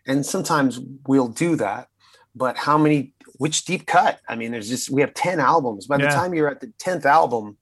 And 0.07 0.25
sometimes 0.25 0.79
we'll 1.07 1.29
do 1.29 1.57
that. 1.57 1.89
But 2.35 2.57
how 2.57 2.79
many, 2.79 3.15
which 3.39 3.65
deep 3.65 3.87
cut? 3.87 4.21
I 4.29 4.37
mean, 4.37 4.53
there's 4.53 4.69
just, 4.69 4.91
we 4.91 5.01
have 5.01 5.15
10 5.15 5.41
albums. 5.41 5.87
By 5.87 5.97
the 5.97 6.07
time 6.07 6.35
you're 6.35 6.49
at 6.49 6.61
the 6.61 6.73
10th 6.79 7.05
album, 7.05 7.57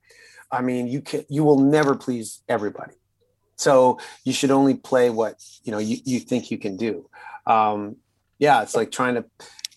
I 0.51 0.61
mean, 0.63 0.87
you 0.87 1.01
can, 1.01 1.25
you 1.29 1.45
will 1.45 1.59
never 1.59 1.95
please 1.95 2.43
everybody. 2.49 2.95
So 3.57 3.99
you 4.25 4.33
should 4.33 4.51
only 4.51 4.75
play 4.75 5.09
what, 5.09 5.43
you 5.65 5.73
know, 5.73 5.79
you, 5.79 5.97
you 6.05 6.21
think 6.21 6.51
you 6.51 6.59
can 6.59 6.77
do. 6.77 7.09
Um, 7.47 7.97
yeah, 8.39 8.63
it's 8.63 8.77
like 8.77 8.91
trying 8.91 9.15
to, 9.15 9.25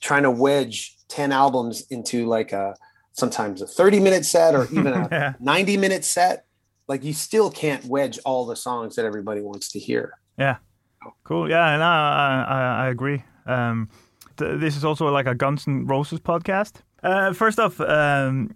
trying 0.02 0.24
to 0.24 0.32
wedge 0.32 0.98
10 1.08 1.32
albums 1.32 1.86
into 1.90 2.28
like 2.28 2.52
a, 2.52 2.76
sometimes 3.14 3.62
a 3.62 3.68
30 3.68 4.00
minute 4.00 4.26
set 4.26 4.56
or 4.56 4.66
even 4.66 4.88
a 4.88 5.08
yeah. 5.12 5.34
90 5.40 5.78
minute 5.78 6.04
set 6.04 6.46
like 6.90 7.04
you 7.04 7.14
still 7.14 7.50
can't 7.50 7.86
wedge 7.86 8.20
all 8.26 8.46
the 8.46 8.56
songs 8.56 8.96
that 8.98 9.06
everybody 9.06 9.40
wants 9.40 9.72
to 9.72 9.80
hear 9.80 10.14
Yeah. 10.38 10.58
Cool. 11.24 11.50
Yeah, 11.50 11.74
and 11.74 11.82
I, 11.82 12.44
I, 12.44 12.86
I 12.86 12.90
agree. 12.90 13.24
Um, 13.46 13.88
th- 14.36 14.60
this 14.60 14.76
is 14.76 14.84
also 14.84 15.08
like 15.08 15.28
a 15.28 15.34
Guns 15.34 15.66
N' 15.66 15.86
Roses 15.86 16.20
podcast. 16.20 16.82
Uh, 17.02 17.32
first 17.32 17.58
off, 17.58 17.80
um, 17.80 18.50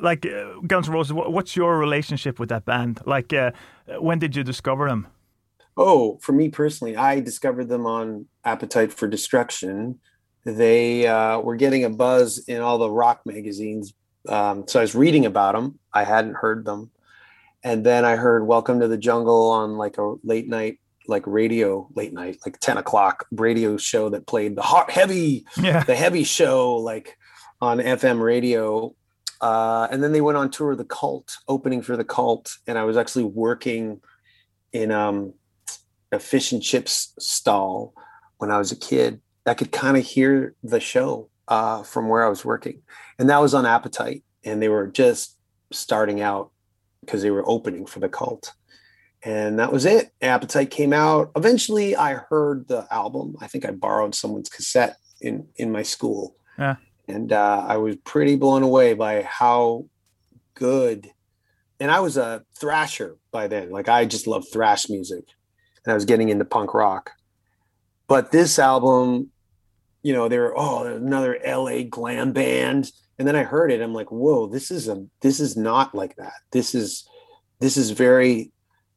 like 0.00 0.24
uh, 0.24 0.60
Guns 0.64 0.86
N' 0.86 0.94
Roses, 0.94 1.12
what, 1.12 1.32
what's 1.32 1.56
your 1.56 1.78
relationship 1.78 2.38
with 2.38 2.50
that 2.50 2.64
band? 2.64 3.00
Like, 3.04 3.32
uh, 3.32 3.50
when 3.98 4.20
did 4.20 4.36
you 4.36 4.44
discover 4.44 4.88
them? 4.88 5.08
oh 5.76 6.18
for 6.20 6.32
me 6.32 6.48
personally 6.48 6.96
i 6.96 7.20
discovered 7.20 7.68
them 7.68 7.86
on 7.86 8.26
appetite 8.44 8.92
for 8.92 9.08
destruction 9.08 9.98
they 10.44 11.06
uh, 11.06 11.38
were 11.38 11.56
getting 11.56 11.84
a 11.84 11.90
buzz 11.90 12.38
in 12.48 12.60
all 12.60 12.78
the 12.78 12.90
rock 12.90 13.22
magazines 13.24 13.94
um, 14.28 14.66
so 14.68 14.80
i 14.80 14.82
was 14.82 14.94
reading 14.94 15.24
about 15.24 15.54
them 15.54 15.78
i 15.92 16.04
hadn't 16.04 16.34
heard 16.34 16.64
them 16.64 16.90
and 17.64 17.84
then 17.84 18.04
i 18.04 18.16
heard 18.16 18.46
welcome 18.46 18.80
to 18.80 18.88
the 18.88 18.96
jungle 18.98 19.50
on 19.50 19.76
like 19.76 19.98
a 19.98 20.14
late 20.24 20.48
night 20.48 20.78
like 21.08 21.26
radio 21.26 21.88
late 21.94 22.12
night 22.12 22.38
like 22.46 22.58
10 22.60 22.76
o'clock 22.78 23.26
radio 23.32 23.76
show 23.76 24.08
that 24.08 24.26
played 24.26 24.54
the 24.56 24.62
hot 24.62 24.90
heavy 24.90 25.44
Yeah. 25.56 25.82
the 25.84 25.96
heavy 25.96 26.22
show 26.24 26.74
like 26.74 27.16
on 27.60 27.78
FM 27.78 28.20
radio. 28.20 28.94
Uh, 29.40 29.88
and 29.90 30.02
then 30.02 30.12
they 30.12 30.20
went 30.20 30.36
on 30.38 30.50
tour 30.50 30.72
of 30.72 30.78
the 30.78 30.84
cult, 30.84 31.36
opening 31.48 31.82
for 31.82 31.96
the 31.96 32.04
cult. 32.04 32.56
And 32.66 32.76
I 32.78 32.84
was 32.84 32.96
actually 32.96 33.24
working 33.24 34.00
in 34.72 34.90
um, 34.92 35.34
a 36.12 36.18
fish 36.20 36.52
and 36.52 36.62
chips 36.62 37.12
stall 37.18 37.94
when 38.38 38.50
I 38.52 38.58
was 38.58 38.70
a 38.72 38.76
kid. 38.76 39.20
I 39.46 39.54
could 39.54 39.72
kind 39.72 39.96
of 39.96 40.04
hear 40.04 40.54
the 40.62 40.78
show 40.80 41.28
uh, 41.48 41.82
from 41.82 42.08
where 42.08 42.24
I 42.24 42.28
was 42.28 42.44
working. 42.44 42.82
And 43.18 43.28
that 43.30 43.40
was 43.40 43.54
on 43.54 43.66
Appetite. 43.66 44.22
And 44.44 44.62
they 44.62 44.68
were 44.68 44.86
just 44.86 45.36
starting 45.72 46.20
out 46.20 46.50
because 47.02 47.22
they 47.22 47.30
were 47.30 47.48
opening 47.48 47.86
for 47.86 48.00
the 48.00 48.08
cult. 48.08 48.52
And 49.24 49.58
that 49.58 49.72
was 49.72 49.84
it. 49.84 50.10
Appetite 50.20 50.70
came 50.70 50.92
out. 50.92 51.30
Eventually, 51.36 51.94
I 51.94 52.14
heard 52.14 52.66
the 52.66 52.86
album. 52.90 53.36
I 53.40 53.46
think 53.46 53.64
I 53.64 53.70
borrowed 53.70 54.14
someone's 54.14 54.48
cassette 54.48 54.96
in 55.20 55.46
in 55.56 55.70
my 55.70 55.82
school. 55.82 56.36
Yeah. 56.58 56.76
And 57.06 57.32
uh, 57.32 57.64
I 57.68 57.76
was 57.76 57.96
pretty 57.96 58.36
blown 58.36 58.62
away 58.62 58.94
by 58.94 59.22
how 59.22 59.86
good. 60.54 61.10
And 61.78 61.90
I 61.90 62.00
was 62.00 62.16
a 62.16 62.44
thrasher 62.58 63.16
by 63.30 63.48
then. 63.48 63.70
Like 63.70 63.88
I 63.88 64.04
just 64.06 64.26
loved 64.26 64.48
thrash 64.52 64.88
music, 64.88 65.24
and 65.84 65.92
I 65.92 65.94
was 65.94 66.04
getting 66.04 66.28
into 66.28 66.44
punk 66.44 66.74
rock. 66.74 67.12
But 68.08 68.32
this 68.32 68.58
album, 68.58 69.30
you 70.02 70.12
know, 70.12 70.28
they 70.28 70.38
were 70.38 70.54
oh 70.56 70.84
another 70.84 71.38
LA 71.46 71.82
glam 71.88 72.32
band, 72.32 72.90
and 73.22 73.28
then 73.28 73.36
I 73.36 73.44
heard 73.44 73.70
it. 73.70 73.80
I'm 73.80 73.94
like, 73.94 74.10
whoa, 74.10 74.48
this 74.48 74.72
is 74.72 74.88
a 74.88 75.06
this 75.20 75.38
is 75.38 75.56
not 75.56 75.94
like 75.94 76.16
that. 76.16 76.32
This 76.50 76.74
is 76.74 77.08
this 77.60 77.76
is 77.76 77.92
very 77.92 78.50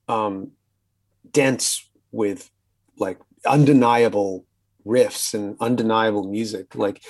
um, 0.07 0.53
dense 1.29 1.87
with 2.11 2.49
like 2.97 3.19
undeniable 3.45 4.47
riffs 4.83 5.35
and 5.35 5.55
undeniable 5.59 6.27
music. 6.27 6.73
Like 6.73 7.03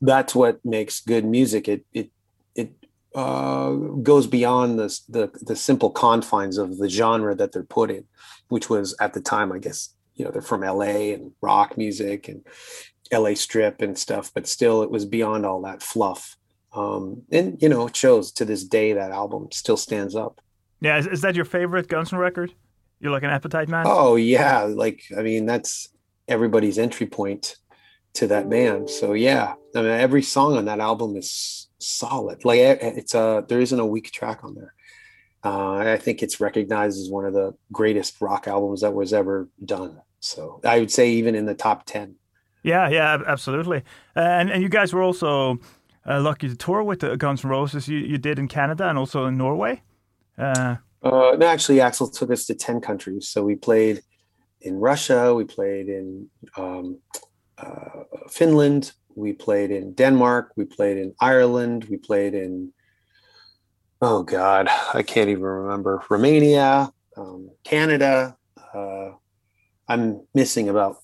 that's 0.00 0.32
what 0.32 0.64
makes 0.64 1.00
good 1.00 1.24
music. 1.24 1.66
It 1.66 1.84
it 1.92 2.12
it 2.54 2.70
uh, 3.16 3.72
goes 3.72 4.28
beyond 4.28 4.78
the, 4.78 4.96
the 5.08 5.32
the 5.42 5.56
simple 5.56 5.90
confines 5.90 6.56
of 6.56 6.78
the 6.78 6.88
genre 6.88 7.34
that 7.34 7.50
they're 7.50 7.64
put 7.64 7.90
in, 7.90 8.04
which 8.46 8.70
was 8.70 8.94
at 9.00 9.12
the 9.12 9.20
time, 9.20 9.50
I 9.50 9.58
guess, 9.58 9.92
you 10.14 10.24
know, 10.24 10.30
they're 10.30 10.40
from 10.40 10.62
L.A. 10.62 11.14
and 11.14 11.32
rock 11.40 11.76
music 11.76 12.28
and 12.28 12.46
L.A. 13.10 13.34
strip 13.34 13.82
and 13.82 13.98
stuff, 13.98 14.30
but 14.32 14.46
still, 14.46 14.84
it 14.84 14.90
was 14.92 15.04
beyond 15.04 15.44
all 15.44 15.60
that 15.62 15.82
fluff. 15.82 16.36
Um, 16.74 17.22
and 17.30 17.60
you 17.62 17.68
know, 17.68 17.86
it 17.86 17.96
shows 17.96 18.32
to 18.32 18.44
this 18.44 18.64
day 18.64 18.92
that 18.92 19.10
album 19.10 19.48
still 19.52 19.76
stands 19.76 20.16
up. 20.16 20.40
Yeah. 20.80 20.98
Is, 20.98 21.06
is 21.06 21.20
that 21.22 21.34
your 21.34 21.44
favorite 21.44 21.88
Guns 21.88 22.12
N' 22.12 22.18
record? 22.18 22.52
You're 23.00 23.12
like 23.12 23.22
an 23.22 23.30
Appetite 23.30 23.68
man? 23.68 23.84
Oh 23.86 24.16
yeah, 24.16 24.62
like 24.62 25.02
I 25.16 25.22
mean 25.22 25.46
that's 25.46 25.88
everybody's 26.26 26.78
entry 26.78 27.06
point 27.06 27.56
to 28.14 28.26
that 28.28 28.48
band. 28.48 28.88
So 28.88 29.12
yeah, 29.12 29.54
I 29.74 29.82
mean 29.82 29.90
every 29.90 30.22
song 30.22 30.56
on 30.56 30.64
that 30.66 30.80
album 30.80 31.16
is 31.16 31.68
solid. 31.78 32.44
Like 32.44 32.60
it's 32.60 33.14
a 33.14 33.44
there 33.46 33.60
isn't 33.60 33.78
a 33.78 33.86
weak 33.86 34.10
track 34.10 34.42
on 34.42 34.54
there. 34.54 34.74
Uh, 35.44 35.74
I 35.74 35.98
think 35.98 36.22
it's 36.22 36.40
recognized 36.40 36.98
as 36.98 37.10
one 37.10 37.26
of 37.26 37.34
the 37.34 37.54
greatest 37.70 38.18
rock 38.22 38.48
albums 38.48 38.80
that 38.80 38.94
was 38.94 39.12
ever 39.12 39.50
done. 39.62 40.00
So 40.20 40.60
I 40.64 40.78
would 40.78 40.90
say 40.90 41.10
even 41.10 41.34
in 41.34 41.44
the 41.44 41.54
top 41.54 41.84
ten. 41.84 42.14
Yeah, 42.62 42.88
yeah, 42.88 43.18
absolutely. 43.26 43.82
And 44.14 44.50
and 44.50 44.62
you 44.62 44.70
guys 44.70 44.94
were 44.94 45.02
also 45.02 45.58
uh, 46.08 46.20
lucky 46.20 46.48
to 46.48 46.56
tour 46.56 46.82
with 46.82 47.00
the 47.00 47.16
Guns 47.16 47.44
N' 47.44 47.50
Roses. 47.50 47.88
You 47.88 47.98
you 47.98 48.18
did 48.18 48.38
in 48.38 48.48
Canada 48.48 48.88
and 48.88 48.98
also 48.98 49.26
in 49.26 49.36
Norway. 49.36 49.82
Uh, 50.38 50.76
Uh, 51.04 51.36
no, 51.36 51.46
actually, 51.46 51.78
Axl 51.78 52.10
took 52.10 52.30
us 52.30 52.46
to 52.46 52.54
10 52.54 52.80
countries. 52.80 53.28
So 53.28 53.44
we 53.44 53.56
played 53.56 54.02
in 54.62 54.80
Russia, 54.80 55.34
we 55.34 55.44
played 55.44 55.88
in 55.88 56.30
um, 56.56 56.98
uh, 57.58 58.04
Finland, 58.30 58.92
we 59.14 59.34
played 59.34 59.70
in 59.70 59.92
Denmark, 59.92 60.52
we 60.56 60.64
played 60.64 60.96
in 60.96 61.14
Ireland, 61.20 61.84
we 61.90 61.98
played 61.98 62.32
in, 62.34 62.72
oh 64.00 64.22
God, 64.22 64.68
I 64.94 65.02
can't 65.02 65.28
even 65.28 65.42
remember, 65.42 66.02
Romania, 66.08 66.90
um, 67.18 67.50
Canada. 67.64 68.36
Uh, 68.72 69.10
I'm 69.86 70.22
missing 70.32 70.70
about 70.70 71.03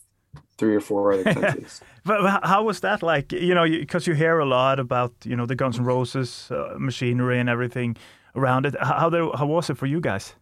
three 0.60 0.76
or 0.76 0.80
four 0.80 1.12
other 1.12 1.24
countries. 1.34 1.80
but 2.04 2.40
how 2.44 2.62
was 2.66 2.80
that 2.80 3.02
like? 3.02 3.32
You 3.32 3.54
know, 3.54 3.66
because 3.66 4.06
you 4.10 4.14
hear 4.14 4.38
a 4.40 4.46
lot 4.46 4.78
about 4.78 5.12
you 5.24 5.36
know 5.36 5.46
the 5.46 5.56
Guns 5.56 5.78
N' 5.78 5.84
Roses 5.86 6.50
uh, 6.50 6.74
machinery 6.78 7.40
and 7.40 7.48
everything 7.48 7.96
around 8.34 8.66
it. 8.66 8.74
How 8.80 8.98
how, 9.00 9.10
there, 9.10 9.26
how 9.38 9.46
was 9.46 9.70
it 9.70 9.78
for 9.78 9.86
you 9.86 10.00
guys? 10.00 10.34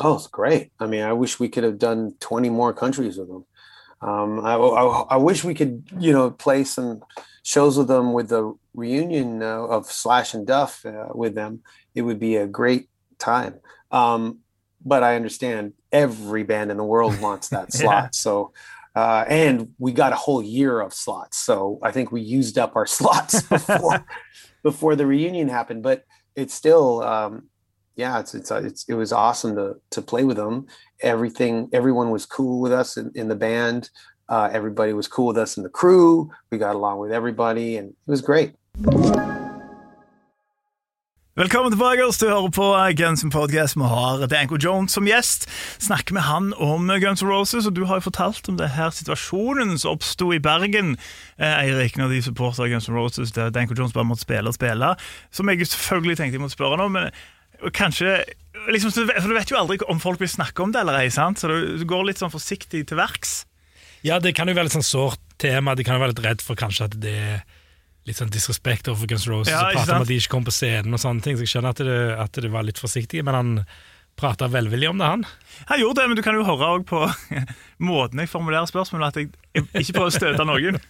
Oh, 0.00 0.14
it's 0.16 0.26
great. 0.28 0.70
I 0.80 0.86
mean, 0.86 1.02
I 1.02 1.12
wish 1.12 1.38
we 1.40 1.48
could 1.48 1.64
have 1.64 1.78
done 1.78 2.14
20 2.20 2.50
more 2.50 2.72
countries 2.74 3.16
with 3.18 3.28
them. 3.28 3.44
Um, 4.00 4.40
I, 4.44 4.54
I, 4.56 5.14
I 5.14 5.16
wish 5.16 5.44
we 5.44 5.54
could, 5.54 5.84
you 6.00 6.12
know, 6.12 6.30
play 6.32 6.64
some 6.64 7.00
shows 7.44 7.78
with 7.78 7.86
them 7.88 8.12
with 8.12 8.28
the 8.28 8.54
reunion 8.74 9.40
uh, 9.42 9.62
of 9.76 9.86
Slash 9.86 10.34
and 10.34 10.46
Duff 10.46 10.84
uh, 10.84 11.08
with 11.14 11.34
them. 11.34 11.62
It 11.94 12.02
would 12.02 12.18
be 12.18 12.34
a 12.36 12.46
great 12.46 12.88
time. 13.18 13.60
Um, 13.92 14.40
but 14.84 15.02
I 15.04 15.14
understand 15.16 15.72
every 15.92 16.42
band 16.42 16.70
in 16.72 16.76
the 16.76 16.84
world 16.84 17.20
wants 17.20 17.48
that 17.50 17.68
Yeah. 17.74 17.80
slot. 17.80 18.14
So, 18.14 18.52
uh, 18.94 19.24
and 19.28 19.74
we 19.78 19.92
got 19.92 20.12
a 20.12 20.16
whole 20.16 20.42
year 20.42 20.80
of 20.80 20.94
slots. 20.94 21.38
So 21.38 21.78
I 21.82 21.90
think 21.90 22.12
we 22.12 22.20
used 22.20 22.58
up 22.58 22.76
our 22.76 22.86
slots 22.98 23.42
before 23.42 24.04
before 24.62 24.96
the 24.96 25.06
reunion 25.06 25.48
happened. 25.48 25.82
But 25.82 26.04
it's 26.36 26.54
still, 26.54 27.02
um, 27.02 27.48
yeah, 27.96 28.20
it's 28.20 28.34
it's, 28.34 28.50
uh, 28.50 28.62
it's 28.64 28.84
it 28.88 28.94
was 28.94 29.12
awesome 29.12 29.56
to 29.56 29.76
to 29.90 30.02
play 30.02 30.24
with 30.24 30.36
them. 30.36 30.66
Everything, 31.00 31.68
everyone 31.72 32.10
was 32.10 32.24
cool 32.26 32.60
with 32.60 32.72
us 32.72 32.96
in, 32.96 33.10
in 33.14 33.28
the 33.28 33.36
band. 33.36 33.90
Uh, 34.28 34.48
everybody 34.52 34.94
was 34.94 35.06
cool 35.06 35.26
with 35.26 35.38
us 35.38 35.56
in 35.56 35.62
the 35.62 35.68
crew. 35.68 36.30
We 36.50 36.58
got 36.58 36.76
along 36.76 36.98
with 36.98 37.12
everybody, 37.12 37.76
and 37.76 37.90
it 37.90 38.10
was 38.10 38.22
great. 38.22 38.54
Velkommen 41.34 41.72
tilbake. 41.72 42.04
Du 42.14 42.28
hører 42.30 42.50
på 42.54 42.66
Guns 42.94 43.24
N' 43.24 43.30
Podcast. 43.34 43.74
Vi 43.74 43.82
har 43.90 44.20
Danko 44.30 44.54
Jones 44.54 44.92
som 44.94 45.08
gjest. 45.08 45.48
Snakker 45.82 46.14
med 46.14 46.22
han 46.22 46.52
om 46.62 46.86
Guns 47.02 47.24
N' 47.24 47.26
Roses, 47.26 47.66
og 47.66 47.74
du 47.74 47.80
har 47.90 47.98
jo 47.98 48.04
fortalt 48.04 48.46
om 48.52 48.54
det 48.54 48.68
her 48.76 48.92
situasjonen 48.94 49.74
som 49.74 49.96
oppsto 49.96 50.28
i 50.30 50.38
Bergen. 50.38 50.92
Eh, 51.34 51.56
Eirik, 51.64 51.98
når 51.98 52.14
de 52.14 52.20
supporter 52.22 52.70
Guns 52.70 52.86
N' 52.86 52.94
Roses, 52.94 53.32
der 53.34 53.50
Danko 53.50 53.74
Jones 53.74 53.96
bare 53.96 54.06
måtte 54.06 54.22
spille 54.22 54.46
og 54.46 54.54
spille. 54.54 54.92
Som 55.34 55.50
jeg 55.50 55.66
selvfølgelig 55.66 56.20
tenkte 56.20 56.38
jeg 56.38 56.44
måtte 56.44 56.54
spørre 56.54 56.86
om, 56.86 56.94
men 56.94 57.10
kanskje 57.74 58.14
liksom, 58.70 58.94
For 58.94 59.26
du 59.26 59.34
vet 59.34 59.50
jo 59.50 59.58
aldri 59.58 59.80
om 59.90 59.98
folk 59.98 60.22
vil 60.22 60.30
snakke 60.30 60.62
om 60.62 60.70
det 60.70 60.84
eller 60.84 61.00
ei, 61.00 61.10
sant? 61.10 61.42
så 61.42 61.50
du 61.50 61.82
går 61.82 62.12
litt 62.12 62.22
sånn 62.22 62.30
forsiktig 62.30 62.86
til 62.86 63.02
verks. 63.02 63.40
Ja, 64.06 64.22
det 64.22 64.36
kan 64.38 64.46
jo 64.46 64.54
være 64.54 64.70
litt 64.70 64.78
sånn 64.78 64.86
sårt 64.86 65.18
tema. 65.42 65.74
De 65.74 65.82
kan 65.82 65.98
jo 65.98 66.06
være 66.06 66.14
litt 66.14 66.26
redd 66.30 66.46
for 66.46 66.54
kanskje 66.54 66.92
at 66.92 66.98
det 67.02 67.18
er 67.18 67.44
litt 68.06 68.18
sånn 68.20 68.30
disrespekt 68.32 68.88
overfor 68.88 69.06
Guns 69.14 69.26
Roses. 69.30 69.52
Ja, 69.54 69.66
og 69.68 69.78
prata 69.78 69.96
om 69.96 70.02
at 70.04 70.08
de 70.10 70.16
ikke 70.20 70.32
kom 70.36 70.44
på 70.44 70.52
scenen 70.52 70.92
og 70.92 71.00
sånne 71.00 71.22
ting. 71.24 71.36
Så 71.38 71.46
jeg 71.46 71.52
skjønner 71.54 71.72
at 71.74 71.82
det, 71.84 71.98
at 72.26 72.40
det 72.44 72.50
var 72.52 72.66
litt 72.66 72.78
forsiktig, 72.82 73.22
men 73.24 73.34
han 73.34 73.52
prata 74.20 74.46
velvillig 74.46 74.88
om 74.92 74.98
det, 75.00 75.06
han. 75.10 75.24
Han 75.72 75.80
gjorde 75.80 76.00
det, 76.02 76.08
men 76.08 76.16
du 76.16 76.22
kan 76.22 76.36
jo 76.38 76.44
høre 76.46 76.68
òg 76.76 76.84
på 76.86 77.00
måten 77.82 78.20
jeg 78.22 78.28
formulerer 78.30 78.68
spørsmålet, 78.70 79.08
at 79.08 79.16
jeg, 79.16 79.32
jeg 79.74 79.86
ikke 79.88 79.96
prøver 79.98 80.12
å 80.12 80.18
støte 80.20 80.46
noen. 80.50 80.78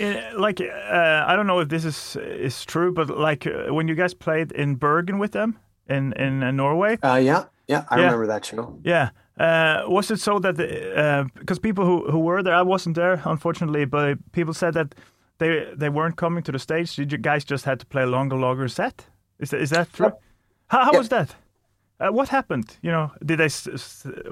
Eh, 0.00 0.16
like, 0.40 0.58
uh, 0.58 1.20
I 1.28 1.36
don't 1.36 1.44
know 1.46 1.60
if 1.60 1.68
this 1.68 1.84
is 1.84 2.16
is 2.40 2.64
true, 2.64 2.90
but 2.94 3.10
like 3.10 3.46
uh, 3.46 3.74
when 3.74 3.88
you 3.88 3.94
guys 3.94 4.14
played 4.14 4.50
in 4.52 4.74
Bergen 4.76 5.18
with 5.20 5.32
them 5.32 5.58
in 5.86 6.14
in 6.16 6.42
uh, 6.42 6.50
Norway, 6.50 6.96
Uh, 7.04 7.20
yeah, 7.20 7.44
yeah, 7.68 7.84
I 7.90 7.98
Yeah. 8.00 8.04
remember 8.06 8.26
that 8.26 8.46
show. 8.46 8.80
yeah. 8.86 9.10
Uh, 9.38 9.84
was 9.92 10.10
it 10.10 10.18
so 10.18 10.38
that 10.40 10.56
because 11.38 11.58
people 11.60 11.84
who, 11.84 12.10
who 12.10 12.20
were 12.20 12.42
there, 12.42 12.54
I 12.56 12.62
wasn't 12.62 12.94
there 12.96 13.20
unfortunately, 13.26 13.84
but 13.84 14.16
people 14.32 14.54
said 14.54 14.72
that 14.74 14.94
they 15.42 15.74
they 15.76 15.88
weren't 15.88 16.16
coming 16.16 16.42
to 16.44 16.52
the 16.52 16.58
stage. 16.58 16.98
You 16.98 17.06
guys 17.06 17.44
just 17.44 17.64
had 17.64 17.78
to 17.80 17.86
play 17.86 18.02
a 18.02 18.06
longer, 18.06 18.36
longer 18.36 18.68
set. 18.68 19.06
Is 19.38 19.50
that, 19.50 19.60
is 19.60 19.70
that 19.70 19.92
true? 19.92 20.06
Yep. 20.06 20.20
How, 20.68 20.84
how 20.84 20.92
Yep. 20.92 20.98
was 20.98 21.08
that? 21.08 21.34
Uh, 22.00 22.12
what 22.12 22.28
happened? 22.28 22.76
You 22.82 22.90
know, 22.90 23.10
did 23.24 23.38
they 23.38 23.48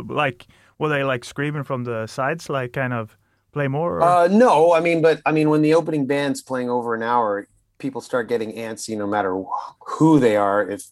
like 0.08 0.46
were 0.78 0.88
they 0.88 1.04
like 1.04 1.24
screaming 1.24 1.64
from 1.64 1.84
the 1.84 2.06
sides, 2.06 2.48
like 2.48 2.72
kind 2.72 2.92
of 2.92 3.16
play 3.52 3.68
more? 3.68 3.98
Or? 3.98 4.02
Uh, 4.02 4.28
no, 4.28 4.72
I 4.72 4.80
mean, 4.80 5.02
but 5.02 5.20
I 5.26 5.32
mean, 5.32 5.50
when 5.50 5.62
the 5.62 5.74
opening 5.74 6.06
band's 6.06 6.42
playing 6.42 6.70
over 6.70 6.94
an 6.94 7.02
hour, 7.02 7.46
people 7.78 8.00
start 8.00 8.28
getting 8.28 8.52
antsy 8.52 8.96
no 8.96 9.06
matter 9.06 9.32
who 9.80 10.20
they 10.20 10.36
are. 10.36 10.68
If 10.70 10.82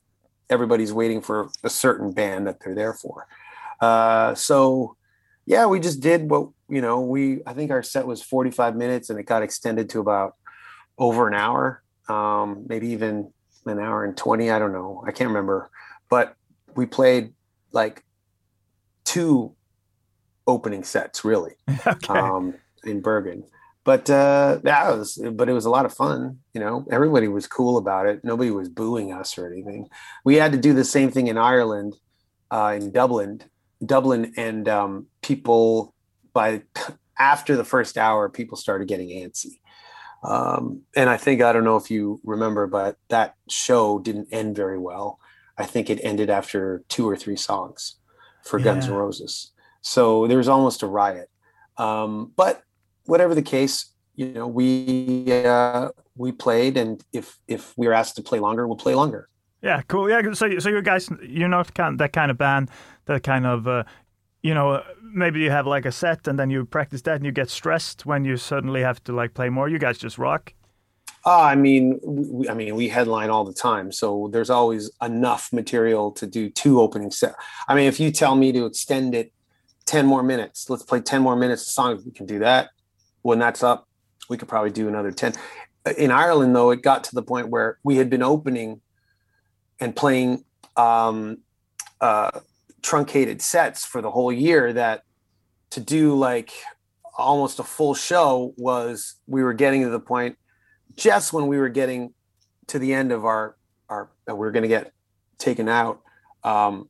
everybody's 0.50 0.92
waiting 0.92 1.20
for 1.22 1.48
a 1.62 1.70
certain 1.70 2.12
band 2.12 2.46
that 2.46 2.60
they're 2.60 2.74
there 2.74 2.94
for, 2.94 3.26
uh, 3.80 4.34
so 4.34 4.96
yeah, 5.46 5.66
we 5.66 5.80
just 5.80 6.00
did 6.00 6.30
what 6.30 6.48
you 6.68 6.80
know. 6.80 7.00
We 7.00 7.40
I 7.46 7.52
think 7.52 7.70
our 7.70 7.82
set 7.82 8.06
was 8.06 8.22
forty 8.22 8.50
five 8.50 8.76
minutes, 8.76 9.10
and 9.10 9.18
it 9.18 9.24
got 9.24 9.42
extended 9.42 9.88
to 9.90 10.00
about 10.00 10.34
over 10.96 11.28
an 11.28 11.34
hour, 11.34 11.82
um, 12.08 12.64
maybe 12.68 12.88
even 12.88 13.32
an 13.66 13.78
hour 13.78 14.04
and 14.04 14.16
twenty. 14.16 14.50
I 14.50 14.58
don't 14.58 14.72
know. 14.72 15.02
I 15.06 15.12
can't 15.12 15.28
remember, 15.28 15.70
but 16.08 16.34
we 16.74 16.86
played 16.86 17.32
like 17.72 18.04
two 19.04 19.54
opening 20.46 20.82
sets 20.82 21.24
really 21.24 21.52
okay. 21.86 22.18
um, 22.18 22.54
in 22.84 23.00
Bergen. 23.00 23.44
But 23.84 24.10
uh, 24.10 24.58
that 24.64 24.88
was, 24.88 25.18
but 25.32 25.48
it 25.48 25.54
was 25.54 25.64
a 25.64 25.70
lot 25.70 25.86
of 25.86 25.94
fun. 25.94 26.40
You 26.52 26.60
know, 26.60 26.86
everybody 26.90 27.26
was 27.26 27.46
cool 27.46 27.78
about 27.78 28.06
it. 28.06 28.22
Nobody 28.22 28.50
was 28.50 28.68
booing 28.68 29.14
us 29.14 29.38
or 29.38 29.50
anything. 29.50 29.88
We 30.24 30.36
had 30.36 30.52
to 30.52 30.58
do 30.58 30.74
the 30.74 30.84
same 30.84 31.10
thing 31.10 31.28
in 31.28 31.38
Ireland, 31.38 31.94
uh, 32.50 32.76
in 32.78 32.92
Dublin, 32.92 33.40
Dublin, 33.84 34.34
and 34.36 34.68
um, 34.68 35.06
people 35.22 35.94
by 36.38 36.62
after 37.18 37.56
the 37.56 37.64
first 37.64 37.98
hour, 37.98 38.28
people 38.28 38.56
started 38.56 38.86
getting 38.86 39.08
antsy. 39.08 39.58
Um, 40.22 40.82
and 40.96 41.10
I 41.10 41.16
think 41.16 41.42
I 41.42 41.52
don't 41.52 41.64
know 41.64 41.76
if 41.76 41.90
you 41.90 42.20
remember, 42.24 42.66
but 42.66 42.96
that 43.08 43.34
show 43.48 43.98
didn't 43.98 44.28
end 44.30 44.54
very 44.54 44.78
well. 44.78 45.18
I 45.56 45.64
think 45.64 45.90
it 45.90 46.00
ended 46.02 46.30
after 46.30 46.84
two 46.88 47.08
or 47.08 47.16
three 47.16 47.36
songs 47.36 47.96
for 48.44 48.60
Guns 48.60 48.86
N' 48.86 48.94
Roses. 48.94 49.52
So 49.80 50.26
there 50.28 50.38
was 50.38 50.48
almost 50.48 50.82
a 50.82 50.86
riot. 50.86 51.28
Um, 51.76 52.32
but 52.36 52.62
whatever 53.06 53.34
the 53.34 53.42
case, 53.42 53.92
you 54.14 54.28
know, 54.28 54.46
we 54.46 55.26
uh, 55.32 55.90
we 56.16 56.30
played, 56.32 56.76
and 56.76 57.04
if 57.12 57.38
if 57.46 57.76
we 57.76 57.86
were 57.86 57.94
asked 57.94 58.16
to 58.16 58.22
play 58.22 58.40
longer, 58.40 58.66
we'll 58.66 58.76
play 58.76 58.94
longer. 58.94 59.28
Yeah, 59.62 59.82
cool. 59.88 60.08
Yeah, 60.10 60.32
so 60.32 60.58
so 60.58 60.68
you 60.68 60.82
guys, 60.82 61.10
you're 61.22 61.48
not 61.48 61.74
kind 61.74 61.98
that 61.98 62.12
kind 62.12 62.30
of 62.30 62.38
band 62.38 62.70
that 63.08 63.22
kind 63.22 63.46
of, 63.46 63.66
uh, 63.66 63.84
you 64.42 64.54
know, 64.54 64.70
uh, 64.70 64.84
maybe 65.02 65.40
you 65.40 65.50
have 65.50 65.66
like 65.66 65.84
a 65.84 65.92
set 65.92 66.28
and 66.28 66.38
then 66.38 66.50
you 66.50 66.64
practice 66.64 67.02
that 67.02 67.16
and 67.16 67.24
you 67.24 67.32
get 67.32 67.50
stressed 67.50 68.06
when 68.06 68.24
you 68.24 68.36
suddenly 68.36 68.82
have 68.82 69.02
to 69.04 69.12
like 69.12 69.34
play 69.34 69.48
more. 69.48 69.68
You 69.68 69.78
guys 69.78 69.98
just 69.98 70.18
rock. 70.18 70.54
Uh, 71.26 71.42
I 71.42 71.56
mean, 71.56 71.98
we, 72.04 72.48
I 72.48 72.54
mean, 72.54 72.76
we 72.76 72.88
headline 72.88 73.28
all 73.28 73.44
the 73.44 73.52
time, 73.52 73.90
so 73.92 74.28
there's 74.32 74.50
always 74.50 74.90
enough 75.02 75.52
material 75.52 76.12
to 76.12 76.26
do 76.26 76.48
two 76.48 76.80
opening 76.80 77.10
set. 77.10 77.34
I 77.68 77.74
mean, 77.74 77.86
if 77.86 77.98
you 77.98 78.10
tell 78.12 78.36
me 78.36 78.52
to 78.52 78.64
extend 78.66 79.14
it 79.14 79.32
ten 79.84 80.06
more 80.06 80.22
minutes, 80.22 80.70
let's 80.70 80.84
play 80.84 81.00
ten 81.00 81.20
more 81.20 81.36
minutes 81.36 81.62
of 81.62 81.68
songs. 81.68 82.04
We 82.04 82.12
can 82.12 82.24
do 82.24 82.38
that. 82.38 82.70
When 83.22 83.38
that's 83.38 83.62
up, 83.62 83.88
we 84.30 84.36
could 84.36 84.48
probably 84.48 84.70
do 84.70 84.88
another 84.88 85.10
ten. 85.10 85.34
In 85.96 86.10
Ireland, 86.10 86.54
though, 86.54 86.70
it 86.70 86.82
got 86.82 87.04
to 87.04 87.14
the 87.14 87.22
point 87.22 87.48
where 87.48 87.78
we 87.82 87.96
had 87.96 88.08
been 88.08 88.22
opening 88.22 88.80
and 89.80 89.94
playing 89.94 90.44
um, 90.76 91.38
uh, 92.00 92.40
truncated 92.82 93.40
sets 93.42 93.84
for 93.84 94.00
the 94.02 94.10
whole 94.10 94.32
year. 94.32 94.72
That 94.72 95.02
to 95.70 95.80
do 95.80 96.14
like 96.16 96.52
almost 97.16 97.58
a 97.58 97.64
full 97.64 97.94
show 97.94 98.54
was 98.56 99.16
we 99.26 99.42
were 99.42 99.52
getting 99.52 99.82
to 99.82 99.90
the 99.90 100.00
point 100.00 100.36
just 100.94 101.32
when 101.32 101.46
we 101.48 101.58
were 101.58 101.68
getting 101.68 102.14
to 102.68 102.78
the 102.78 102.92
end 102.94 103.10
of 103.12 103.24
our 103.24 103.56
our 103.88 104.08
we 104.28 104.34
were 104.34 104.50
going 104.52 104.62
to 104.62 104.68
get 104.68 104.92
taken 105.38 105.68
out 105.68 106.00
um 106.44 106.88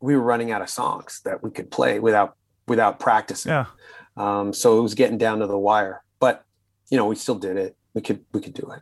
we 0.00 0.14
were 0.16 0.22
running 0.22 0.52
out 0.52 0.62
of 0.62 0.70
songs 0.70 1.20
that 1.24 1.42
we 1.42 1.50
could 1.50 1.70
play 1.72 1.98
without 1.98 2.36
without 2.68 3.00
practicing 3.00 3.50
Yeah. 3.50 3.66
um 4.16 4.52
so 4.52 4.78
it 4.78 4.82
was 4.82 4.94
getting 4.94 5.18
down 5.18 5.40
to 5.40 5.46
the 5.48 5.58
wire 5.58 6.02
but 6.20 6.44
you 6.88 6.96
know 6.96 7.06
we 7.06 7.16
still 7.16 7.34
did 7.34 7.56
it 7.56 7.76
we 7.94 8.00
could 8.00 8.24
we 8.32 8.40
could 8.40 8.54
do 8.54 8.70
it 8.70 8.80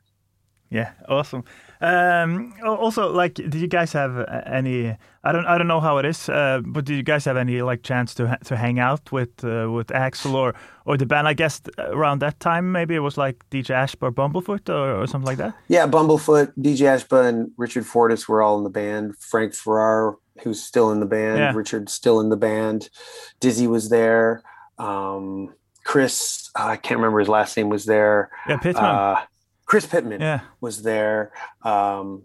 Yeah, 0.75 0.93
awesome. 1.09 1.45
Um, 1.83 2.55
also, 2.65 3.11
like, 3.13 3.35
did 3.35 3.55
you 3.55 3.67
guys 3.69 3.93
have 3.93 4.17
uh, 4.17 4.41
any? 4.47 4.97
I 5.25 5.33
don't, 5.33 5.45
I 5.47 5.59
don't 5.59 5.67
know 5.69 5.81
how 5.81 5.99
it 5.99 6.07
is, 6.07 6.29
uh, 6.29 6.61
but 6.65 6.85
did 6.87 6.97
you 6.97 7.03
guys 7.03 7.25
have 7.27 7.37
any 7.37 7.61
like 7.61 7.83
chance 7.83 8.15
to 8.15 8.27
ha- 8.29 8.39
to 8.45 8.57
hang 8.57 8.79
out 8.79 9.13
with 9.13 9.45
uh, 9.45 9.69
with 9.71 9.89
Axl 9.89 10.33
or 10.35 10.55
or 10.87 10.97
the 10.97 11.05
band? 11.07 11.29
I 11.29 11.35
guess 11.35 11.61
around 11.79 12.21
that 12.21 12.39
time, 12.41 12.73
maybe 12.73 12.95
it 12.95 13.01
was 13.01 13.19
like 13.19 13.37
DJ 13.51 13.75
Ashba 13.75 14.03
or 14.09 14.13
Bumblefoot 14.13 14.69
or, 14.71 15.03
or 15.03 15.07
something 15.07 15.27
like 15.27 15.39
that. 15.39 15.55
yeah 15.69 15.87
bumblefoot 15.87 16.53
dj 16.59 16.81
ashba 16.87 17.27
and 17.29 17.51
richard 17.59 17.85
fortus 17.87 18.29
were 18.29 18.41
all 18.43 18.57
in 18.59 18.65
the 18.65 18.71
band 18.71 19.15
frank 19.19 19.53
ferrer 19.55 20.17
who's 20.43 20.63
still 20.63 20.91
in 20.93 21.01
the 21.01 21.07
band 21.07 21.39
Yeah. 21.39 21.53
richard's 21.55 21.93
still 21.93 22.21
in 22.21 22.29
the 22.31 22.37
band 22.37 22.89
dizzy 23.41 23.67
was 23.67 23.89
there 23.91 24.43
um 24.79 25.53
chris 25.85 26.51
uh, 26.59 26.65
i 26.67 26.77
can't 26.77 26.99
remember 26.99 27.19
his 27.21 27.29
last 27.29 27.57
name 27.57 27.69
was 27.69 27.85
there 27.85 28.31
Yeah, 28.49 28.57
Pitman. 28.59 28.85
Chris 29.73 29.87
Pitman 29.87 30.21
yeah, 30.21 30.41
was 30.61 30.83
there, 30.83 31.33
um, 31.63 32.25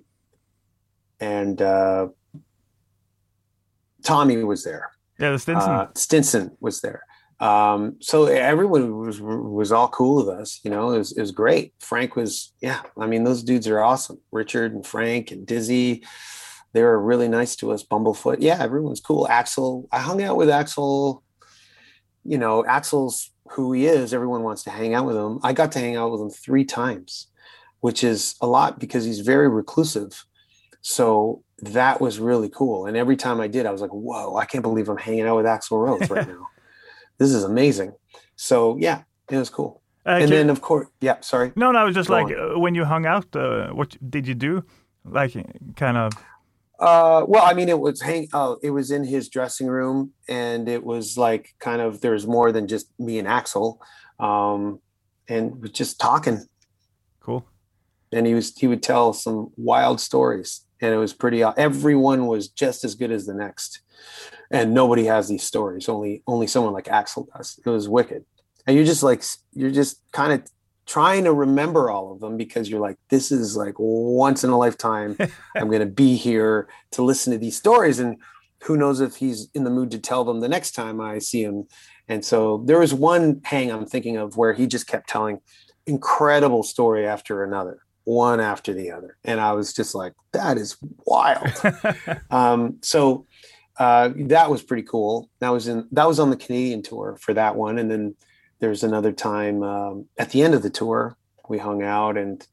and 1.21 1.61
uh, 1.61 2.09
Tommy 4.03 4.43
was 4.43 4.65
there. 4.65 4.91
yeah, 5.17 5.31
the 5.31 5.39
Stinson. 5.39 5.69
Uh, 5.69 5.87
Stinson 5.95 6.57
was 6.59 6.81
there. 6.81 7.03
Um, 7.39 7.95
so 8.01 8.25
everyone 8.25 8.97
was 8.97 9.21
was 9.21 9.71
all 9.71 9.87
cool 9.87 10.17
with 10.17 10.27
us. 10.27 10.59
You 10.65 10.71
know, 10.71 10.91
it 10.91 10.97
was, 10.97 11.13
it 11.13 11.21
was 11.21 11.31
great. 11.31 11.73
Frank 11.79 12.17
was, 12.17 12.51
yeah. 12.59 12.81
I 12.99 13.07
mean, 13.07 13.23
those 13.23 13.43
dudes 13.43 13.69
are 13.69 13.79
awesome. 13.79 14.19
Richard 14.33 14.73
and 14.73 14.85
Frank 14.85 15.31
and 15.31 15.47
Dizzy, 15.47 16.03
they 16.73 16.83
were 16.83 17.01
really 17.01 17.29
nice 17.29 17.55
to 17.57 17.71
us. 17.71 17.81
Bumblefoot, 17.81 18.39
yeah, 18.41 18.61
everyone's 18.61 18.99
cool. 18.99 19.25
Axl, 19.25 19.87
I 19.89 19.99
hung 19.99 20.21
out 20.21 20.35
with 20.35 20.49
Axl. 20.49 21.21
You 22.25 22.39
know, 22.39 22.63
Axl's 22.63 23.31
who 23.51 23.71
he 23.71 23.85
is. 23.87 24.13
Everyone 24.13 24.43
wants 24.43 24.63
to 24.63 24.69
hang 24.69 24.93
out 24.93 25.05
with 25.05 25.15
him. 25.15 25.39
I 25.43 25.53
got 25.53 25.71
to 25.71 25.79
hang 25.79 25.95
out 25.95 26.11
with 26.11 26.19
him 26.19 26.29
three 26.29 26.65
times, 26.65 27.27
which 27.81 28.03
is 28.03 28.35
a 28.41 28.47
lot 28.47 28.79
because 28.79 29.05
he's 29.05 29.19
very 29.19 29.47
reclusive. 29.47 30.25
So 30.81 31.43
that 31.59 31.99
was 31.99 32.19
really 32.19 32.49
cool. 32.49 32.85
And 32.85 32.95
every 32.95 33.17
time 33.17 33.39
I 33.39 33.47
did, 33.47 33.65
I 33.65 33.71
was 33.71 33.81
like, 33.81 33.91
whoa, 33.91 34.35
I 34.35 34.45
can't 34.45 34.61
believe 34.61 34.89
I'm 34.89 34.97
hanging 34.97 35.25
out 35.25 35.37
with 35.37 35.45
Axl 35.45 35.83
Rose 35.83 36.09
right 36.09 36.27
now. 36.35 36.47
This 37.17 37.31
is 37.31 37.43
amazing. 37.43 37.93
So 38.35 38.77
yeah, 38.79 39.03
it 39.29 39.37
was 39.37 39.49
cool. 39.49 39.81
Uh, 40.05 40.19
and 40.21 40.31
then 40.31 40.49
of 40.49 40.61
course, 40.61 40.87
yeah. 41.01 41.19
Sorry. 41.21 41.51
no, 41.55 41.71
no, 41.71 41.79
I 41.79 41.83
was 41.83 41.95
just 41.95 42.07
Go 42.07 42.15
like 42.15 42.31
uh, 42.31 42.59
when 42.59 42.75
you 42.75 42.85
hung 42.85 43.05
out. 43.05 43.35
Uh, 43.35 43.69
what 43.71 43.97
did 44.09 44.27
you 44.27 44.35
do? 44.35 44.63
Like, 45.03 45.33
kind 45.75 45.97
of. 45.97 46.13
Uh, 46.79 47.25
well, 47.27 47.43
I 47.43 47.53
mean, 47.53 47.69
it 47.69 47.79
was 47.79 48.01
hang. 48.01 48.27
Oh, 48.33 48.57
it 48.61 48.69
was 48.69 48.91
in 48.91 49.03
his 49.03 49.29
dressing 49.29 49.67
room, 49.67 50.13
and 50.29 50.69
it 50.69 50.83
was 50.83 51.17
like 51.17 51.55
kind 51.59 51.81
of 51.81 52.01
there 52.01 52.11
was 52.11 52.27
more 52.27 52.51
than 52.51 52.67
just 52.67 52.87
me 52.99 53.19
and 53.19 53.27
Axl, 53.27 53.79
um, 54.19 54.79
and 55.27 55.61
was 55.61 55.71
just 55.71 55.99
talking. 55.99 56.45
Cool. 57.19 57.45
And 58.11 58.25
he 58.25 58.33
was 58.33 58.55
he 58.57 58.67
would 58.67 58.83
tell 58.83 59.13
some 59.13 59.51
wild 59.57 59.99
stories, 59.99 60.61
and 60.81 60.93
it 60.93 60.97
was 60.97 61.13
pretty. 61.13 61.43
Everyone 61.43 62.27
was 62.27 62.47
just 62.47 62.83
as 62.83 62.95
good 62.95 63.11
as 63.11 63.25
the 63.25 63.33
next, 63.33 63.81
and 64.49 64.73
nobody 64.73 65.05
has 65.05 65.27
these 65.27 65.43
stories. 65.43 65.89
Only 65.89 66.23
only 66.25 66.47
someone 66.47 66.73
like 66.73 66.85
Axl 66.85 67.27
does. 67.35 67.59
It 67.65 67.69
was 67.69 67.89
wicked, 67.89 68.23
and 68.65 68.75
you're 68.75 68.85
just 68.85 69.03
like 69.03 69.23
you're 69.53 69.71
just 69.71 70.01
kind 70.11 70.31
of 70.31 70.47
trying 70.87 71.25
to 71.25 71.33
remember 71.33 71.91
all 71.91 72.13
of 72.13 72.21
them 72.21 72.37
because 72.37 72.69
you're 72.69 72.79
like 72.79 72.97
this 73.09 73.31
is 73.31 73.55
like 73.55 73.75
once 73.77 74.43
in 74.43 74.49
a 74.49 74.57
lifetime 74.57 75.17
i'm 75.55 75.67
going 75.67 75.81
to 75.81 75.85
be 75.85 76.15
here 76.15 76.67
to 76.91 77.03
listen 77.03 77.31
to 77.33 77.37
these 77.37 77.57
stories 77.57 77.99
and 77.99 78.17
who 78.63 78.77
knows 78.77 79.01
if 79.01 79.17
he's 79.17 79.49
in 79.53 79.65
the 79.65 79.69
mood 79.69 79.91
to 79.91 79.99
tell 79.99 80.23
them 80.23 80.39
the 80.39 80.47
next 80.47 80.71
time 80.71 80.99
i 80.99 81.19
see 81.19 81.43
him 81.43 81.67
and 82.07 82.23
so 82.23 82.63
there 82.65 82.79
was 82.79 82.93
one 82.93 83.41
hang 83.43 83.69
i'm 83.69 83.85
thinking 83.85 84.15
of 84.15 84.37
where 84.37 84.53
he 84.53 84.65
just 84.65 84.87
kept 84.87 85.09
telling 85.09 85.39
incredible 85.85 86.63
story 86.63 87.05
after 87.05 87.43
another 87.43 87.81
one 88.07 88.39
after 88.39 88.73
the 88.73 88.89
other. 88.89 89.17
And 89.25 89.41
i 89.41 89.51
was 89.51 89.73
just 89.73 89.93
like 89.93 90.13
that 90.31 90.57
is 90.57 90.77
wild. 91.05 91.51
Um, 92.31 92.77
so 92.81 93.25
uh, 93.79 94.11
that 94.15 94.49
was 94.49 94.63
pretty 94.63 94.83
cool. 94.83 95.29
That 95.39 95.49
was 95.49 95.67
in 95.67 95.87
that 95.91 96.07
was 96.07 96.19
on 96.19 96.29
the 96.29 96.37
canadian 96.37 96.81
tour 96.81 97.17
for 97.19 97.33
that 97.33 97.55
one. 97.55 97.77
And 97.77 97.91
then 97.91 98.15
there's 98.59 98.83
another 98.83 99.11
time 99.11 99.61
um, 99.61 100.05
at 100.17 100.29
the 100.29 100.41
end 100.41 100.53
of 100.53 100.63
the 100.63 100.69
tour 100.69 101.17
we 101.49 101.57
hung 101.57 101.83
out 101.83 102.17
and 102.17 102.47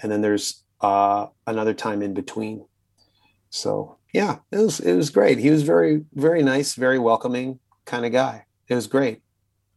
and 0.00 0.10
then 0.10 0.22
there's 0.22 0.64
uh, 0.80 1.26
another 1.46 1.74
time 1.74 2.00
in 2.00 2.14
between. 2.14 2.64
So 3.50 3.98
yeah 4.14 4.38
it 4.52 4.58
was 4.58 4.80
it 4.80 4.94
was 4.94 5.10
great. 5.10 5.38
He 5.38 5.50
was 5.50 5.62
very 5.62 6.04
very 6.14 6.42
nice 6.42 6.74
very 6.74 6.98
welcoming 6.98 7.60
kind 7.84 8.06
of 8.06 8.12
guy. 8.12 8.46
It 8.68 8.74
was 8.74 8.86
great. 8.86 9.20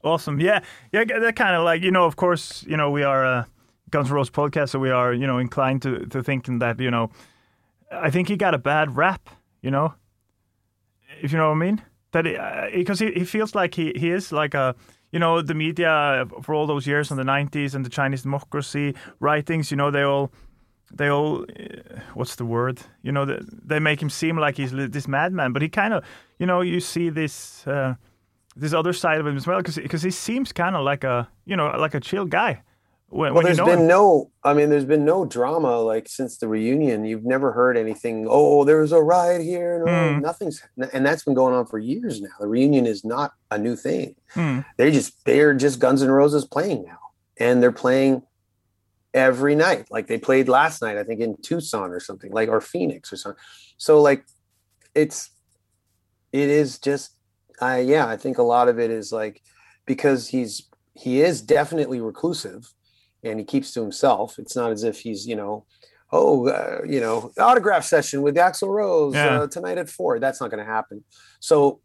Awesome. 0.06 0.40
Yeah. 0.40 0.62
Yeah. 0.94 1.04
They're 1.04 1.34
kind 1.34 1.56
of 1.56 1.66
like, 1.66 1.82
you 1.82 1.92
know, 1.92 2.06
of 2.06 2.16
course, 2.16 2.64
you 2.64 2.78
know, 2.78 2.92
we 2.92 3.04
are 3.04 3.26
a 3.26 3.48
Guns 3.90 4.10
N' 4.10 4.14
Roses 4.16 4.32
podcast, 4.32 4.70
so 4.70 4.80
we 4.80 4.90
are, 4.90 5.14
you 5.14 5.26
know, 5.26 5.38
inclined 5.38 5.82
to, 5.84 6.06
to 6.08 6.22
thinking 6.22 6.60
that, 6.60 6.80
you 6.80 6.92
know, 6.92 7.10
I 7.92 8.10
think 8.10 8.28
he 8.28 8.36
got 8.36 8.54
a 8.54 8.58
bad 8.58 8.98
rap, 8.98 9.30
you 9.62 9.72
know, 9.72 9.94
if 11.22 11.32
you 11.32 11.38
know 11.38 11.50
what 11.50 11.56
I 11.56 11.60
mean. 11.60 11.82
That 12.12 12.28
uh, 12.28 12.68
because 12.74 13.00
he, 13.00 13.12
he 13.12 13.26
feels 13.26 13.56
like 13.56 13.76
he, 13.76 13.94
he 13.96 14.10
is 14.10 14.32
like 14.32 14.54
a, 14.54 14.76
you 15.12 15.20
know, 15.20 15.42
the 15.42 15.54
media 15.54 16.26
for 16.42 16.54
all 16.54 16.68
those 16.68 16.88
years 16.88 17.12
in 17.12 17.18
the 17.18 17.24
90s 17.24 17.76
and 17.76 17.86
the 17.86 17.90
Chinese 17.90 18.24
democracy 18.24 18.96
writings, 19.20 19.72
you 19.72 19.78
know, 19.78 19.92
they 19.92 20.04
all, 20.04 20.32
they 20.94 21.10
all, 21.10 21.44
uh, 21.44 22.00
what's 22.14 22.36
the 22.36 22.46
word? 22.46 22.82
You 23.04 23.12
know, 23.12 23.26
they, 23.26 23.40
they 23.66 23.80
make 23.80 24.02
him 24.02 24.10
seem 24.10 24.38
like 24.38 24.58
he's 24.58 24.72
this 24.72 25.08
madman, 25.08 25.54
but 25.54 25.62
he 25.62 25.70
kind 25.70 25.94
of, 25.94 26.04
you 26.40 26.46
know, 26.46 26.62
you 26.62 26.80
see 26.80 27.10
this. 27.10 27.66
Uh, 27.66 27.96
this 28.60 28.74
other 28.74 28.92
side 28.92 29.20
of 29.20 29.28
him 29.28 29.38
as 29.38 29.46
well 29.46 29.62
because 29.62 30.02
he 30.02 30.10
seems 30.10 30.52
kind 30.52 30.76
of 30.76 30.84
like 30.84 31.04
a 31.04 31.30
you 31.46 31.56
know 31.56 31.68
like 31.78 31.94
a 31.94 32.00
chill 32.00 32.26
guy 32.26 32.60
when, 33.10 33.34
well 33.34 33.36
when 33.36 33.46
there's 33.46 33.58
been 33.58 33.88
no 33.88 34.32
i 34.44 34.54
mean 34.54 34.70
there's 34.70 34.86
been 34.86 35.06
no 35.06 35.26
drama 35.26 35.80
like 35.80 36.08
since 36.10 36.38
the 36.38 36.48
reunion. 36.48 37.06
You've 37.06 37.24
never 37.26 37.52
heard 37.54 37.78
anything 37.78 38.28
oh 38.30 38.64
there 38.66 38.82
was 38.82 38.92
a 38.92 39.02
riot 39.02 39.42
here 39.42 39.84
no 39.86 39.92
Mm. 39.92 40.22
nothing's 40.22 40.62
and 40.94 41.06
that's 41.06 41.24
been 41.24 41.34
going 41.34 41.54
on 41.56 41.66
for 41.66 41.80
years 41.80 42.22
now. 42.22 42.36
The 42.40 42.48
reunion 42.48 42.86
is 42.86 43.06
not 43.06 43.32
a 43.50 43.58
new 43.58 43.76
thing. 43.76 44.16
Hmm. 44.32 44.60
they 44.78 44.92
just 44.92 45.24
they're 45.26 45.54
just 45.54 45.80
guns 45.80 46.04
N' 46.04 46.12
roses 46.12 46.46
playing 46.46 46.84
now 46.86 47.00
and 47.40 47.62
they're 47.64 47.72
playing 47.72 48.24
every 49.14 49.56
night. 49.56 49.88
Like 49.90 50.08
they 50.08 50.18
played 50.20 50.50
last 50.50 50.82
night 50.82 50.98
i 50.98 51.04
think 51.04 51.20
in 51.22 51.38
tucson 51.42 51.92
or 51.92 52.00
something 52.00 52.32
like 52.32 52.50
or 52.50 52.60
phoenix 52.62 53.12
or 53.14 53.18
something. 53.18 53.42
So 53.78 54.02
like 54.02 54.26
it's 54.94 55.30
it 56.34 56.50
is 56.50 56.78
just 56.80 57.16
i 57.62 57.80
yeah 57.80 58.06
i 58.08 58.18
think 58.18 58.38
a 58.38 58.44
lot 58.44 58.68
of 58.68 58.78
it 58.80 58.92
is 58.92 59.12
like 59.12 59.42
because 59.86 60.28
he's 60.28 60.68
he 60.94 61.22
is 61.22 61.42
definitely 61.42 62.02
reclusive 62.02 62.74
and 63.30 63.40
he 63.40 63.46
keeps 63.46 63.72
to 63.74 63.82
himself. 63.82 64.40
It's 64.40 64.56
not 64.56 64.72
as 64.72 64.84
if 64.84 65.00
he's 65.00 65.28
you 65.28 65.36
know 65.36 65.66
oh 66.12 66.48
uh, 66.48 66.82
you 66.88 67.00
know 67.02 67.32
autograph 67.40 67.84
session 67.84 68.22
with 68.22 68.36
Axl 68.36 68.70
Rose 68.70 69.14
Yeah. 69.16 69.42
uh, 69.42 69.48
tonight 69.48 69.78
at 69.78 69.90
four. 69.90 70.20
That's 70.20 70.40
not 70.42 70.50
going 70.52 70.66
to 70.66 70.72
happen. 70.72 71.04
So 71.40 71.82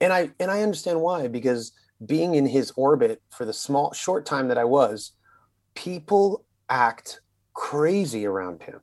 and 0.00 0.12
i 0.12 0.30
and 0.38 0.50
i 0.50 0.62
understand 0.62 1.00
why 1.00 1.26
because 1.26 1.72
being 2.04 2.34
in 2.34 2.44
his 2.46 2.70
orbit 2.76 3.22
for 3.30 3.46
the 3.46 3.52
small 3.54 3.94
short 3.94 4.26
time 4.26 4.48
that 4.48 4.58
i 4.58 4.64
was 4.64 5.12
people 5.74 6.44
act 6.68 7.20
crazy 7.54 8.26
around 8.26 8.62
him. 8.62 8.80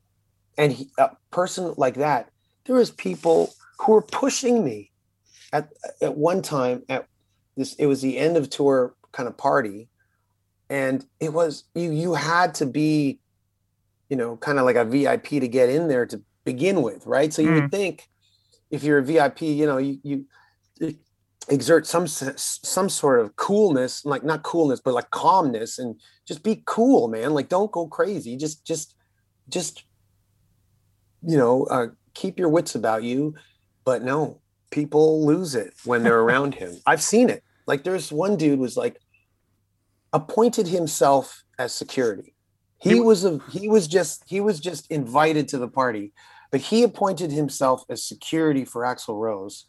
And 0.58 0.72
he, 0.72 0.90
a 0.98 1.10
person 1.30 1.74
like 1.76 1.94
that 1.94 2.30
there 2.66 2.76
was 2.76 2.90
people 2.90 3.52
who 3.78 3.92
were 3.92 4.02
pushing 4.02 4.64
me 4.64 4.90
at 5.52 5.68
at 6.02 6.16
one 6.16 6.42
time 6.42 6.82
at 6.88 7.06
this 7.56 7.74
it 7.74 7.86
was 7.86 8.02
the 8.02 8.18
end 8.18 8.36
of 8.36 8.50
tour 8.50 8.94
kind 9.12 9.28
of 9.28 9.36
party 9.36 9.88
and 10.70 11.04
it 11.20 11.32
was 11.32 11.64
you 11.74 11.90
you 11.90 12.14
had 12.14 12.54
to 12.56 12.66
be 12.66 13.20
you 14.08 14.16
know 14.16 14.36
kind 14.36 14.58
of 14.58 14.64
like 14.64 14.76
a 14.76 14.84
vip 14.84 15.24
to 15.24 15.48
get 15.48 15.68
in 15.68 15.88
there 15.88 16.06
to 16.06 16.22
begin 16.44 16.82
with 16.82 17.06
right? 17.06 17.32
So 17.32 17.42
you 17.42 17.48
Mm. 17.48 17.62
would 17.62 17.70
think 17.70 18.08
if 18.70 18.82
you're 18.82 18.98
a 18.98 19.02
vip 19.02 19.40
you 19.40 19.66
know 19.66 19.78
you 19.78 19.98
you 20.02 20.26
exert 21.48 21.86
some 21.86 22.06
some 22.06 22.88
sort 22.88 23.20
of 23.20 23.36
coolness 23.36 24.04
like 24.06 24.24
not 24.24 24.42
coolness 24.42 24.80
but 24.80 24.94
like 24.94 25.10
calmness 25.10 25.78
and 25.78 26.00
just 26.26 26.42
be 26.42 26.62
cool 26.66 27.08
man. 27.08 27.34
Like 27.34 27.48
don't 27.48 27.70
go 27.70 27.86
crazy. 27.86 28.36
Just 28.36 28.66
just 28.66 28.94
just 29.48 29.84
you 31.22 31.36
know 31.36 31.64
uh, 31.64 31.88
keep 32.14 32.38
your 32.38 32.48
wits 32.48 32.74
about 32.74 33.02
you. 33.02 33.34
But 33.84 34.02
no 34.02 34.40
people 34.70 35.26
lose 35.26 35.54
it 35.54 35.74
when 35.84 36.02
they're 36.02 36.20
around 36.20 36.54
him. 36.54 36.74
I've 36.86 37.02
seen 37.02 37.28
it. 37.28 37.42
Like 37.66 37.84
there's 37.84 38.10
one 38.10 38.36
dude 38.36 38.58
was 38.58 38.76
like 38.76 38.98
appointed 40.14 40.66
himself 40.68 41.42
as 41.58 41.74
security. 41.74 42.34
He 42.80 42.90
He- 42.94 43.00
was 43.00 43.24
a 43.26 43.40
he 43.50 43.68
was 43.68 43.86
just 43.88 44.22
he 44.26 44.40
was 44.40 44.58
just 44.60 44.90
invited 44.90 45.48
to 45.48 45.58
the 45.58 45.68
party 45.68 46.12
but 46.52 46.60
he 46.60 46.84
appointed 46.84 47.32
himself 47.32 47.82
as 47.90 48.06
security 48.06 48.64
for 48.64 48.82
Axl 48.82 49.20
Rose 49.20 49.64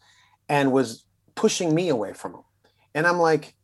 and 0.48 0.70
was 0.70 1.04
pushing 1.34 1.74
me 1.74 1.88
away 1.88 2.12
from 2.12 2.34
him. 2.34 2.44
And 2.94 3.06
i'm 3.08 3.18
like 3.18 3.54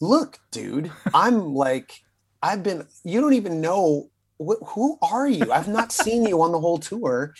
look 0.00 0.38
dude 0.50 0.90
i'm 1.14 1.54
like 1.54 1.94
i've 2.42 2.62
been 2.64 2.86
you 3.04 3.20
don't 3.20 3.34
even 3.34 3.60
know 3.60 4.10
wh- 4.44 4.62
who 4.66 4.98
are 5.02 5.28
you? 5.28 5.52
I've 5.52 5.68
not 5.68 5.92
seen 6.04 6.26
you 6.26 6.42
on 6.42 6.52
the 6.52 6.60
whole 6.60 6.78
tour. 6.78 7.34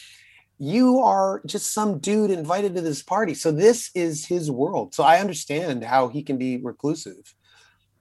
You 0.58 1.00
are 1.00 1.42
just 1.46 1.72
some 1.74 1.98
dude 1.98 2.30
invited 2.30 2.76
to 2.76 2.80
this 2.80 3.02
party. 3.02 3.34
So 3.34 3.50
this 3.50 3.90
is 3.96 4.24
his 4.26 4.48
world. 4.50 4.94
So 4.94 5.02
i 5.02 5.18
understand 5.18 5.82
how 5.84 6.08
he 6.08 6.22
can 6.22 6.38
be 6.38 6.58
reclusive 6.62 7.34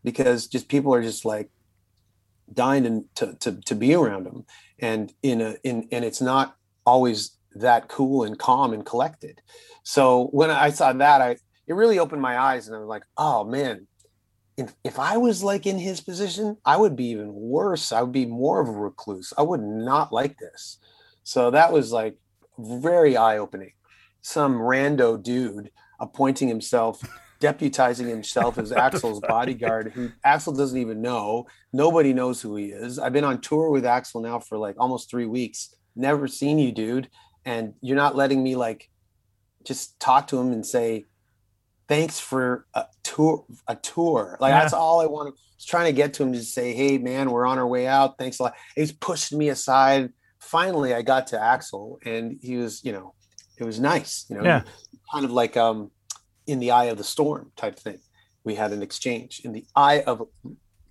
because 0.04 0.48
just 0.48 0.68
people 0.68 0.94
are 0.94 1.02
just 1.02 1.26
like 1.26 1.50
dying 2.54 3.06
to, 3.16 3.34
to, 3.36 3.62
to, 3.62 3.76
be 3.76 3.94
around 3.94 4.26
him 4.26 4.46
and 4.80 5.14
in 5.24 5.42
a 5.42 5.56
in 5.64 5.88
and 5.92 6.04
it's 6.04 6.22
not 6.22 6.56
always 6.86 7.38
that 7.56 7.88
cool 7.88 8.24
and 8.24 8.38
calm 8.38 8.74
and 8.74 8.86
collected. 8.86 9.42
So 9.84 10.28
when 10.28 10.52
i 10.52 10.70
saw 10.70 10.92
that 10.94 11.22
i 11.22 11.38
it 11.68 11.74
really 11.74 12.00
opened 12.00 12.22
my 12.22 12.38
eyes 12.38 12.68
and 12.68 12.76
i 12.76 12.80
was 12.80 12.88
like 12.88 13.04
oh 13.18 13.44
man. 13.44 13.88
If, 14.58 14.74
if 14.84 15.00
i 15.00 15.18
was 15.18 15.44
like 15.44 15.66
in 15.66 15.78
his 15.78 16.02
position 16.02 16.58
i 16.66 16.76
would 16.76 16.96
be 16.96 17.06
even 17.06 17.34
worse. 17.34 17.92
I 17.92 18.02
would 18.02 18.12
be 18.12 18.26
more 18.26 18.60
of 18.60 18.68
a 18.68 18.74
recluse. 18.74 19.34
I 19.38 19.44
would 19.44 19.62
not 19.62 20.12
like 20.12 20.38
this. 20.38 20.78
So 21.24 21.52
that 21.52 21.72
was 21.72 21.92
like 21.92 22.18
very 22.58 23.16
eye-opening. 23.16 23.74
Some 24.22 24.56
rando 24.56 25.22
dude 25.22 25.72
appointing 26.00 26.48
himself 26.48 27.02
deputizing 27.42 28.08
himself 28.08 28.58
as 28.58 28.72
Axl's 28.86 29.20
bodyguard 29.20 29.92
who 29.94 30.10
Axl 30.26 30.56
doesn't 30.56 30.78
even 30.78 31.02
know. 31.02 31.48
Nobody 31.74 32.14
knows 32.14 32.42
who 32.42 32.56
he 32.56 32.68
is. 32.68 32.98
I've 33.00 33.12
been 33.14 33.24
on 33.26 33.42
tour 33.42 33.70
with 33.70 33.84
Axl 33.84 34.22
now 34.22 34.40
for 34.40 34.58
like 34.58 34.76
almost 34.80 35.10
three 35.10 35.26
weeks. 35.26 35.76
Never 35.96 36.28
seen 36.28 36.58
you 36.60 36.72
dude. 36.72 37.10
And 37.44 37.74
you're 37.82 37.98
not 37.98 38.16
letting 38.16 38.42
me 38.44 38.56
like 38.56 38.90
just 39.66 40.00
talk 40.00 40.28
to 40.28 40.40
him 40.40 40.52
and 40.54 40.66
say 40.66 41.06
thanks 41.88 42.20
for 42.20 42.66
a 42.74 42.86
tour 43.04 43.46
a 43.68 43.76
tour. 43.76 44.38
Like 44.40 44.52
Yeah. 44.52 44.60
that's 44.62 44.74
all 44.74 45.02
i 45.02 45.06
want 45.06 45.30
I 45.30 45.32
was 45.58 45.66
trying 45.66 45.86
to 45.88 45.94
get 45.94 46.14
to 46.16 46.24
him 46.24 46.34
to 46.34 46.42
say 46.44 46.74
hey 46.74 46.98
man 46.98 47.32
we're 47.32 47.46
on 47.46 47.58
our 47.60 47.68
way 47.68 47.88
out. 47.88 48.18
Thanks 48.18 48.40
a 48.40 48.44
lot. 48.44 48.54
He's 48.76 48.92
pushed 48.92 49.34
me 49.34 49.50
aside. 49.50 50.14
Finally 50.40 50.94
i 50.94 51.02
got 51.02 51.28
to 51.28 51.38
Axl 51.38 51.98
and 52.06 52.38
he 52.42 52.58
was 52.58 52.84
you 52.84 52.92
know 52.92 53.14
it 53.58 53.64
was 53.64 53.80
nice 53.80 54.26
you 54.30 54.36
know 54.38 54.44
Yeah. 54.44 54.64
kind 55.14 55.24
of 55.26 55.32
like 55.32 55.56
um 55.58 55.92
in 56.52 56.60
the 56.60 56.72
eye 56.72 56.86
of 56.86 56.98
the 56.98 57.04
storm 57.04 57.52
type 57.56 57.78
thing 57.78 58.00
we 58.44 58.56
had 58.56 58.72
an 58.72 58.82
exchange 58.82 59.42
in 59.44 59.52
the 59.52 59.66
eye 59.76 60.02
of 60.02 60.28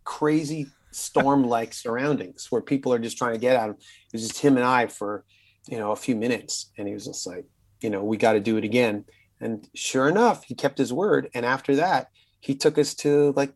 crazy 0.05 0.67
storm 0.93 1.45
like 1.45 1.73
surroundings 1.85 2.47
where 2.51 2.63
people 2.63 2.93
are 2.93 2.99
just 2.99 3.19
trying 3.19 3.33
to 3.33 3.39
get 3.39 3.57
at 3.57 3.69
him 3.69 3.77
it 3.77 4.13
was 4.13 4.27
just 4.27 4.41
him 4.41 4.57
and 4.57 4.67
i 4.67 4.87
for 4.87 5.25
you 5.69 5.79
know 5.79 5.93
a 5.93 5.97
few 5.97 6.17
minutes 6.17 6.71
and 6.79 6.89
he 6.89 6.95
was 6.95 7.05
just 7.05 7.27
like 7.27 7.45
you 7.81 7.91
know 7.91 8.03
we 8.03 8.17
got 8.17 8.33
to 8.33 8.41
do 8.41 8.57
it 8.57 8.65
again 8.65 9.05
and 9.41 9.69
sure 9.75 10.09
enough 10.09 10.45
he 10.45 10.55
kept 10.55 10.79
his 10.79 10.93
word 10.93 11.29
and 11.35 11.47
after 11.47 11.77
that 11.77 12.11
he 12.41 12.55
took 12.55 12.79
us 12.79 12.95
to 12.95 13.33
like 13.37 13.53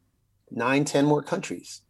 nine, 0.50 0.84
ten 0.84 1.04
more 1.04 1.22
countries. 1.22 1.82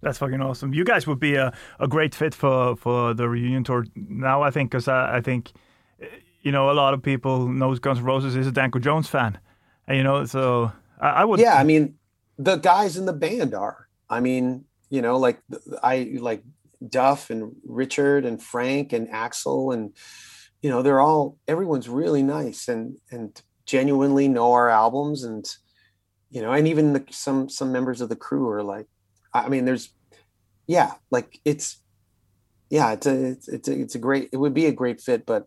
That's 0.00 0.18
fucking 0.18 0.40
awesome. 0.40 0.74
You 0.74 0.84
guys 0.84 1.06
would 1.06 1.20
be 1.20 1.36
a, 1.36 1.52
a 1.78 1.86
great 1.86 2.14
fit 2.14 2.34
for, 2.34 2.76
for 2.76 3.14
the 3.14 3.28
reunion 3.28 3.64
tour 3.64 3.86
now, 3.94 4.42
I 4.42 4.50
think, 4.50 4.70
because 4.70 4.88
I, 4.88 5.18
I 5.18 5.20
think, 5.20 5.52
eh, 6.00 6.06
you 6.42 6.50
know, 6.50 6.70
a 6.70 6.72
lot 6.72 6.92
of 6.92 7.02
people 7.02 7.48
knows 7.48 7.78
Guns 7.78 7.98
N' 7.98 8.04
Roses 8.04 8.36
is 8.36 8.46
a 8.46 8.52
Danko 8.52 8.80
Jones 8.80 9.08
fan. 9.08 9.38
And, 9.86 9.96
you 9.96 10.04
know, 10.04 10.24
so 10.24 10.72
I, 11.00 11.08
I 11.08 11.24
would. 11.24 11.40
Yeah, 11.40 11.54
I 11.56 11.64
mean, 11.64 11.94
the 12.38 12.56
guys 12.56 12.96
in 12.96 13.06
the 13.06 13.12
band 13.12 13.54
are. 13.54 13.88
I 14.08 14.20
mean, 14.20 14.64
you 14.90 15.02
know, 15.02 15.16
like 15.16 15.40
I 15.82 16.16
like 16.20 16.42
Duff 16.86 17.30
and 17.30 17.56
Richard 17.64 18.24
and 18.24 18.42
Frank 18.42 18.92
and 18.92 19.08
Axl 19.08 19.72
and 19.72 19.92
you 20.62 20.70
know 20.70 20.82
they're 20.82 21.00
all 21.00 21.36
everyone's 21.46 21.88
really 21.88 22.22
nice 22.22 22.68
and 22.68 22.96
and 23.10 23.40
genuinely 23.66 24.28
know 24.28 24.52
our 24.52 24.68
albums 24.70 25.24
and 25.24 25.44
you 26.30 26.40
know 26.40 26.52
and 26.52 26.66
even 26.68 26.92
the, 26.92 27.04
some 27.10 27.48
some 27.48 27.72
members 27.72 28.00
of 28.00 28.08
the 28.08 28.16
crew 28.16 28.48
are 28.48 28.62
like 28.62 28.86
I 29.34 29.48
mean 29.48 29.64
there's 29.64 29.90
yeah 30.66 30.92
like 31.10 31.40
it's 31.44 31.80
yeah 32.70 32.92
it's 32.92 33.06
a 33.06 33.36
it's 33.48 33.68
a, 33.68 33.80
it's 33.80 33.94
a 33.94 33.98
great 33.98 34.30
it 34.32 34.36
would 34.36 34.54
be 34.54 34.66
a 34.66 34.72
great 34.72 35.00
fit 35.00 35.26
but 35.26 35.46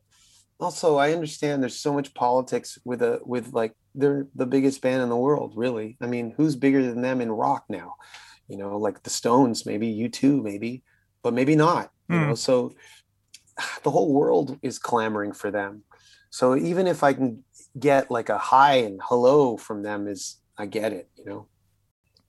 also 0.59 0.97
I 0.97 1.13
understand 1.13 1.61
there's 1.61 1.79
so 1.79 1.93
much 1.93 2.13
politics 2.13 2.79
with 2.85 3.01
a 3.01 3.19
with 3.25 3.53
like 3.53 3.73
they're 3.93 4.27
the 4.35 4.45
biggest 4.45 4.81
band 4.81 5.01
in 5.01 5.09
the 5.09 5.17
world 5.17 5.53
really 5.55 5.97
I 6.01 6.07
mean 6.07 6.33
who's 6.37 6.55
bigger 6.55 6.81
than 6.81 7.01
them 7.01 7.21
in 7.21 7.31
rock 7.31 7.65
now 7.69 7.95
you 8.47 8.57
know, 8.57 8.77
like 8.77 9.03
the 9.03 9.09
Stones, 9.09 9.65
maybe 9.65 9.87
U2, 9.87 10.41
maybe, 10.41 10.83
but 11.23 11.33
maybe 11.33 11.55
not. 11.55 11.91
You 12.07 12.19
know, 12.19 12.35
so 12.35 12.75
the 13.83 13.89
whole 13.89 14.13
world 14.13 14.59
is 14.61 14.77
clamoring 14.77 15.33
for 15.33 15.49
them. 15.49 15.83
So 16.29 16.55
even 16.55 16.85
if 16.85 17.03
I 17.03 17.13
can 17.13 17.43
get 17.79 18.11
like 18.11 18.29
a 18.29 18.37
hi 18.37 18.75
and 18.75 19.01
hello 19.03 19.57
from 19.57 19.81
them, 19.81 20.07
is 20.07 20.37
I 20.57 20.67
get 20.67 20.93
it. 20.93 21.09
You 21.17 21.25
know, 21.25 21.47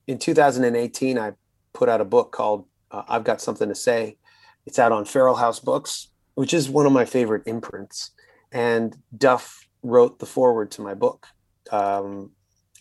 in 0.07 0.19
2018, 0.19 1.19
I 1.19 1.33
put 1.73 1.89
out 1.89 2.01
a 2.01 2.05
book 2.05 2.33
called 2.33 2.67
uh, 2.91 3.03
"I've 3.09 3.25
Got 3.25 3.41
Something 3.41 3.69
to 3.69 3.75
Say." 3.75 4.17
It's 4.65 4.79
out 4.79 4.93
on 4.93 5.05
Feral 5.05 5.37
House 5.37 5.61
Books, 5.61 6.09
which 6.35 6.55
is 6.55 6.71
one 6.71 6.87
of 6.87 6.93
my 6.93 7.05
favorite 7.05 7.43
imprints. 7.47 8.13
And 8.57 8.97
Duff 9.17 9.67
wrote 9.83 10.19
the 10.19 10.27
foreword 10.27 10.71
to 10.73 10.83
my 10.83 10.95
book. 10.95 11.27
Um, 11.71 12.31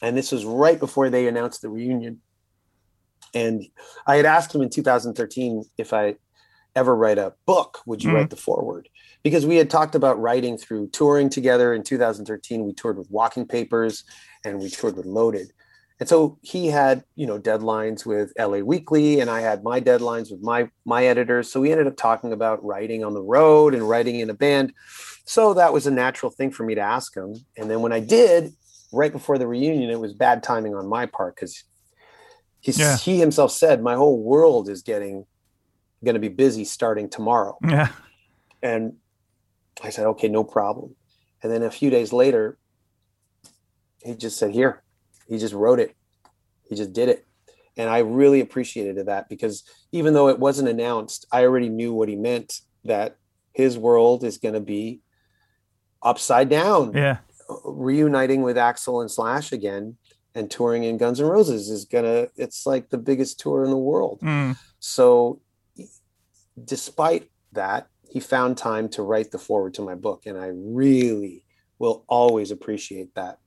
and 0.01 0.15
this 0.17 0.31
was 0.31 0.45
right 0.45 0.79
before 0.79 1.09
they 1.09 1.27
announced 1.27 1.61
the 1.61 1.69
reunion 1.69 2.21
and 3.35 3.67
I 4.07 4.15
had 4.15 4.25
asked 4.25 4.55
him 4.55 4.61
in 4.61 4.69
2013 4.69 5.63
if 5.77 5.93
I 5.93 6.15
ever 6.75 6.95
write 6.95 7.17
a 7.17 7.33
book, 7.45 7.79
would 7.85 8.03
you 8.03 8.09
Mhm. 8.09 8.13
write 8.15 8.29
the 8.29 8.35
foreword? 8.35 8.89
Because 9.23 9.45
we 9.45 9.57
had 9.57 9.69
talked 9.69 9.95
about 9.95 10.19
writing 10.19 10.57
through 10.57 10.89
touring 10.89 11.29
together. 11.29 11.73
In 11.73 11.83
2013, 11.83 12.65
we 12.65 12.73
toured 12.73 12.97
with 12.97 13.11
Walking 13.11 13.45
Papers 13.47 14.03
and 14.43 14.59
we 14.59 14.69
toured 14.69 14.95
with 14.95 15.05
Loaded. 15.05 15.51
And 15.99 16.09
so 16.09 16.37
he 16.41 16.67
had, 16.67 17.05
you 17.15 17.25
know, 17.25 17.39
deadlines 17.39 18.05
with 18.05 18.33
LA 18.37 18.59
Weekly, 18.59 19.21
and 19.21 19.29
I 19.29 19.39
had 19.39 19.63
my 19.63 19.79
deadlines 19.79 20.29
with 20.29 20.41
my 20.41 20.69
my 20.83 21.05
editors. 21.05 21.49
So 21.49 21.61
we 21.61 21.71
ended 21.71 21.87
up 21.87 21.95
talking 21.95 22.33
about 22.33 22.63
writing 22.65 23.05
on 23.05 23.13
the 23.13 23.23
road 23.23 23.73
and 23.73 23.87
writing 23.87 24.19
in 24.19 24.29
a 24.29 24.33
band. 24.33 24.73
So 25.25 25.53
that 25.55 25.73
was 25.73 25.87
a 25.87 25.91
natural 25.91 26.31
thing 26.31 26.51
for 26.51 26.63
me 26.63 26.75
to 26.75 26.81
ask 26.81 27.15
him. 27.15 27.35
And 27.57 27.69
then 27.69 27.81
when 27.81 27.91
I 27.91 27.99
did, 27.99 28.53
right 28.91 29.11
before 29.11 29.37
the 29.37 29.47
reunion, 29.47 29.89
it 29.89 29.99
was 29.99 30.13
bad 30.13 30.43
timing 30.43 30.75
on 30.75 30.87
my 30.87 31.05
part 31.05 31.35
because 31.35 31.63
he 32.59 32.71
Yeah. 32.71 32.97
he 32.97 33.19
himself 33.19 33.51
said 33.51 33.81
my 33.81 33.95
whole 33.95 34.21
world 34.21 34.69
is 34.69 34.81
getting 34.81 35.25
going 36.03 36.13
to 36.13 36.19
be 36.19 36.29
busy 36.29 36.63
starting 36.63 37.09
tomorrow. 37.09 37.57
Yeah. 37.67 37.89
And 38.61 38.97
I 39.83 39.89
said, 39.89 40.05
okay, 40.07 40.27
no 40.27 40.43
problem. 40.43 40.95
And 41.41 41.51
then 41.51 41.63
a 41.63 41.71
few 41.71 41.89
days 41.89 42.13
later, 42.13 42.57
he 44.03 44.15
just 44.15 44.37
said, 44.37 44.51
here, 44.51 44.83
he 45.27 45.37
just 45.37 45.53
wrote 45.53 45.79
it. 45.79 45.95
He 46.69 46.75
just 46.75 46.93
did 46.93 47.09
it. 47.09 47.25
And 47.77 47.89
I 47.89 47.99
really 47.99 48.39
appreciated 48.39 49.05
that 49.07 49.27
because 49.29 49.63
even 49.91 50.13
though 50.13 50.29
it 50.29 50.39
wasn't 50.39 50.69
announced, 50.69 51.25
I 51.31 51.43
already 51.43 51.69
knew 51.69 51.93
what 51.93 52.07
he 52.07 52.15
meant 52.15 52.61
that 52.85 53.17
his 53.51 53.77
world 53.77 54.23
is 54.23 54.37
going 54.37 54.53
to 54.53 54.61
be 54.61 55.01
upside 56.05 56.47
down, 56.47 56.93
Yeah. 56.93 57.17
reuniting 57.65 58.41
with 58.43 58.55
Axl 58.55 59.01
and 59.01 59.11
Slash 59.11 59.51
again 59.51 59.97
and 60.33 60.49
touring 60.49 60.83
in 60.83 60.97
Guns 60.97 61.19
N' 61.19 61.27
Roses 61.27 61.69
is 61.69 61.85
going 61.85 62.05
to, 62.05 62.31
it's 62.35 62.65
like 62.65 62.89
the 62.89 62.97
biggest 62.97 63.39
tour 63.39 63.63
in 63.65 63.69
the 63.71 63.77
world. 63.77 64.19
Mm. 64.21 64.57
So, 64.79 65.41
despite 66.63 67.29
that, 67.53 67.87
he 68.09 68.19
found 68.19 68.57
time 68.57 68.87
to 68.89 69.01
write 69.01 69.31
the 69.31 69.39
foreword 69.39 69.73
to 69.75 69.81
my 69.81 69.95
book, 69.95 70.25
and 70.25 70.37
I 70.37 70.51
really 70.53 71.43
will 71.79 72.03
always 72.07 72.51
appreciate 72.51 73.13
that. 73.15 73.39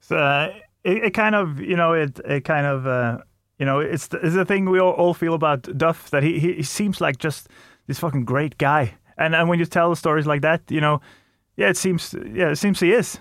So 0.00 0.16
uh, 0.18 0.52
it, 0.82 1.04
it 1.04 1.10
kind 1.14 1.34
of, 1.34 1.60
you 1.60 1.76
know, 1.76 1.92
it, 1.92 2.18
it 2.24 2.44
kind 2.44 2.66
of, 2.66 2.86
uh, 2.86 3.18
you 3.58 3.66
know, 3.66 3.78
it's 3.80 4.08
the, 4.08 4.18
it's 4.18 4.34
the 4.34 4.44
thing 4.44 4.68
we 4.68 4.80
all, 4.80 4.92
all 4.92 5.14
feel 5.14 5.34
about 5.34 5.62
Duff 5.78 6.10
that 6.10 6.22
he, 6.22 6.38
he 6.38 6.54
he 6.54 6.62
seems 6.62 7.00
like 7.00 7.18
just 7.18 7.48
this 7.86 7.98
fucking 8.00 8.24
great 8.24 8.58
guy, 8.58 8.94
and 9.18 9.34
and 9.34 9.48
when 9.48 9.58
you 9.58 9.66
tell 9.66 9.94
stories 9.94 10.26
like 10.26 10.42
that, 10.42 10.62
you 10.70 10.80
know, 10.80 11.00
yeah, 11.56 11.68
it 11.68 11.76
seems, 11.76 12.14
yeah, 12.32 12.50
it 12.50 12.56
seems 12.56 12.80
he 12.80 12.92
is. 12.92 13.18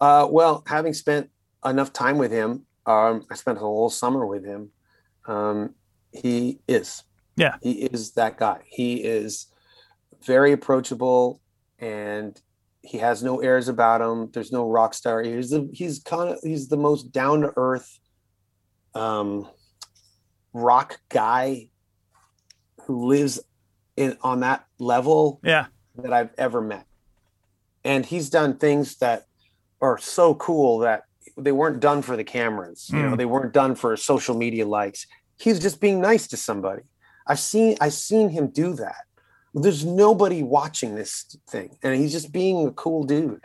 Uh, 0.00 0.26
well, 0.30 0.62
having 0.66 0.94
spent 0.94 1.30
enough 1.64 1.92
time 1.92 2.18
with 2.18 2.32
him, 2.32 2.66
um, 2.86 3.24
I 3.30 3.34
spent 3.34 3.58
a 3.58 3.60
whole 3.60 3.90
summer 3.90 4.26
with 4.26 4.44
him. 4.44 4.70
Um, 5.26 5.74
he 6.12 6.58
is, 6.68 7.04
Yeah. 7.36 7.56
he 7.62 7.72
is 7.84 8.12
that 8.12 8.36
guy. 8.36 8.60
He 8.66 8.96
is 9.04 9.46
very 10.24 10.52
approachable, 10.52 11.40
and 11.78 12.40
he 12.82 12.98
has 12.98 13.22
no 13.22 13.40
airs 13.40 13.68
about 13.68 14.00
him. 14.00 14.30
There's 14.32 14.52
no 14.52 14.68
rock 14.68 14.94
star. 14.94 15.22
He's 15.22 15.50
the 15.50 15.68
he's 15.72 16.00
kind 16.00 16.30
of 16.30 16.38
he's 16.42 16.68
the 16.68 16.76
most 16.76 17.12
down 17.12 17.42
to 17.42 17.52
earth, 17.56 17.98
um, 18.94 19.48
rock 20.52 21.00
guy 21.08 21.68
who 22.86 23.06
lives 23.06 23.40
in 23.96 24.16
on 24.22 24.40
that 24.40 24.64
level 24.78 25.40
Yeah. 25.42 25.66
that 25.96 26.12
I've 26.12 26.30
ever 26.38 26.60
met. 26.60 26.86
And 27.84 28.06
he's 28.06 28.30
done 28.30 28.56
things 28.56 28.96
that 28.96 29.26
are 29.80 29.98
so 29.98 30.34
cool 30.34 30.78
that 30.78 31.04
they 31.36 31.52
weren't 31.52 31.80
done 31.80 32.02
for 32.02 32.16
the 32.16 32.24
cameras. 32.24 32.88
You 32.90 33.02
know, 33.02 33.12
Mm. 33.12 33.16
they 33.18 33.24
weren't 33.26 33.52
done 33.52 33.74
for 33.74 33.96
social 33.96 34.36
media 34.36 34.66
likes. 34.66 35.06
He's 35.38 35.58
just 35.58 35.80
being 35.80 36.00
nice 36.00 36.26
to 36.28 36.36
somebody. 36.36 36.82
I've 37.26 37.40
seen 37.40 37.76
I've 37.80 37.94
seen 37.94 38.28
him 38.30 38.48
do 38.48 38.74
that. 38.74 39.04
There's 39.54 39.84
nobody 39.84 40.42
watching 40.42 40.94
this 40.94 41.36
thing, 41.48 41.76
and 41.82 41.94
he's 41.94 42.12
just 42.12 42.32
being 42.32 42.66
a 42.66 42.70
cool 42.72 43.04
dude. 43.04 43.44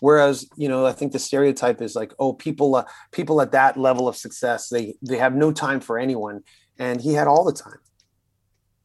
Whereas, 0.00 0.46
you 0.56 0.68
know, 0.68 0.86
I 0.86 0.92
think 0.92 1.12
the 1.12 1.18
stereotype 1.18 1.80
is 1.80 1.94
like, 1.94 2.12
oh, 2.18 2.32
people, 2.32 2.74
uh, 2.74 2.84
people 3.12 3.40
at 3.40 3.52
that 3.52 3.76
level 3.76 4.06
of 4.08 4.16
success, 4.16 4.68
they 4.68 4.96
they 5.02 5.18
have 5.18 5.34
no 5.34 5.52
time 5.52 5.80
for 5.80 5.98
anyone, 5.98 6.42
and 6.78 7.00
he 7.00 7.14
had 7.14 7.26
all 7.28 7.44
the 7.44 7.52
time. 7.52 7.78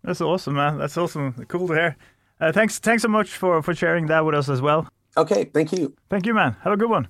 That's 0.04 0.22
awesome, 0.22 0.56
man. 0.56 0.78
That's 0.78 0.98
awesome. 0.98 1.34
Cool 1.48 1.68
to 1.68 1.74
hear. 1.74 1.96
Uh, 2.42 2.52
thanks, 2.52 2.80
thanks 2.80 3.02
so 3.04 3.10
much 3.10 3.30
for 3.30 3.62
for 3.62 3.76
sharing 3.76 4.08
that 4.08 4.26
with 4.26 4.36
us 4.36 4.50
as 4.50 4.62
well. 4.62 4.88
Okay, 5.18 5.46
thank 5.54 5.72
you. 5.72 5.94
Thank 6.10 6.26
you, 6.26 6.34
man. 6.34 6.56
Have 6.64 6.74
a 6.74 6.78
good 6.78 6.90
one. 6.90 7.08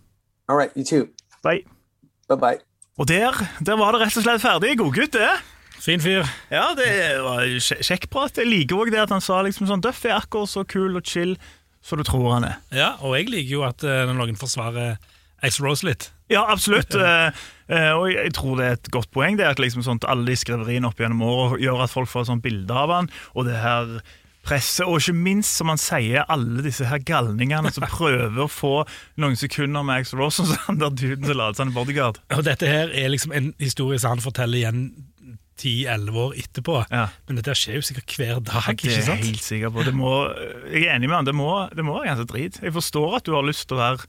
All 0.48 0.58
right, 0.58 0.72
you 0.76 0.84
too. 0.84 1.10
Bye. 1.44 1.64
Bye 2.28 2.38
bye. 2.38 2.60
Og 2.98 3.08
der, 3.08 3.32
der 3.66 3.78
var 3.78 3.92
det 3.92 4.02
rett 4.02 4.18
og 4.18 4.24
slett 4.24 4.42
ferdig. 4.42 4.78
Godgutt, 4.78 5.14
det. 5.14 5.30
Fin 5.80 6.02
fyr. 6.02 6.26
Ja, 6.52 6.66
det 6.76 6.90
var 7.24 7.46
kjekk 7.80 8.10
prat. 8.12 8.38
Jeg 8.38 8.50
liker 8.50 8.82
òg 8.82 8.92
det 8.92 9.00
at 9.00 9.14
han 9.14 9.24
sa 9.24 9.40
liksom 9.46 9.70
sånn 9.70 9.84
Duff 9.84 10.02
er 10.06 10.18
akkurat 10.18 10.52
så 10.52 10.66
kul 10.68 10.98
og 11.00 11.06
chill 11.08 11.38
som 11.86 12.02
du 12.02 12.04
tror 12.04 12.34
han 12.34 12.50
er. 12.50 12.58
Ja, 12.76 12.90
og 13.00 13.16
jeg 13.16 13.30
liker 13.32 13.54
jo 13.54 13.64
at 13.68 13.86
uh, 13.88 14.10
noen 14.12 14.36
forsvarer 14.36 14.98
Ace 15.46 15.64
Rose 15.64 15.88
litt. 15.88 16.10
Ja, 16.28 16.44
absolutt. 16.52 16.92
Eh, 17.70 17.92
og 17.94 18.08
jeg 18.12 18.34
tror 18.34 18.58
det 18.58 18.66
er 18.66 18.80
et 18.80 18.90
godt 18.94 19.12
poeng 19.14 19.38
det 19.38 19.46
er 19.46 19.54
at 19.54 19.62
liksom 19.62 19.84
sånt, 19.86 20.08
alle 20.10 20.26
de 20.26 20.38
skriveriene 20.40 20.90
opp 20.90 20.98
gjennom 21.00 21.22
året 21.28 21.62
gjør 21.62 21.86
at 21.86 21.94
folk 21.94 22.10
får 22.10 22.26
et 22.26 22.32
sånt 22.32 22.46
bilde 22.46 22.74
av 22.74 22.94
han, 22.96 23.12
og 23.38 23.46
det 23.46 23.60
her 23.62 24.00
presset, 24.50 24.88
og 24.88 24.98
ikke 24.98 25.14
minst, 25.14 25.58
som 25.60 25.70
han 25.70 25.82
sier, 25.82 26.24
alle 26.32 26.64
disse 26.66 26.88
her 26.90 27.02
galningene 27.06 27.72
som 27.76 27.86
prøver 28.00 28.42
å 28.42 28.50
få 28.50 28.74
noen 29.22 29.38
sekunder 29.40 29.86
med 29.86 30.02
Axel 30.02 30.22
Ross 30.24 30.42
og 30.44 30.54
han 30.66 30.80
der 30.82 30.96
duden 30.96 31.28
som 31.28 31.38
later 31.38 31.60
seg 31.60 31.70
en 31.70 31.76
bodyguard. 31.78 32.22
Og 32.36 32.44
dette 32.48 32.70
her 32.70 32.94
er 32.96 33.14
liksom 33.14 33.36
en 33.36 33.54
historie 33.62 34.02
som 34.02 34.16
han 34.16 34.26
forteller 34.26 34.62
igjen 34.62 34.84
10-11 35.60 36.20
år 36.24 36.38
etterpå. 36.40 36.78
Ja. 36.88 37.10
Men 37.28 37.40
dette 37.40 37.56
skjer 37.60 37.80
jo 37.80 37.86
sikkert 37.86 38.16
hver 38.16 38.40
dag, 38.40 38.70
ikke 38.72 38.94
sant? 38.96 38.96
Det 38.96 39.04
er 39.04 39.20
jeg 39.20 39.26
helt 39.28 39.46
sikker 39.46 39.74
på. 39.76 39.84
Det 39.86 39.94
må, 39.98 40.14
jeg 40.72 40.86
er 40.88 40.96
enig 40.96 41.12
med 41.12 41.18
han. 41.20 41.28
Det 41.28 41.36
må, 41.36 41.52
det 41.76 41.86
må 41.86 41.98
være 41.98 42.14
ganske 42.14 42.30
drit. 42.32 42.62
Jeg 42.64 42.76
forstår 42.78 43.20
at 43.20 43.28
du 43.28 43.36
har 43.36 43.46
lyst 43.46 43.68
til 43.68 43.76
å 43.76 43.82
være 43.84 44.08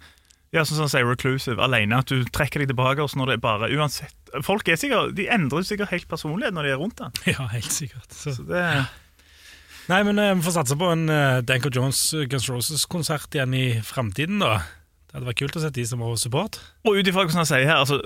ja, 0.51 0.64
sånn 0.64 0.80
som 0.80 0.86
han 0.88 0.90
sier, 0.90 1.07
reclusive, 1.07 1.62
alene. 1.62 2.01
At 2.03 2.11
du 2.11 2.24
trekker 2.26 2.64
deg 2.64 2.72
tilbake 2.72 3.05
også 3.05 3.20
når 3.20 3.30
det 3.30 3.36
er 3.38 3.44
bare 3.44 3.68
uansett. 3.70 4.16
Folk 4.46 4.66
er 4.70 4.80
sikkert, 4.80 5.14
de 5.18 5.28
endrer 5.30 5.66
sikkert 5.66 5.92
helt 5.94 6.09
personlighet 6.11 6.57
når 6.57 6.66
de 6.66 6.72
er 6.74 6.82
rundt 6.82 6.98
den. 6.98 7.22
Ja, 7.30 7.46
helt 7.53 7.70
sikkert. 7.70 8.11
Så. 8.11 8.34
Så 8.34 8.46
det, 8.48 8.64
Nei, 9.90 10.03
men 10.07 10.18
eh, 10.22 10.34
vi 10.38 10.44
får 10.46 10.59
satse 10.59 10.76
på 10.78 10.90
en 10.92 11.09
uh, 11.11 11.40
Danko 11.42 11.70
Jones 11.74 11.98
eh, 12.14 12.26
Guns 12.30 12.46
Roses-konsert 12.51 13.34
igjen 13.34 13.55
i 13.59 13.64
framtiden, 13.82 14.42
da. 14.42 14.61
Det 15.11 15.16
hadde 15.16 15.26
vært 15.26 15.40
kult 15.40 15.57
å 15.59 15.62
se 15.64 15.70
de 15.74 15.86
som 15.88 16.03
var 16.05 16.18
support. 16.20 16.61
og 16.86 16.98
ut 16.98 17.09
ifra 17.11 17.24
hva 17.26 17.40
han 17.40 17.48
sier 17.48 17.66
her 17.66 17.80
altså, 17.82 17.98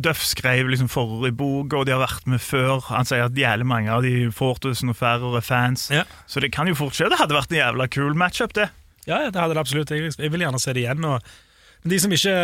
Duff 0.00 0.22
skrev 0.24 0.70
liksom 0.72 0.88
forrige 0.92 1.36
bok, 1.36 1.74
og 1.76 1.84
de 1.84 1.92
har 1.92 2.00
vært 2.00 2.28
med 2.28 2.40
før. 2.40 2.84
Han 2.90 3.08
sier 3.08 3.26
at 3.26 3.36
jævlig 3.36 3.66
mange 3.68 3.92
av 3.92 4.04
de 4.04 4.28
Fortusen 4.32 4.92
og 4.92 4.96
Færre 4.96 5.32
er 5.36 5.44
fans. 5.44 5.86
Ja. 5.92 6.04
Så 6.28 6.40
det 6.44 6.52
kan 6.52 6.68
jo 6.68 6.76
fort 6.76 6.96
skje. 6.96 7.08
Det 7.12 7.20
hadde 7.20 7.36
vært 7.36 7.52
en 7.52 7.60
jævla 7.60 7.88
kul 7.92 8.16
matchup, 8.20 8.52
det. 8.56 8.68
Ja, 9.08 9.22
det 9.24 9.40
hadde 9.40 9.56
det 9.56 9.62
absolutt. 9.64 9.92
Jeg 9.92 10.32
vil 10.32 10.44
gjerne 10.44 10.60
se 10.60 10.76
det 10.76 10.84
igjen. 10.84 11.04
Og, 11.08 11.32
men 11.84 11.92
de 11.92 11.98
som 12.00 12.12
ikke 12.16 12.34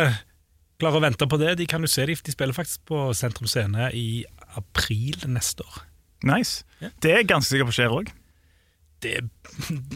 klarer 0.80 1.00
å 1.00 1.04
vente 1.04 1.26
på 1.28 1.38
det. 1.40 1.56
De 1.60 1.66
kan 1.68 1.82
jo 1.84 1.88
se 1.90 2.06
de, 2.08 2.14
de 2.24 2.32
spiller 2.32 2.56
faktisk 2.56 2.84
på 2.88 3.02
Sentrum 3.16 3.48
Scene 3.50 3.90
i 3.96 4.24
april 4.56 5.16
neste 5.28 5.64
år. 5.66 5.82
Nice. 6.28 6.64
Ja. 6.80 6.88
Det 7.00 7.10
er 7.14 7.22
jeg 7.22 7.28
ganske 7.32 7.50
sikker 7.54 7.68
på 7.68 7.74
skjer 7.76 7.94
òg. 7.98 8.10
Det, 9.00 9.14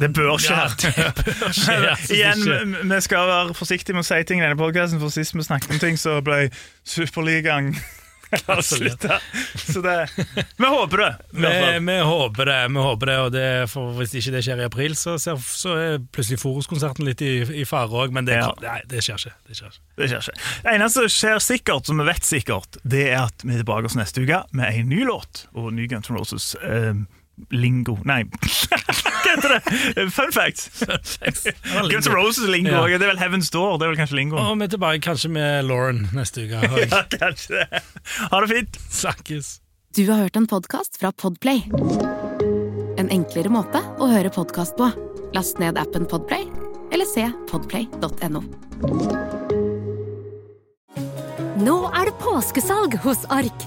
Det 0.00 0.08
bør 0.16 0.38
skje. 0.40 0.54
Ja, 0.56 0.68
det 0.80 1.34
bør 1.40 1.52
skje. 1.52 1.74
Jeg 1.84 2.16
Igjen, 2.16 2.44
vi- 2.72 2.86
vi 2.94 3.00
skal 3.04 3.26
være 3.28 3.56
forsiktige 3.56 3.92
med 3.96 4.00
å 4.04 4.08
si 4.08 4.22
ting 4.24 4.40
i 4.40 4.44
denne 4.46 4.56
podkasten, 4.56 5.00
for 5.02 5.12
sist 5.12 5.36
vi 5.36 5.44
snakket 5.44 5.74
om 5.76 5.82
ting, 5.82 5.98
så 6.00 6.18
ble 6.24 6.46
Superligaen 6.88 7.74
avslutta. 8.54 9.18
Så 9.58 9.82
det 9.84 9.94
Vi 10.58 10.66
håper 10.70 11.02
det. 11.02 11.10
vi, 11.30 11.52
vi 11.86 11.96
håper 12.08 12.50
det, 12.50 12.58
vi 12.74 12.84
håper 12.88 13.10
det, 13.10 13.16
og 13.24 13.32
det, 13.34 13.46
for 13.72 13.92
hvis 13.98 14.14
ikke 14.20 14.34
det 14.36 14.42
skjer 14.46 14.62
i 14.62 14.66
april, 14.68 14.94
så, 14.98 15.16
så 15.20 15.74
er 15.78 15.98
plutselig 16.14 16.40
Forus-konserten 16.42 17.06
litt 17.08 17.22
i, 17.24 17.32
i 17.62 17.64
fare 17.68 17.90
òg, 18.04 18.14
men 18.14 18.28
det, 18.28 18.38
Ja. 18.40 18.50
nei, 18.62 18.80
det 18.90 19.02
skjer 19.06 19.20
ikke. 19.22 19.34
Det 19.48 19.58
skjer 19.60 19.72
ikke. 19.74 19.84
Det 20.02 20.10
skjer 20.12 20.24
ikke. 20.28 20.38
Det 20.66 20.76
eneste 20.76 21.04
som 21.06 21.12
skjer 21.18 21.44
sikkert, 21.48 21.86
som 21.90 22.00
vi 22.02 22.08
vet 22.10 22.24
sikkert, 22.30 22.80
det 22.84 23.04
er 23.12 23.20
at 23.26 23.44
vi 23.44 23.54
er 23.56 23.62
tilbake 23.64 23.90
oss 23.90 23.98
neste 23.98 24.24
uke 24.24 24.42
med 24.52 24.70
en 24.80 24.88
ny 24.90 25.04
låt 25.08 25.46
og 25.54 25.72
ny 25.76 25.86
Guns 25.90 26.10
N' 26.10 26.18
Roses. 26.18 26.54
eh, 26.64 26.94
lingo 27.50 27.96
Nei, 28.06 28.20
hva 28.30 29.22
heter 29.26 29.54
det? 29.56 30.04
Fun 30.14 30.30
facts. 30.34 30.68
Guns 31.90 32.06
N' 32.06 32.14
Roses 32.14 32.46
lingo. 32.48 32.70
Ja. 32.86 32.98
Det 32.98 33.06
er 33.08 33.12
vel 33.14 33.20
Heaven's 33.22 33.50
Door. 33.52 33.78
Det 33.80 33.88
er 33.88 33.94
vel 33.94 33.98
kanskje 33.98 34.18
lingo. 34.20 34.38
Og 34.38 34.58
vi 34.60 34.68
er 34.68 34.72
tilbake 34.76 35.02
kanskje 35.08 35.30
med 35.34 35.66
Lauren 35.68 36.04
neste 36.14 36.46
uke. 36.46 36.62
Ja, 36.94 37.02
kanskje 37.10 37.60
det. 37.64 37.82
Ha 38.30 38.40
det 38.44 38.50
fint. 38.52 38.78
Snakkes. 38.94 39.52
Du 39.96 40.04
har 40.10 40.24
hørt 40.26 40.36
en 40.38 40.46
podkast 40.50 40.98
fra 41.00 41.12
Podplay. 41.12 41.64
En 42.98 43.10
enklere 43.14 43.50
måte 43.50 43.82
å 43.98 44.08
høre 44.10 44.30
podkast 44.34 44.76
på. 44.78 44.90
Last 45.34 45.58
ned 45.62 45.78
appen 45.80 46.06
Podplay, 46.10 46.46
eller 46.94 47.08
se 47.10 47.26
podplay.no. 47.50 48.42
Nå 51.64 51.76
er 51.94 52.10
det 52.10 52.16
påskesalg 52.22 52.98
hos 53.06 53.22
Ark. 53.34 53.66